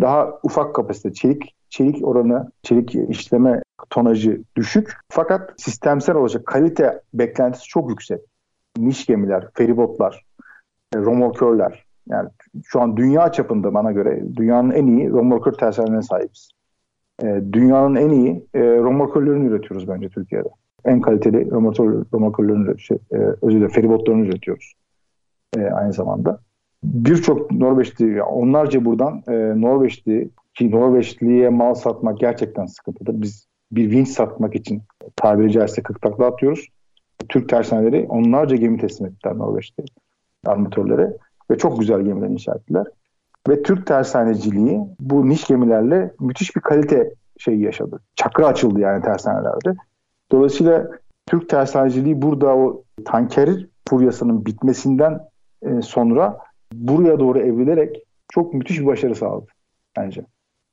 daha 0.00 0.38
ufak 0.42 0.74
kapasite, 0.74 1.12
çelik 1.12 1.54
çelik 1.68 2.06
oranı, 2.06 2.50
çelik 2.62 2.94
işleme 2.94 3.62
tonajı 3.90 4.42
düşük. 4.56 4.92
Fakat 5.08 5.60
sistemsel 5.60 6.16
olacak 6.16 6.46
kalite 6.46 7.02
beklentisi 7.14 7.64
çok 7.64 7.90
yüksek. 7.90 8.20
Niş 8.78 9.06
gemiler, 9.06 9.48
feribotlar, 9.54 10.24
e, 10.94 10.98
romorkörler. 10.98 11.84
Yani 12.08 12.28
şu 12.64 12.80
an 12.80 12.96
dünya 12.96 13.32
çapında 13.32 13.74
bana 13.74 13.92
göre 13.92 14.22
dünyanın 14.36 14.70
en 14.70 14.86
iyi 14.86 15.10
romorkör 15.10 15.52
tersanelerine 15.52 16.02
sahibiz. 16.02 16.50
E, 17.22 17.42
dünyanın 17.52 17.94
en 17.94 18.10
iyi 18.10 18.46
e, 18.54 18.60
romorkörlerini 18.60 19.46
üretiyoruz 19.46 19.88
bence 19.88 20.08
Türkiye'de. 20.08 20.48
En 20.84 21.00
kaliteli 21.00 21.50
romorkör, 21.50 22.04
romorkörlerini, 22.12 22.80
şey, 22.80 22.98
e, 23.12 23.16
özür 23.16 23.56
dilerim 23.56 23.68
feribotlarını 23.68 24.26
üretiyoruz 24.26 24.74
e, 25.56 25.62
aynı 25.62 25.92
zamanda. 25.92 26.40
Birçok 26.82 27.50
Norveçli, 27.50 28.22
onlarca 28.22 28.84
buradan 28.84 29.22
e, 29.28 29.60
Norveçli 29.60 30.30
ki 30.54 30.70
Norveçli'ye 30.70 31.48
mal 31.48 31.74
satmak 31.74 32.18
gerçekten 32.18 32.66
sıkıntıdır. 32.66 33.22
Biz 33.22 33.48
bir 33.72 33.90
vinç 33.90 34.08
satmak 34.08 34.54
için 34.54 34.82
tabiri 35.16 35.52
caizse 35.52 35.82
40 35.82 36.02
takla 36.02 36.26
atıyoruz. 36.26 36.68
Türk 37.28 37.48
tersaneleri 37.48 38.06
onlarca 38.08 38.56
gemi 38.56 38.78
teslim 38.78 39.06
ettiler 39.06 39.38
Norveç'te 39.38 39.82
armatörlere 40.46 41.16
ve 41.50 41.58
çok 41.58 41.80
güzel 41.80 42.00
gemiler 42.02 42.28
inşa 42.28 42.54
ettiler. 42.54 42.86
Ve 43.48 43.62
Türk 43.62 43.86
tersaneciliği 43.86 44.80
bu 45.00 45.28
niş 45.28 45.44
gemilerle 45.44 46.14
müthiş 46.20 46.56
bir 46.56 46.60
kalite 46.60 47.14
şeyi 47.38 47.62
yaşadı. 47.62 48.00
Çakra 48.16 48.46
açıldı 48.46 48.80
yani 48.80 49.02
tersanelerde. 49.02 49.74
Dolayısıyla 50.32 50.88
Türk 51.26 51.48
tersaneciliği 51.48 52.22
burada 52.22 52.56
o 52.56 52.82
tanker 53.04 53.66
furyasının 53.88 54.46
bitmesinden 54.46 55.20
e, 55.62 55.82
sonra 55.82 56.38
buraya 56.72 57.18
doğru 57.18 57.38
evrilerek 57.38 58.04
çok 58.28 58.54
müthiş 58.54 58.80
bir 58.80 58.86
başarı 58.86 59.14
sağladı 59.14 59.46
bence. 59.96 60.24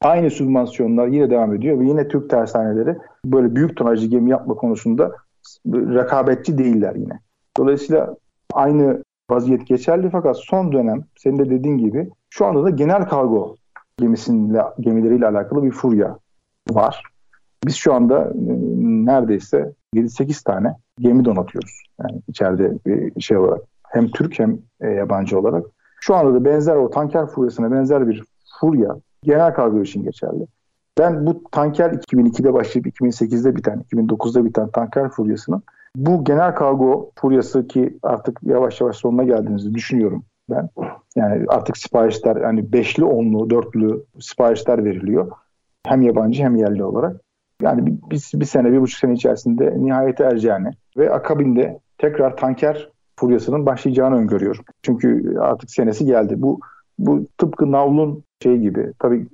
Aynı 0.02 0.30
sübvansiyonlar 0.30 1.08
yine 1.08 1.30
devam 1.30 1.54
ediyor 1.56 1.80
ve 1.80 1.86
yine 1.86 2.08
Türk 2.08 2.30
tersaneleri 2.30 2.98
böyle 3.26 3.56
büyük 3.56 3.78
tonajlı 3.78 4.08
gemi 4.08 4.32
yapma 4.32 4.56
konusunda 4.56 5.12
rekabetçi 5.68 6.58
değiller 6.58 6.96
yine. 6.96 7.20
Dolayısıyla 7.58 8.16
aynı 8.54 9.04
vaziyet 9.30 9.68
geçerli 9.68 10.10
fakat 10.10 10.38
son 10.38 10.72
dönem 10.72 11.04
senin 11.18 11.39
de 11.39 11.50
dediğin 11.50 11.78
gibi 11.78 12.10
şu 12.30 12.46
anda 12.46 12.64
da 12.64 12.70
genel 12.70 13.08
kargo 13.08 13.56
gemisiyle, 13.98 14.62
gemileriyle 14.80 15.28
alakalı 15.28 15.64
bir 15.64 15.72
furya 15.72 16.18
var. 16.70 17.04
Biz 17.66 17.76
şu 17.76 17.93
anda 17.93 18.24
e, 18.26 18.54
neredeyse 19.06 19.74
7-8 19.96 20.43
tane 20.43 20.76
gemi 21.00 21.26
donatıyoruz. 21.26 21.84
Yani 22.02 22.22
içeride 22.28 22.74
bir 22.86 23.22
şey 23.22 23.38
olarak. 23.38 23.62
Hem 23.84 24.08
Türk 24.08 24.39
hem 24.39 24.60
e, 24.82 24.88
yabancı 24.88 25.39
olarak. 25.39 25.66
Şu 26.06 26.16
anda 26.16 26.34
da 26.34 26.45
benzer 26.45 26.76
o 26.76 26.89
tanker 26.89 27.26
furyasına 27.26 27.72
benzer 27.72 28.08
bir 28.08 28.24
furya 28.60 28.95
genel 29.24 29.53
kargo 29.53 29.82
için 29.82 30.03
geçerli. 30.03 30.47
Ben 30.99 31.26
bu 31.26 31.43
tanker 31.51 31.89
2002'de 31.89 32.53
başlayıp 32.53 32.88
2008'de 32.88 33.56
biten, 33.56 33.84
2009'da 33.93 34.45
biten 34.45 34.68
tanker 34.68 35.10
furyasının 35.10 35.64
bu 35.95 36.24
genel 36.24 36.56
kargo 36.56 37.12
furyası 37.16 37.68
ki 37.68 37.97
artık 38.03 38.39
yavaş 38.43 38.82
yavaş 38.82 38.95
sonuna 38.95 39.24
geldiğinizi 39.24 39.74
düşünüyorum 39.74 40.24
ben. 40.49 40.70
Yani 41.16 41.45
artık 41.47 41.78
siparişler 41.78 42.36
yani 42.36 42.74
beşli, 42.74 43.03
onlu, 43.03 43.49
dörtlü 43.49 44.03
siparişler 44.20 44.86
veriliyor. 44.86 45.32
Hem 45.86 46.01
yabancı 46.01 46.43
hem 46.43 46.56
yerli 46.56 46.84
olarak. 46.84 47.22
Yani 47.62 47.86
bir, 47.86 47.91
bir, 47.91 48.39
bir 48.39 48.45
sene, 48.45 48.72
bir 48.72 48.82
buçuk 48.82 48.99
sene 48.99 49.14
içerisinde 49.14 49.74
nihayete 49.78 50.24
ereceğini 50.24 50.70
ve 50.97 51.12
akabinde 51.12 51.80
tekrar 51.97 52.38
tanker 52.38 52.95
furyasının 53.20 53.66
başlayacağını 53.66 54.16
öngörüyorum. 54.16 54.66
Çünkü 54.82 55.38
artık 55.39 55.72
senesi 55.72 56.05
geldi. 56.05 56.41
Bu 56.41 56.59
bu 56.99 57.28
tıpkı 57.38 57.72
navlun 57.72 58.24
şey 58.43 58.57
gibi. 58.57 58.93
Tabii 58.99 59.28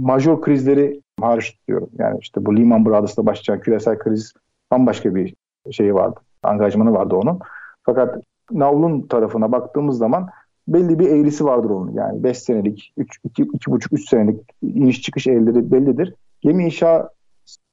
major 0.00 0.42
krizleri 0.42 1.00
hariç 1.20 1.58
diyorum. 1.68 1.88
Yani 1.98 2.18
işte 2.20 2.46
bu 2.46 2.56
Lehman 2.56 2.84
Brothers'ta 2.84 3.26
başlayan 3.26 3.60
küresel 3.60 3.98
kriz 3.98 4.32
bambaşka 4.70 5.14
bir 5.14 5.34
şeyi 5.70 5.94
vardı. 5.94 6.20
Angajmanı 6.42 6.92
vardı 6.92 7.14
onun. 7.14 7.40
Fakat 7.82 8.22
Navlun 8.50 9.02
tarafına 9.02 9.52
baktığımız 9.52 9.98
zaman 9.98 10.28
belli 10.68 10.98
bir 10.98 11.08
eğrisi 11.08 11.44
vardır 11.44 11.70
onun. 11.70 11.92
Yani 11.92 12.22
5 12.22 12.38
senelik, 12.38 12.92
2,5-3 12.98 14.08
senelik 14.08 14.40
iniş 14.62 15.02
çıkış 15.02 15.26
eğrileri 15.26 15.72
bellidir. 15.72 16.14
Gemi 16.40 16.64
inşa 16.64 17.10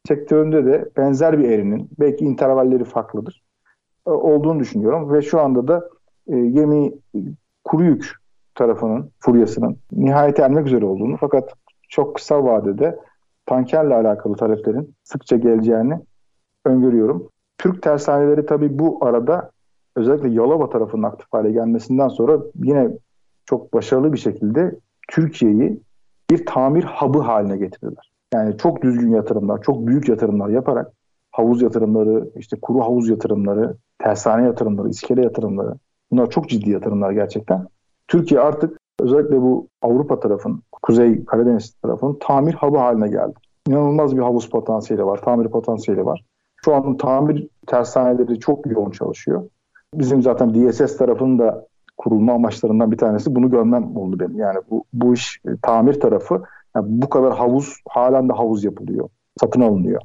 sektöründe 0.07 0.65
de 0.65 0.89
benzer 0.97 1.39
bir 1.39 1.49
eğrinin, 1.49 1.89
belki 1.99 2.25
intervalleri 2.25 2.83
farklıdır, 2.83 3.42
olduğunu 4.05 4.59
düşünüyorum. 4.59 5.13
Ve 5.13 5.21
şu 5.21 5.41
anda 5.41 5.67
da 5.67 5.89
e, 6.27 6.39
gemi 6.39 6.91
kuru 7.63 7.83
yük 7.83 8.11
tarafının, 8.55 9.09
furyasının 9.19 9.77
nihayete 9.91 10.41
ermek 10.41 10.67
üzere 10.67 10.85
olduğunu 10.85 11.17
fakat 11.19 11.53
çok 11.89 12.15
kısa 12.15 12.43
vadede 12.43 12.99
tankerle 13.45 13.95
alakalı 13.95 14.35
taleplerin 14.35 14.95
sıkça 15.03 15.35
geleceğini 15.35 15.99
öngörüyorum. 16.65 17.29
Türk 17.57 17.81
tersaneleri 17.83 18.45
tabii 18.45 18.79
bu 18.79 19.05
arada 19.05 19.51
özellikle 19.95 20.29
Yalova 20.29 20.69
tarafının 20.69 21.03
aktif 21.03 21.27
hale 21.31 21.51
gelmesinden 21.51 22.07
sonra 22.07 22.39
yine 22.55 22.89
çok 23.45 23.73
başarılı 23.73 24.13
bir 24.13 24.17
şekilde 24.17 24.75
Türkiye'yi 25.07 25.79
bir 26.31 26.45
tamir 26.45 26.83
hub'ı 26.83 27.19
haline 27.19 27.57
getirdiler. 27.57 28.11
Yani 28.33 28.57
çok 28.57 28.81
düzgün 28.81 29.09
yatırımlar, 29.09 29.61
çok 29.61 29.87
büyük 29.87 30.09
yatırımlar 30.09 30.49
yaparak 30.49 30.91
havuz 31.34 31.61
yatırımları, 31.61 32.29
işte 32.36 32.57
kuru 32.61 32.81
havuz 32.81 33.09
yatırımları, 33.09 33.75
tersane 33.99 34.45
yatırımları, 34.45 34.89
iskele 34.89 35.21
yatırımları 35.21 35.73
bunlar 36.11 36.29
çok 36.29 36.49
ciddi 36.49 36.69
yatırımlar 36.69 37.11
gerçekten. 37.11 37.67
Türkiye 38.07 38.39
artık 38.41 38.77
özellikle 38.99 39.41
bu 39.41 39.67
Avrupa 39.81 40.19
tarafın, 40.19 40.63
Kuzey 40.81 41.25
Karadeniz 41.25 41.73
tarafının 41.73 42.17
tamir 42.21 42.53
hub'ı 42.53 42.77
haline 42.77 43.07
geldi. 43.07 43.34
İnanılmaz 43.67 44.17
bir 44.17 44.21
havuz 44.21 44.49
potansiyeli 44.49 45.05
var, 45.05 45.21
tamir 45.21 45.47
potansiyeli 45.47 46.05
var. 46.05 46.23
Şu 46.65 46.75
an 46.75 46.97
tamir 46.97 47.47
tersaneleri 47.67 48.39
çok 48.39 48.71
yoğun 48.71 48.91
çalışıyor. 48.91 49.49
Bizim 49.93 50.21
zaten 50.21 50.53
DSS 50.53 50.97
tarafının 50.97 51.39
da 51.39 51.67
kurulma 51.97 52.34
amaçlarından 52.34 52.91
bir 52.91 52.97
tanesi 52.97 53.36
bunu 53.36 53.49
görmem 53.49 53.97
oldu 53.97 54.19
benim. 54.19 54.39
Yani 54.39 54.59
bu, 54.69 54.84
bu 54.93 55.13
iş 55.13 55.39
e, 55.47 55.49
tamir 55.61 55.99
tarafı 55.99 56.41
yani 56.75 56.86
bu 56.89 57.09
kadar 57.09 57.38
havuz 57.38 57.81
halen 57.89 58.29
de 58.29 58.34
havuz 58.34 58.63
yapılıyor. 58.63 59.09
Satın 59.41 59.61
alınıyor. 59.61 60.01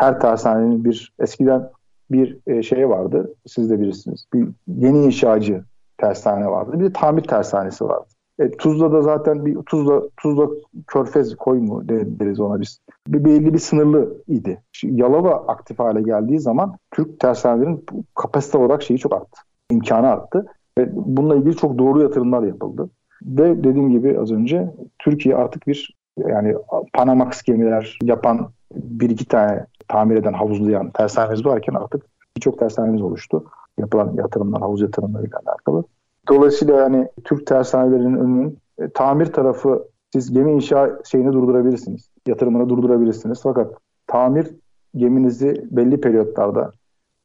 Her 0.00 0.20
tersanenin 0.20 0.84
bir 0.84 1.12
eskiden 1.18 1.70
bir 2.10 2.38
e, 2.46 2.62
şey 2.62 2.88
vardı. 2.88 3.34
Siz 3.46 3.70
de 3.70 3.80
bilirsiniz. 3.80 4.26
Bir 4.34 4.48
yeni 4.66 5.04
inşacı 5.04 5.64
tersane 5.98 6.46
vardı. 6.46 6.80
Bir 6.80 6.84
de 6.84 6.92
tamir 6.92 7.22
tersanesi 7.22 7.84
vardı. 7.84 8.06
E, 8.38 8.50
Tuzla'da 8.50 9.02
zaten 9.02 9.46
bir 9.46 9.56
Tuzla 9.56 10.02
Tuzla 10.16 10.48
Körfez 10.86 11.36
koy 11.36 11.58
mu 11.58 11.88
deriz 11.88 12.40
ona 12.40 12.60
biz. 12.60 12.80
Bir 13.08 13.24
belli 13.24 13.54
bir 13.54 13.58
sınırlı 13.58 14.22
idi. 14.28 14.62
Yalova 14.82 15.34
aktif 15.34 15.78
hale 15.78 16.02
geldiği 16.02 16.40
zaman 16.40 16.76
Türk 16.90 17.20
tersanelerin 17.20 17.84
kapasite 18.14 18.58
olarak 18.58 18.82
şeyi 18.82 18.98
çok 18.98 19.14
arttı. 19.14 19.40
İmkanı 19.70 20.08
arttı. 20.08 20.46
Ve 20.78 20.88
bununla 20.92 21.36
ilgili 21.36 21.56
çok 21.56 21.78
doğru 21.78 22.02
yatırımlar 22.02 22.42
yapıldı. 22.42 22.90
Ve 23.22 23.64
dediğim 23.64 23.90
gibi 23.90 24.20
az 24.20 24.32
önce 24.32 24.74
Türkiye 24.98 25.36
artık 25.36 25.66
bir 25.66 25.96
yani 26.16 26.54
Panamax 26.92 27.42
gemiler 27.42 27.98
yapan 28.02 28.50
bir 28.74 29.10
iki 29.10 29.24
tane 29.24 29.66
tamir 29.88 30.16
eden, 30.16 30.32
havuzlayan 30.32 30.90
tersanemiz 30.90 31.46
varken 31.46 31.74
artık 31.74 32.02
birçok 32.36 32.58
tersanemiz 32.58 33.02
oluştu. 33.02 33.44
Yapılan 33.78 34.14
yatırımlar, 34.14 34.60
havuz 34.60 34.80
yatırımlarıyla 34.80 35.38
alakalı. 35.46 35.84
Dolayısıyla 36.28 36.80
yani 36.80 37.08
Türk 37.24 37.46
tersanelerinin 37.46 38.16
önünün 38.16 38.58
e, 38.78 38.88
tamir 38.88 39.26
tarafı 39.26 39.88
siz 40.12 40.32
gemi 40.32 40.52
inşa 40.52 40.98
şeyini 41.04 41.32
durdurabilirsiniz. 41.32 42.10
Yatırımını 42.26 42.68
durdurabilirsiniz. 42.68 43.40
Fakat 43.42 43.74
tamir 44.06 44.50
geminizi 44.96 45.66
belli 45.70 46.00
periyotlarda 46.00 46.72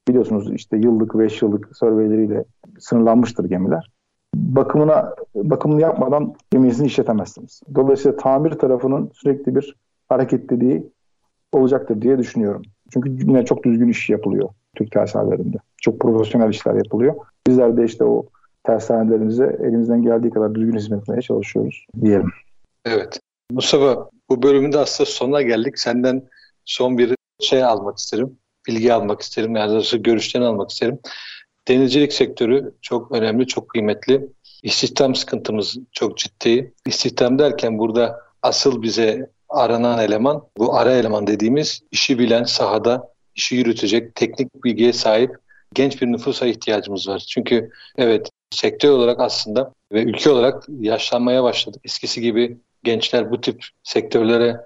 biliyorsunuz 0.08 0.52
işte 0.54 0.78
yıllık, 0.78 1.20
beş 1.20 1.42
yıllık 1.42 1.78
surveyleriyle 1.78 2.46
sınırlanmıştır 2.80 3.46
gemiler. 3.46 3.89
Bakımına 4.36 5.16
bakımını 5.36 5.82
yapmadan 5.82 6.36
geminizi 6.52 6.86
işletemezsiniz. 6.86 7.62
Dolayısıyla 7.76 8.18
tamir 8.18 8.52
tarafının 8.52 9.12
sürekli 9.14 9.56
bir 9.56 9.76
hareketliliği 10.10 10.84
olacaktır 11.52 12.02
diye 12.02 12.18
düşünüyorum. 12.18 12.62
Çünkü 12.94 13.10
yine 13.10 13.46
çok 13.46 13.64
düzgün 13.64 13.88
iş 13.88 14.10
yapılıyor 14.10 14.50
Türk 14.76 14.92
tersanelerinde. 14.92 15.58
Çok 15.78 16.00
profesyonel 16.00 16.50
işler 16.50 16.74
yapılıyor. 16.74 17.16
Bizler 17.48 17.78
de 17.78 17.86
işte 17.86 18.04
o 18.04 18.26
tersanelerimize 18.64 19.58
elimizden 19.64 20.02
geldiği 20.02 20.30
kadar 20.30 20.56
düzgün 20.56 20.78
hizmet 20.78 21.02
etmeye 21.02 21.22
çalışıyoruz 21.22 21.86
diyelim. 22.02 22.32
Evet. 22.86 23.20
Mustafa 23.52 24.10
bu 24.30 24.44
bölümünde 24.44 24.78
aslında 24.78 25.10
sonuna 25.10 25.42
geldik. 25.42 25.80
Senden 25.80 26.24
son 26.66 26.98
bir 26.98 27.16
şey 27.40 27.64
almak 27.64 27.98
isterim. 27.98 28.38
Bilgi 28.68 28.94
almak 28.94 29.22
isterim. 29.22 29.56
Yani 29.56 29.84
görüşlerini 30.00 30.48
almak 30.48 30.70
isterim. 30.70 31.00
Denizcilik 31.68 32.14
sektörü 32.14 32.74
çok 32.82 33.12
önemli, 33.12 33.47
çok 33.47 33.70
kıymetli. 33.70 34.28
İstihdam 34.64 35.16
sıkıntımız 35.16 35.78
çok 35.91 36.18
ciddi. 36.18 36.74
İstihdam 36.86 37.39
derken 37.39 37.80
burada 37.80 38.20
asıl 38.41 38.82
bize 38.82 39.30
aranan 39.49 39.99
eleman, 39.99 40.43
bu 40.57 40.76
ara 40.76 40.91
eleman 40.91 41.28
dediğimiz 41.28 41.82
işi 41.91 42.20
bilen, 42.20 42.43
sahada 42.43 43.14
işi 43.36 43.55
yürütecek, 43.55 44.16
teknik 44.16 44.64
bilgiye 44.64 44.93
sahip 44.93 45.36
genç 45.74 46.01
bir 46.01 46.07
nüfusa 46.07 46.47
ihtiyacımız 46.47 47.07
var. 47.07 47.20
Çünkü 47.20 47.72
evet 47.97 48.30
sektör 48.51 48.89
olarak 48.89 49.20
aslında 49.20 49.74
ve 49.93 50.03
ülke 50.03 50.30
olarak 50.30 50.64
yaşlanmaya 50.80 51.43
başladık. 51.43 51.82
Eskisi 51.86 52.22
gibi 52.22 52.57
gençler 52.84 53.32
bu 53.32 53.41
tip 53.41 53.66
sektörlere 53.84 54.57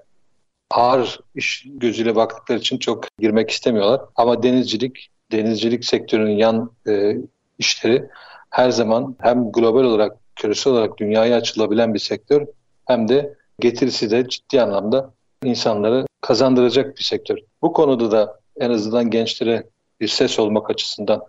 ağır 0.71 1.19
iş 1.35 1.65
gözüyle 1.65 2.15
baktıkları 2.15 2.59
için 2.59 2.77
çok 2.77 3.05
girmek 3.19 3.49
istemiyorlar. 3.49 4.01
Ama 4.15 4.43
denizcilik, 4.43 5.09
denizcilik 5.35 5.85
sektörünün 5.85 6.37
yan 6.37 6.71
e, 6.87 7.17
işleri 7.59 8.05
her 8.49 8.69
zaman 8.69 9.15
hem 9.19 9.51
global 9.51 9.83
olarak, 9.83 10.17
küresel 10.35 10.73
olarak 10.73 10.97
dünyaya 10.97 11.37
açılabilen 11.37 11.93
bir 11.93 11.99
sektör 11.99 12.47
hem 12.85 13.07
de 13.07 13.33
getirisi 13.59 14.11
de 14.11 14.29
ciddi 14.29 14.61
anlamda 14.61 15.13
insanları 15.43 16.05
kazandıracak 16.21 16.97
bir 16.97 17.03
sektör. 17.03 17.37
Bu 17.61 17.73
konuda 17.73 18.11
da 18.11 18.39
en 18.59 18.69
azından 18.69 19.09
gençlere 19.09 19.63
bir 20.01 20.07
ses 20.07 20.39
olmak 20.39 20.69
açısından 20.69 21.21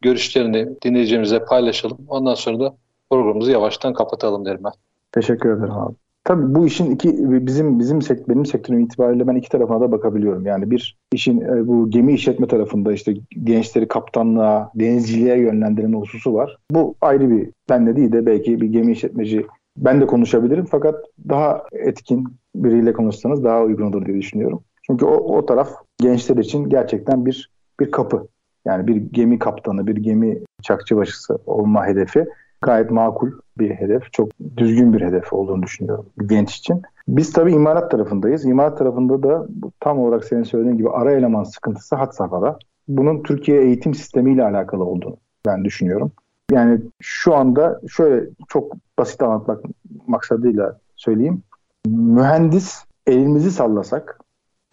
görüşlerini 0.00 0.68
dinleyicimize 0.82 1.44
paylaşalım. 1.44 1.98
Ondan 2.08 2.34
sonra 2.34 2.60
da 2.60 2.76
programımızı 3.10 3.50
yavaştan 3.50 3.94
kapatalım 3.94 4.44
derim 4.44 4.64
ben. 4.64 4.72
Teşekkür 5.12 5.58
ederim 5.58 5.72
abi. 5.72 5.94
Tabii 6.24 6.54
bu 6.54 6.66
işin 6.66 6.90
iki 6.90 7.08
bizim 7.46 7.78
bizim 7.78 8.02
sekt, 8.02 8.28
benim 8.28 8.46
sektörüm 8.46 8.80
itibariyle 8.80 9.26
ben 9.26 9.34
iki 9.34 9.48
tarafına 9.48 9.80
da 9.80 9.92
bakabiliyorum. 9.92 10.46
Yani 10.46 10.70
bir 10.70 10.98
işin 11.12 11.40
e, 11.40 11.66
bu 11.66 11.90
gemi 11.90 12.12
işletme 12.12 12.48
tarafında 12.48 12.92
işte 12.92 13.14
gençleri 13.44 13.88
kaptanlığa, 13.88 14.70
denizciliğe 14.74 15.38
yönlendirme 15.38 15.96
hususu 15.96 16.34
var. 16.34 16.58
Bu 16.70 16.94
ayrı 17.00 17.30
bir 17.30 17.50
ben 17.70 17.86
de 17.86 17.96
değil 17.96 18.12
de 18.12 18.26
belki 18.26 18.60
bir 18.60 18.66
gemi 18.66 18.92
işletmeci 18.92 19.46
ben 19.76 20.00
de 20.00 20.06
konuşabilirim 20.06 20.66
fakat 20.70 21.04
daha 21.28 21.62
etkin 21.72 22.28
biriyle 22.54 22.92
konuşsanız 22.92 23.44
daha 23.44 23.62
uygun 23.62 23.86
olur 23.86 24.06
diye 24.06 24.16
düşünüyorum. 24.16 24.62
Çünkü 24.86 25.04
o, 25.04 25.36
o 25.36 25.46
taraf 25.46 25.70
gençler 25.98 26.36
için 26.36 26.68
gerçekten 26.68 27.26
bir 27.26 27.50
bir 27.80 27.90
kapı. 27.90 28.28
Yani 28.64 28.86
bir 28.86 28.96
gemi 28.96 29.38
kaptanı, 29.38 29.86
bir 29.86 29.96
gemi 29.96 30.38
çakçıbaşısı 30.62 31.38
olma 31.46 31.86
hedefi 31.86 32.26
gayet 32.62 32.90
makul 32.90 33.30
bir 33.60 33.70
hedef. 33.70 34.12
Çok 34.12 34.28
düzgün 34.56 34.92
bir 34.92 35.00
hedef 35.00 35.32
olduğunu 35.32 35.62
düşünüyorum 35.62 36.06
genç 36.26 36.56
için. 36.56 36.82
Biz 37.08 37.32
tabii 37.32 37.52
imalat 37.52 37.90
tarafındayız. 37.90 38.44
İmalat 38.44 38.78
tarafında 38.78 39.22
da 39.22 39.46
tam 39.80 39.98
olarak 39.98 40.24
senin 40.24 40.42
söylediğin 40.42 40.76
gibi 40.76 40.90
ara 40.90 41.12
eleman 41.12 41.44
sıkıntısı 41.44 41.96
hat 41.96 42.16
safhada. 42.16 42.58
Bunun 42.88 43.22
Türkiye 43.22 43.62
eğitim 43.62 43.94
sistemiyle 43.94 44.44
alakalı 44.44 44.84
olduğunu 44.84 45.16
ben 45.46 45.64
düşünüyorum. 45.64 46.12
Yani 46.50 46.80
şu 47.00 47.34
anda 47.34 47.80
şöyle 47.88 48.26
çok 48.48 48.72
basit 48.98 49.22
anlatmak 49.22 49.60
maksadıyla 50.06 50.78
söyleyeyim. 50.96 51.42
Mühendis 51.86 52.84
elimizi 53.06 53.50
sallasak 53.50 54.20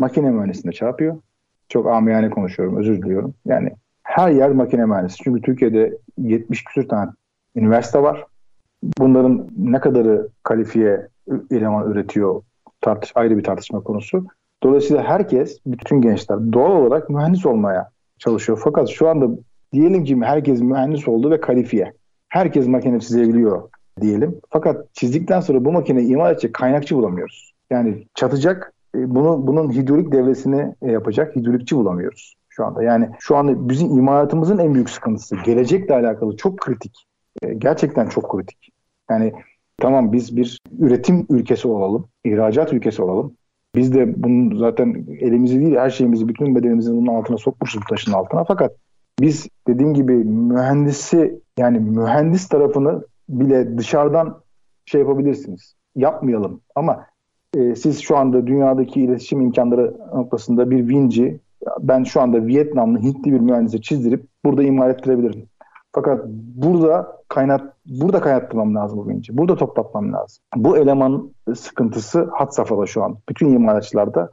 makine 0.01 0.31
mühendisine 0.31 0.71
çarpıyor. 0.71 1.17
Çok 1.69 1.87
amiyane 1.87 2.29
konuşuyorum 2.29 2.77
özür 2.77 3.01
diliyorum. 3.01 3.33
Yani 3.45 3.71
her 4.03 4.31
yer 4.31 4.51
makine 4.51 4.85
mühendisi. 4.85 5.17
Çünkü 5.23 5.41
Türkiye'de 5.41 5.97
70 6.17 6.63
küsür 6.63 6.87
tane 6.87 7.11
üniversite 7.55 8.01
var. 8.01 8.25
Bunların 8.99 9.47
ne 9.57 9.79
kadarı 9.79 10.27
kalifiye 10.43 11.07
eleman 11.51 11.91
üretiyor 11.91 12.41
tartış 12.81 13.11
ayrı 13.15 13.37
bir 13.37 13.43
tartışma 13.43 13.81
konusu. 13.81 14.25
Dolayısıyla 14.63 15.03
herkes, 15.03 15.59
bütün 15.65 16.01
gençler 16.01 16.53
doğal 16.53 16.71
olarak 16.71 17.09
mühendis 17.09 17.45
olmaya 17.45 17.89
çalışıyor. 18.19 18.61
Fakat 18.63 18.89
şu 18.89 19.09
anda 19.09 19.27
diyelim 19.73 20.03
ki 20.03 20.19
herkes 20.23 20.61
mühendis 20.61 21.07
oldu 21.07 21.31
ve 21.31 21.41
kalifiye. 21.41 21.93
Herkes 22.29 22.67
makine 22.67 22.99
çizebiliyor 22.99 23.69
diyelim. 24.01 24.39
Fakat 24.49 24.93
çizdikten 24.93 25.39
sonra 25.39 25.65
bu 25.65 25.71
makine 25.71 26.03
imal 26.03 26.31
edecek 26.31 26.53
kaynakçı 26.53 26.95
bulamıyoruz. 26.95 27.53
Yani 27.69 28.07
çatacak, 28.15 28.73
e, 28.95 29.15
bunu 29.15 29.47
bunun 29.47 29.71
hidrolik 29.71 30.11
devresini 30.11 30.75
e, 30.81 30.91
yapacak 30.91 31.35
hidrolikçi 31.35 31.75
bulamıyoruz 31.75 32.35
şu 32.49 32.65
anda. 32.65 32.83
Yani 32.83 33.09
şu 33.19 33.35
anda 33.35 33.69
bizim 33.69 33.97
imalatımızın 33.97 34.57
en 34.57 34.73
büyük 34.73 34.89
sıkıntısı 34.89 35.35
gelecekle 35.45 35.95
alakalı 35.95 36.37
çok 36.37 36.57
kritik. 36.57 37.05
E, 37.43 37.53
gerçekten 37.53 38.09
çok 38.09 38.31
kritik. 38.31 38.69
Yani 39.09 39.33
tamam 39.77 40.13
biz 40.13 40.37
bir 40.37 40.59
üretim 40.79 41.25
ülkesi 41.29 41.67
olalım, 41.67 42.07
ihracat 42.23 42.73
ülkesi 42.73 43.01
olalım. 43.01 43.33
Biz 43.75 43.93
de 43.93 44.23
bunun 44.23 44.57
zaten 44.57 45.05
elimizi 45.19 45.61
değil 45.61 45.75
her 45.75 45.89
şeyimizi, 45.89 46.27
bütün 46.27 46.55
bedenimizi 46.55 46.91
bunun 46.91 47.15
altına 47.15 47.37
sokmuşuz 47.37 47.81
bu 47.81 47.85
taşın 47.89 48.13
altına. 48.13 48.43
Fakat 48.43 48.75
biz 49.19 49.47
dediğim 49.67 49.93
gibi 49.93 50.13
mühendisi 50.13 51.41
yani 51.57 51.79
mühendis 51.79 52.47
tarafını 52.47 53.03
bile 53.29 53.77
dışarıdan 53.77 54.41
şey 54.85 55.01
yapabilirsiniz. 55.01 55.75
Yapmayalım. 55.95 56.61
Ama 56.75 57.05
e, 57.55 57.75
siz 57.75 58.01
şu 58.01 58.17
anda 58.17 58.47
dünyadaki 58.47 59.01
iletişim 59.01 59.41
imkanları 59.41 59.97
noktasında 60.13 60.69
bir 60.71 60.87
vinci 60.87 61.39
ben 61.79 62.03
şu 62.03 62.21
anda 62.21 62.45
Vietnamlı, 62.45 62.99
Hintli 62.99 63.33
bir 63.33 63.39
mühendise 63.39 63.81
çizdirip 63.81 64.25
burada 64.45 64.63
imal 64.63 64.89
ettirebilirim. 64.89 65.49
Fakat 65.97 66.25
burada 66.55 67.17
kaynat 67.27 67.61
burada 67.85 68.21
kaynattırmam 68.21 68.75
lazım 68.75 68.99
bu 68.99 69.09
vinci. 69.09 69.37
Burada 69.37 69.55
toplatmam 69.55 70.13
lazım. 70.13 70.43
Bu 70.55 70.77
eleman 70.77 71.31
sıkıntısı 71.55 72.29
hat 72.31 72.55
safhada 72.55 72.85
şu 72.85 73.03
an. 73.03 73.17
Bütün 73.29 73.53
imalatçılarda 73.53 74.29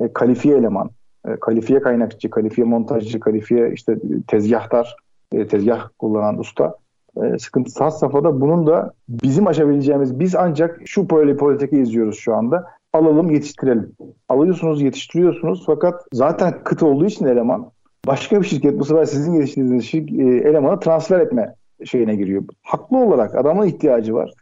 e, 0.00 0.12
kalifiye 0.12 0.56
eleman, 0.56 0.90
e, 1.28 1.36
kalifiye 1.36 1.80
kaynakçı, 1.80 2.30
kalifiye 2.30 2.66
montajcı, 2.66 3.20
kalifiye 3.20 3.72
işte 3.72 3.98
tezgahtar, 4.26 4.96
e, 5.32 5.46
tezgah 5.46 5.88
kullanan 5.98 6.38
usta 6.38 6.74
e, 7.22 7.38
sıkıntısı 7.38 7.84
has 7.84 7.98
safhada. 7.98 8.40
Bunun 8.40 8.66
da 8.66 8.92
bizim 9.08 9.46
aşabileceğimiz, 9.46 10.20
biz 10.20 10.34
ancak 10.34 10.80
şu 10.84 11.10
böyle 11.10 11.36
politika 11.36 11.76
izliyoruz 11.76 12.18
şu 12.18 12.34
anda. 12.34 12.64
Alalım 12.92 13.30
yetiştirelim. 13.30 13.92
Alıyorsunuz 14.28 14.82
yetiştiriyorsunuz 14.82 15.62
fakat 15.66 16.06
zaten 16.12 16.54
kıt 16.64 16.82
olduğu 16.82 17.06
için 17.06 17.26
eleman 17.26 17.70
başka 18.06 18.40
bir 18.40 18.46
şirket 18.46 18.78
bu 18.78 18.84
sefer 18.84 19.04
sizin 19.04 19.32
yetiştirdiğiniz 19.32 19.84
şirket, 19.84 20.18
e, 20.18 20.48
elemanı 20.48 20.80
transfer 20.80 21.20
etme 21.20 21.54
şeyine 21.84 22.16
giriyor. 22.16 22.44
Haklı 22.62 22.98
olarak 22.98 23.34
adamın 23.34 23.66
ihtiyacı 23.66 24.14
var. 24.14 24.32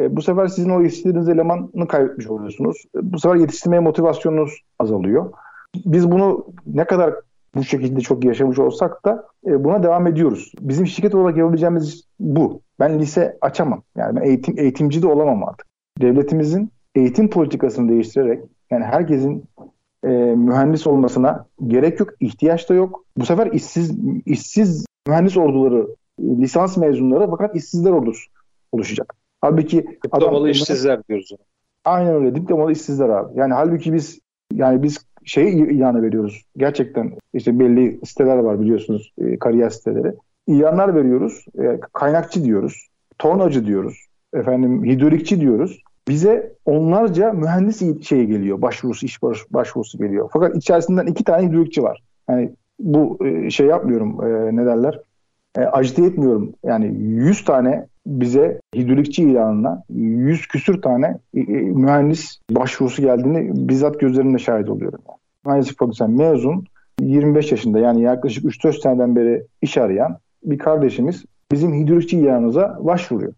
E, 0.00 0.16
bu 0.16 0.22
sefer 0.22 0.46
sizin 0.46 0.70
o 0.70 0.82
yetiştirdiğiniz 0.82 1.28
elemanı 1.28 1.88
kaybetmiş 1.88 2.26
oluyorsunuz. 2.26 2.84
E, 2.96 3.12
bu 3.12 3.18
sefer 3.18 3.36
yetiştirmeye 3.36 3.80
motivasyonunuz 3.80 4.52
azalıyor. 4.78 5.32
Biz 5.76 6.10
bunu 6.10 6.46
ne 6.66 6.84
kadar 6.84 7.14
bu 7.54 7.64
şekilde 7.64 8.00
çok 8.00 8.24
yaşamış 8.24 8.58
olsak 8.58 9.04
da 9.04 9.26
e, 9.46 9.64
buna 9.64 9.82
devam 9.82 10.06
ediyoruz. 10.06 10.52
Bizim 10.60 10.86
şirket 10.86 11.14
olarak 11.14 11.36
yapabileceğimiz 11.36 12.04
bu. 12.20 12.60
Ben 12.80 12.98
lise 12.98 13.38
açamam. 13.40 13.82
Yani 13.96 14.16
ben 14.16 14.22
eğitim 14.22 14.58
eğitimci 14.58 15.02
de 15.02 15.06
olamam 15.06 15.44
artık. 15.44 15.66
Devletimizin 16.00 16.72
eğitim 16.94 17.30
politikasını 17.30 17.88
değiştirerek 17.90 18.44
yani 18.70 18.84
herkesin 18.84 19.44
e, 20.04 20.08
mühendis 20.34 20.86
olmasına 20.86 21.46
gerek 21.66 22.00
yok, 22.00 22.10
ihtiyaç 22.20 22.68
da 22.68 22.74
yok. 22.74 23.04
Bu 23.16 23.26
sefer 23.26 23.46
işsiz 23.46 23.98
işsiz 24.26 24.86
mühendis 25.06 25.36
orduları, 25.36 25.88
lisans 26.20 26.76
mezunları 26.76 27.30
fakat 27.30 27.56
işsizler 27.56 27.90
ordusu 27.90 28.30
oluşacak. 28.72 29.14
Halbuki 29.40 29.86
diplomalı 30.04 30.38
adam, 30.38 30.48
işsizler 30.48 31.00
diyoruz. 31.08 31.32
Aynen 31.84 32.14
öyle. 32.14 32.34
Diplomalı 32.34 32.72
işsizler 32.72 33.08
abi. 33.08 33.38
Yani 33.38 33.52
halbuki 33.54 33.92
biz 33.92 34.20
yani 34.52 34.82
biz 34.82 34.98
şey 35.24 35.52
ilanı 35.52 36.02
veriyoruz. 36.02 36.44
Gerçekten 36.56 37.12
işte 37.34 37.58
belli 37.58 38.00
siteler 38.06 38.36
var 38.36 38.60
biliyorsunuz 38.60 39.12
e, 39.18 39.38
kariyer 39.38 39.70
siteleri. 39.70 40.14
İlanlar 40.46 40.94
veriyoruz. 40.94 41.44
E, 41.58 41.80
kaynakçı 41.92 42.44
diyoruz. 42.44 42.88
Tornacı 43.18 43.66
diyoruz. 43.66 44.06
Efendim 44.34 44.84
hidrolikçi 44.84 45.40
diyoruz. 45.40 45.82
Bize 46.08 46.52
onlarca 46.64 47.32
mühendis 47.32 48.06
şey 48.08 48.26
geliyor. 48.26 48.62
Başvurusu, 48.62 49.06
iş 49.06 49.22
başvurusu 49.50 49.98
geliyor. 49.98 50.30
Fakat 50.32 50.56
içerisinden 50.56 51.06
iki 51.06 51.24
tane 51.24 51.48
hidrolikçi 51.48 51.82
var. 51.82 52.02
Yani 52.30 52.50
bu 52.80 53.18
e, 53.26 53.50
şey 53.50 53.66
yapmıyorum 53.66 54.26
e, 54.26 54.56
ne 54.56 54.66
derler 54.66 55.00
e, 55.58 55.60
acite 55.60 56.04
etmiyorum. 56.04 56.52
Yani 56.64 56.86
100 56.98 57.44
tane 57.44 57.86
bize 58.06 58.60
hidrolikçi 58.76 59.22
ilanına 59.22 59.82
100 59.90 60.46
küsür 60.48 60.82
tane 60.82 61.18
e, 61.34 61.40
e, 61.40 61.44
mühendis 61.60 62.38
başvurusu 62.50 63.02
geldiğini 63.02 63.68
bizzat 63.68 64.00
gözlerimle 64.00 64.38
şahit 64.38 64.68
oluyorum. 64.68 65.00
Mühendislik 65.46 65.78
fakültesi 65.78 66.10
mezun 66.10 66.64
25 67.00 67.50
yaşında 67.52 67.78
yani 67.78 68.02
yaklaşık 68.02 68.44
3-4 68.44 68.82
seneden 68.82 69.16
beri 69.16 69.46
iş 69.62 69.78
arayan 69.78 70.18
bir 70.44 70.58
kardeşimiz 70.58 71.24
bizim 71.52 71.74
hidrolikçi 71.74 72.18
ilanımıza 72.18 72.78
başvuruyor. 72.80 73.32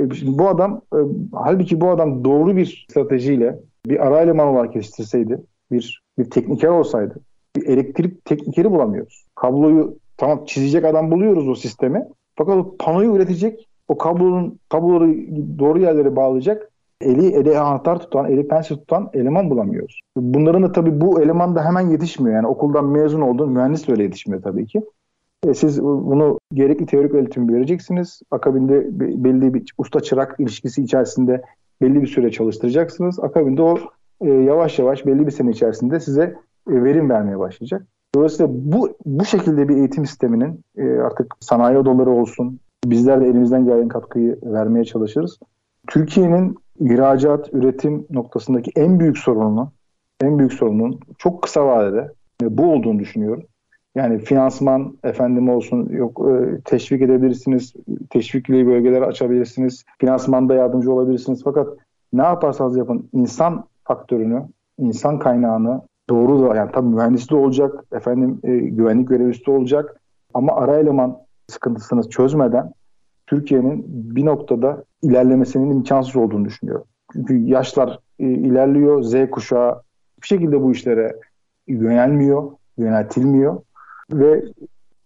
E, 0.00 0.10
bu 0.38 0.48
adam 0.48 0.80
e, 0.94 0.98
halbuki 1.32 1.80
bu 1.80 1.90
adam 1.90 2.24
doğru 2.24 2.56
bir 2.56 2.86
stratejiyle 2.90 3.58
bir 3.86 4.06
ara 4.06 4.20
eleman 4.20 4.48
olarak 4.48 4.74
yetiştirseydi, 4.74 5.40
bir, 5.72 6.02
bir 6.18 6.30
tekniker 6.30 6.68
olsaydı, 6.68 7.14
bir 7.56 7.66
elektrik 7.66 8.24
teknikeri 8.24 8.70
bulamıyoruz. 8.70 9.24
Kabloyu 9.34 9.98
tamam 10.16 10.44
çizecek 10.44 10.84
adam 10.84 11.10
buluyoruz 11.10 11.48
o 11.48 11.54
sistemi. 11.54 12.04
Fakat 12.36 12.56
o 12.56 12.76
panoyu 12.78 13.16
üretecek, 13.16 13.68
o 13.88 13.98
kablonun 13.98 14.58
kabloları 14.68 15.14
doğru 15.58 15.80
yerlere 15.80 16.16
bağlayacak 16.16 16.70
eli 17.00 17.26
eli 17.26 17.58
anahtar 17.58 17.98
tutan, 17.98 18.30
eli 18.30 18.48
pensel 18.48 18.78
tutan 18.78 19.10
eleman 19.14 19.50
bulamıyoruz. 19.50 20.00
Bunların 20.16 20.62
da 20.62 20.72
tabii 20.72 21.00
bu 21.00 21.22
eleman 21.22 21.56
da 21.56 21.64
hemen 21.64 21.80
yetişmiyor. 21.90 22.36
Yani 22.36 22.46
okuldan 22.46 22.84
mezun 22.84 23.20
olduğun 23.20 23.52
mühendis 23.52 23.88
de 23.88 23.92
öyle 23.92 24.02
yetişmiyor 24.02 24.42
tabii 24.42 24.66
ki. 24.66 24.82
E, 25.46 25.54
siz 25.54 25.82
bunu 25.82 26.38
gerekli 26.52 26.86
teorik 26.86 27.14
öğretim 27.14 27.54
vereceksiniz. 27.54 28.20
Akabinde 28.30 28.86
belli 29.24 29.54
bir 29.54 29.74
usta 29.78 30.00
çırak 30.00 30.36
ilişkisi 30.38 30.82
içerisinde 30.82 31.42
belli 31.80 32.02
bir 32.02 32.06
süre 32.06 32.30
çalıştıracaksınız. 32.30 33.20
Akabinde 33.20 33.62
o 33.62 33.78
e, 34.20 34.30
yavaş 34.30 34.78
yavaş 34.78 35.06
belli 35.06 35.26
bir 35.26 35.30
sene 35.30 35.50
içerisinde 35.50 36.00
size 36.00 36.22
e, 36.70 36.84
verim 36.84 37.10
vermeye 37.10 37.38
başlayacak. 37.38 37.86
Dolayısıyla 38.14 38.52
bu 38.54 38.96
bu 39.04 39.24
şekilde 39.24 39.68
bir 39.68 39.76
eğitim 39.76 40.06
sisteminin 40.06 40.60
e, 40.76 40.88
artık 40.88 41.34
sanayi 41.40 41.78
odaları 41.78 42.10
olsun, 42.10 42.60
bizler 42.84 43.20
de 43.20 43.24
elimizden 43.24 43.64
gelen 43.64 43.88
katkıyı 43.88 44.38
vermeye 44.42 44.84
çalışırız. 44.84 45.38
Türkiye'nin 45.86 46.56
ihracat, 46.80 47.54
üretim 47.54 48.06
noktasındaki 48.10 48.70
en 48.76 49.00
büyük 49.00 49.18
sorununu, 49.18 49.72
en 50.22 50.38
büyük 50.38 50.52
sorunun 50.52 51.00
çok 51.18 51.42
kısa 51.42 51.66
vadede 51.66 52.10
bu 52.40 52.72
olduğunu 52.72 52.98
düşünüyorum. 52.98 53.44
Yani 53.94 54.18
finansman 54.18 54.98
efendim 55.04 55.48
olsun 55.48 55.88
yok 55.88 56.20
e, 56.30 56.60
teşvik 56.60 57.02
edebilirsiniz, 57.02 57.74
teşvikli 58.10 58.66
bölgeler 58.66 59.02
açabilirsiniz, 59.02 59.84
finansmanda 59.98 60.54
yardımcı 60.54 60.92
olabilirsiniz. 60.92 61.40
Fakat 61.44 61.68
ne 62.12 62.22
yaparsanız 62.22 62.76
yapın 62.76 63.08
insan 63.12 63.64
faktörünü, 63.84 64.42
insan 64.78 65.18
kaynağını 65.18 65.82
doğru 66.08 66.42
da 66.42 66.56
yani 66.56 66.70
tabii 66.72 66.88
mühendisi 66.88 67.30
de 67.30 67.36
olacak, 67.36 67.84
efendim 67.92 68.40
e, 68.42 68.56
güvenlik 68.56 69.08
görevlisi 69.08 69.50
olacak 69.50 70.00
ama 70.34 70.52
ara 70.52 70.78
eleman 70.78 71.18
sıkıntısını 71.48 72.08
çözmeden 72.10 72.72
Türkiye'nin 73.26 73.84
bir 73.88 74.24
noktada 74.24 74.84
ilerlemesinin 75.02 75.70
imkansız 75.70 76.16
olduğunu 76.16 76.44
düşünüyorum. 76.44 76.84
Çünkü 77.12 77.36
yaşlar 77.36 77.98
e, 78.18 78.24
ilerliyor, 78.24 79.02
Z 79.02 79.30
kuşağı 79.30 79.82
bir 80.22 80.26
şekilde 80.26 80.62
bu 80.62 80.72
işlere 80.72 81.16
yönelmiyor, 81.66 82.50
yöneltilmiyor 82.78 83.62
ve 84.12 84.44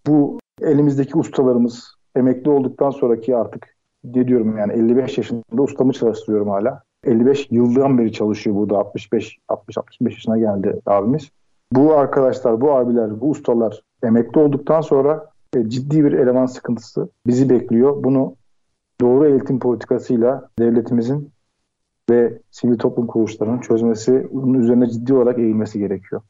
bu 0.07 0.39
elimizdeki 0.63 1.19
ustalarımız 1.19 1.95
emekli 2.17 2.51
olduktan 2.51 2.91
sonraki 2.91 3.37
artık 3.37 3.77
ne 4.05 4.29
diyorum 4.29 4.59
yani 4.59 4.73
55 4.73 5.19
yaşında 5.19 5.63
ustamı 5.63 5.93
çalıştırıyorum 5.93 6.49
hala. 6.49 6.83
55 7.05 7.49
yıldan 7.51 7.99
beri 7.99 8.13
çalışıyor 8.13 8.57
burada 8.57 8.79
65 8.79 9.39
60 9.49 9.79
65 9.79 10.15
yaşına 10.15 10.39
geldi 10.39 10.81
abimiz. 10.87 11.31
Bu 11.73 11.95
arkadaşlar, 11.95 12.61
bu 12.61 12.73
abiler, 12.73 13.21
bu 13.21 13.31
ustalar 13.31 13.83
emekli 14.03 14.41
olduktan 14.41 14.81
sonra 14.81 15.31
e, 15.57 15.69
ciddi 15.69 16.05
bir 16.05 16.13
eleman 16.13 16.47
sıkıntısı 16.47 17.09
bizi 17.27 17.51
bekliyor. 17.51 18.05
Bunu 18.05 18.37
doğru 19.01 19.27
eğitim 19.27 19.59
politikasıyla 19.59 20.49
devletimizin 20.59 21.33
ve 22.11 22.39
sivil 22.51 22.79
toplum 22.79 23.07
kuruluşlarının 23.07 23.59
çözmesi, 23.59 24.29
bunun 24.33 24.55
üzerine 24.55 24.91
ciddi 24.91 25.15
olarak 25.15 25.39
eğilmesi 25.39 25.79
gerekiyor 25.79 26.23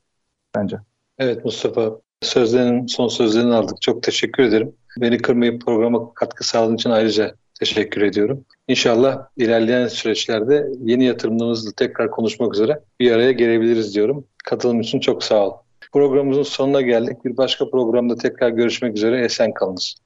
bence. 0.54 0.78
Evet 1.18 1.44
Mustafa, 1.44 2.00
sözlerinin 2.22 2.86
son 2.86 3.08
sözlerini 3.08 3.54
aldık. 3.54 3.82
Çok 3.82 4.02
teşekkür 4.02 4.42
ederim. 4.42 4.72
Beni 5.00 5.18
kırmayıp 5.18 5.64
programa 5.66 6.14
katkı 6.14 6.44
sağladığın 6.44 6.74
için 6.74 6.90
ayrıca 6.90 7.34
teşekkür 7.58 8.02
ediyorum. 8.02 8.44
İnşallah 8.68 9.26
ilerleyen 9.36 9.86
süreçlerde 9.86 10.66
yeni 10.82 11.04
yatırımlarımızla 11.04 11.72
tekrar 11.76 12.10
konuşmak 12.10 12.54
üzere 12.54 12.80
bir 13.00 13.12
araya 13.12 13.32
gelebiliriz 13.32 13.94
diyorum. 13.94 14.24
Katılım 14.44 14.80
için 14.80 15.00
çok 15.00 15.24
sağ 15.24 15.48
ol. 15.48 15.52
Programımızın 15.92 16.42
sonuna 16.42 16.80
geldik. 16.80 17.24
Bir 17.24 17.36
başka 17.36 17.70
programda 17.70 18.16
tekrar 18.16 18.50
görüşmek 18.50 18.96
üzere. 18.96 19.24
Esen 19.24 19.54
kalınız. 19.54 19.96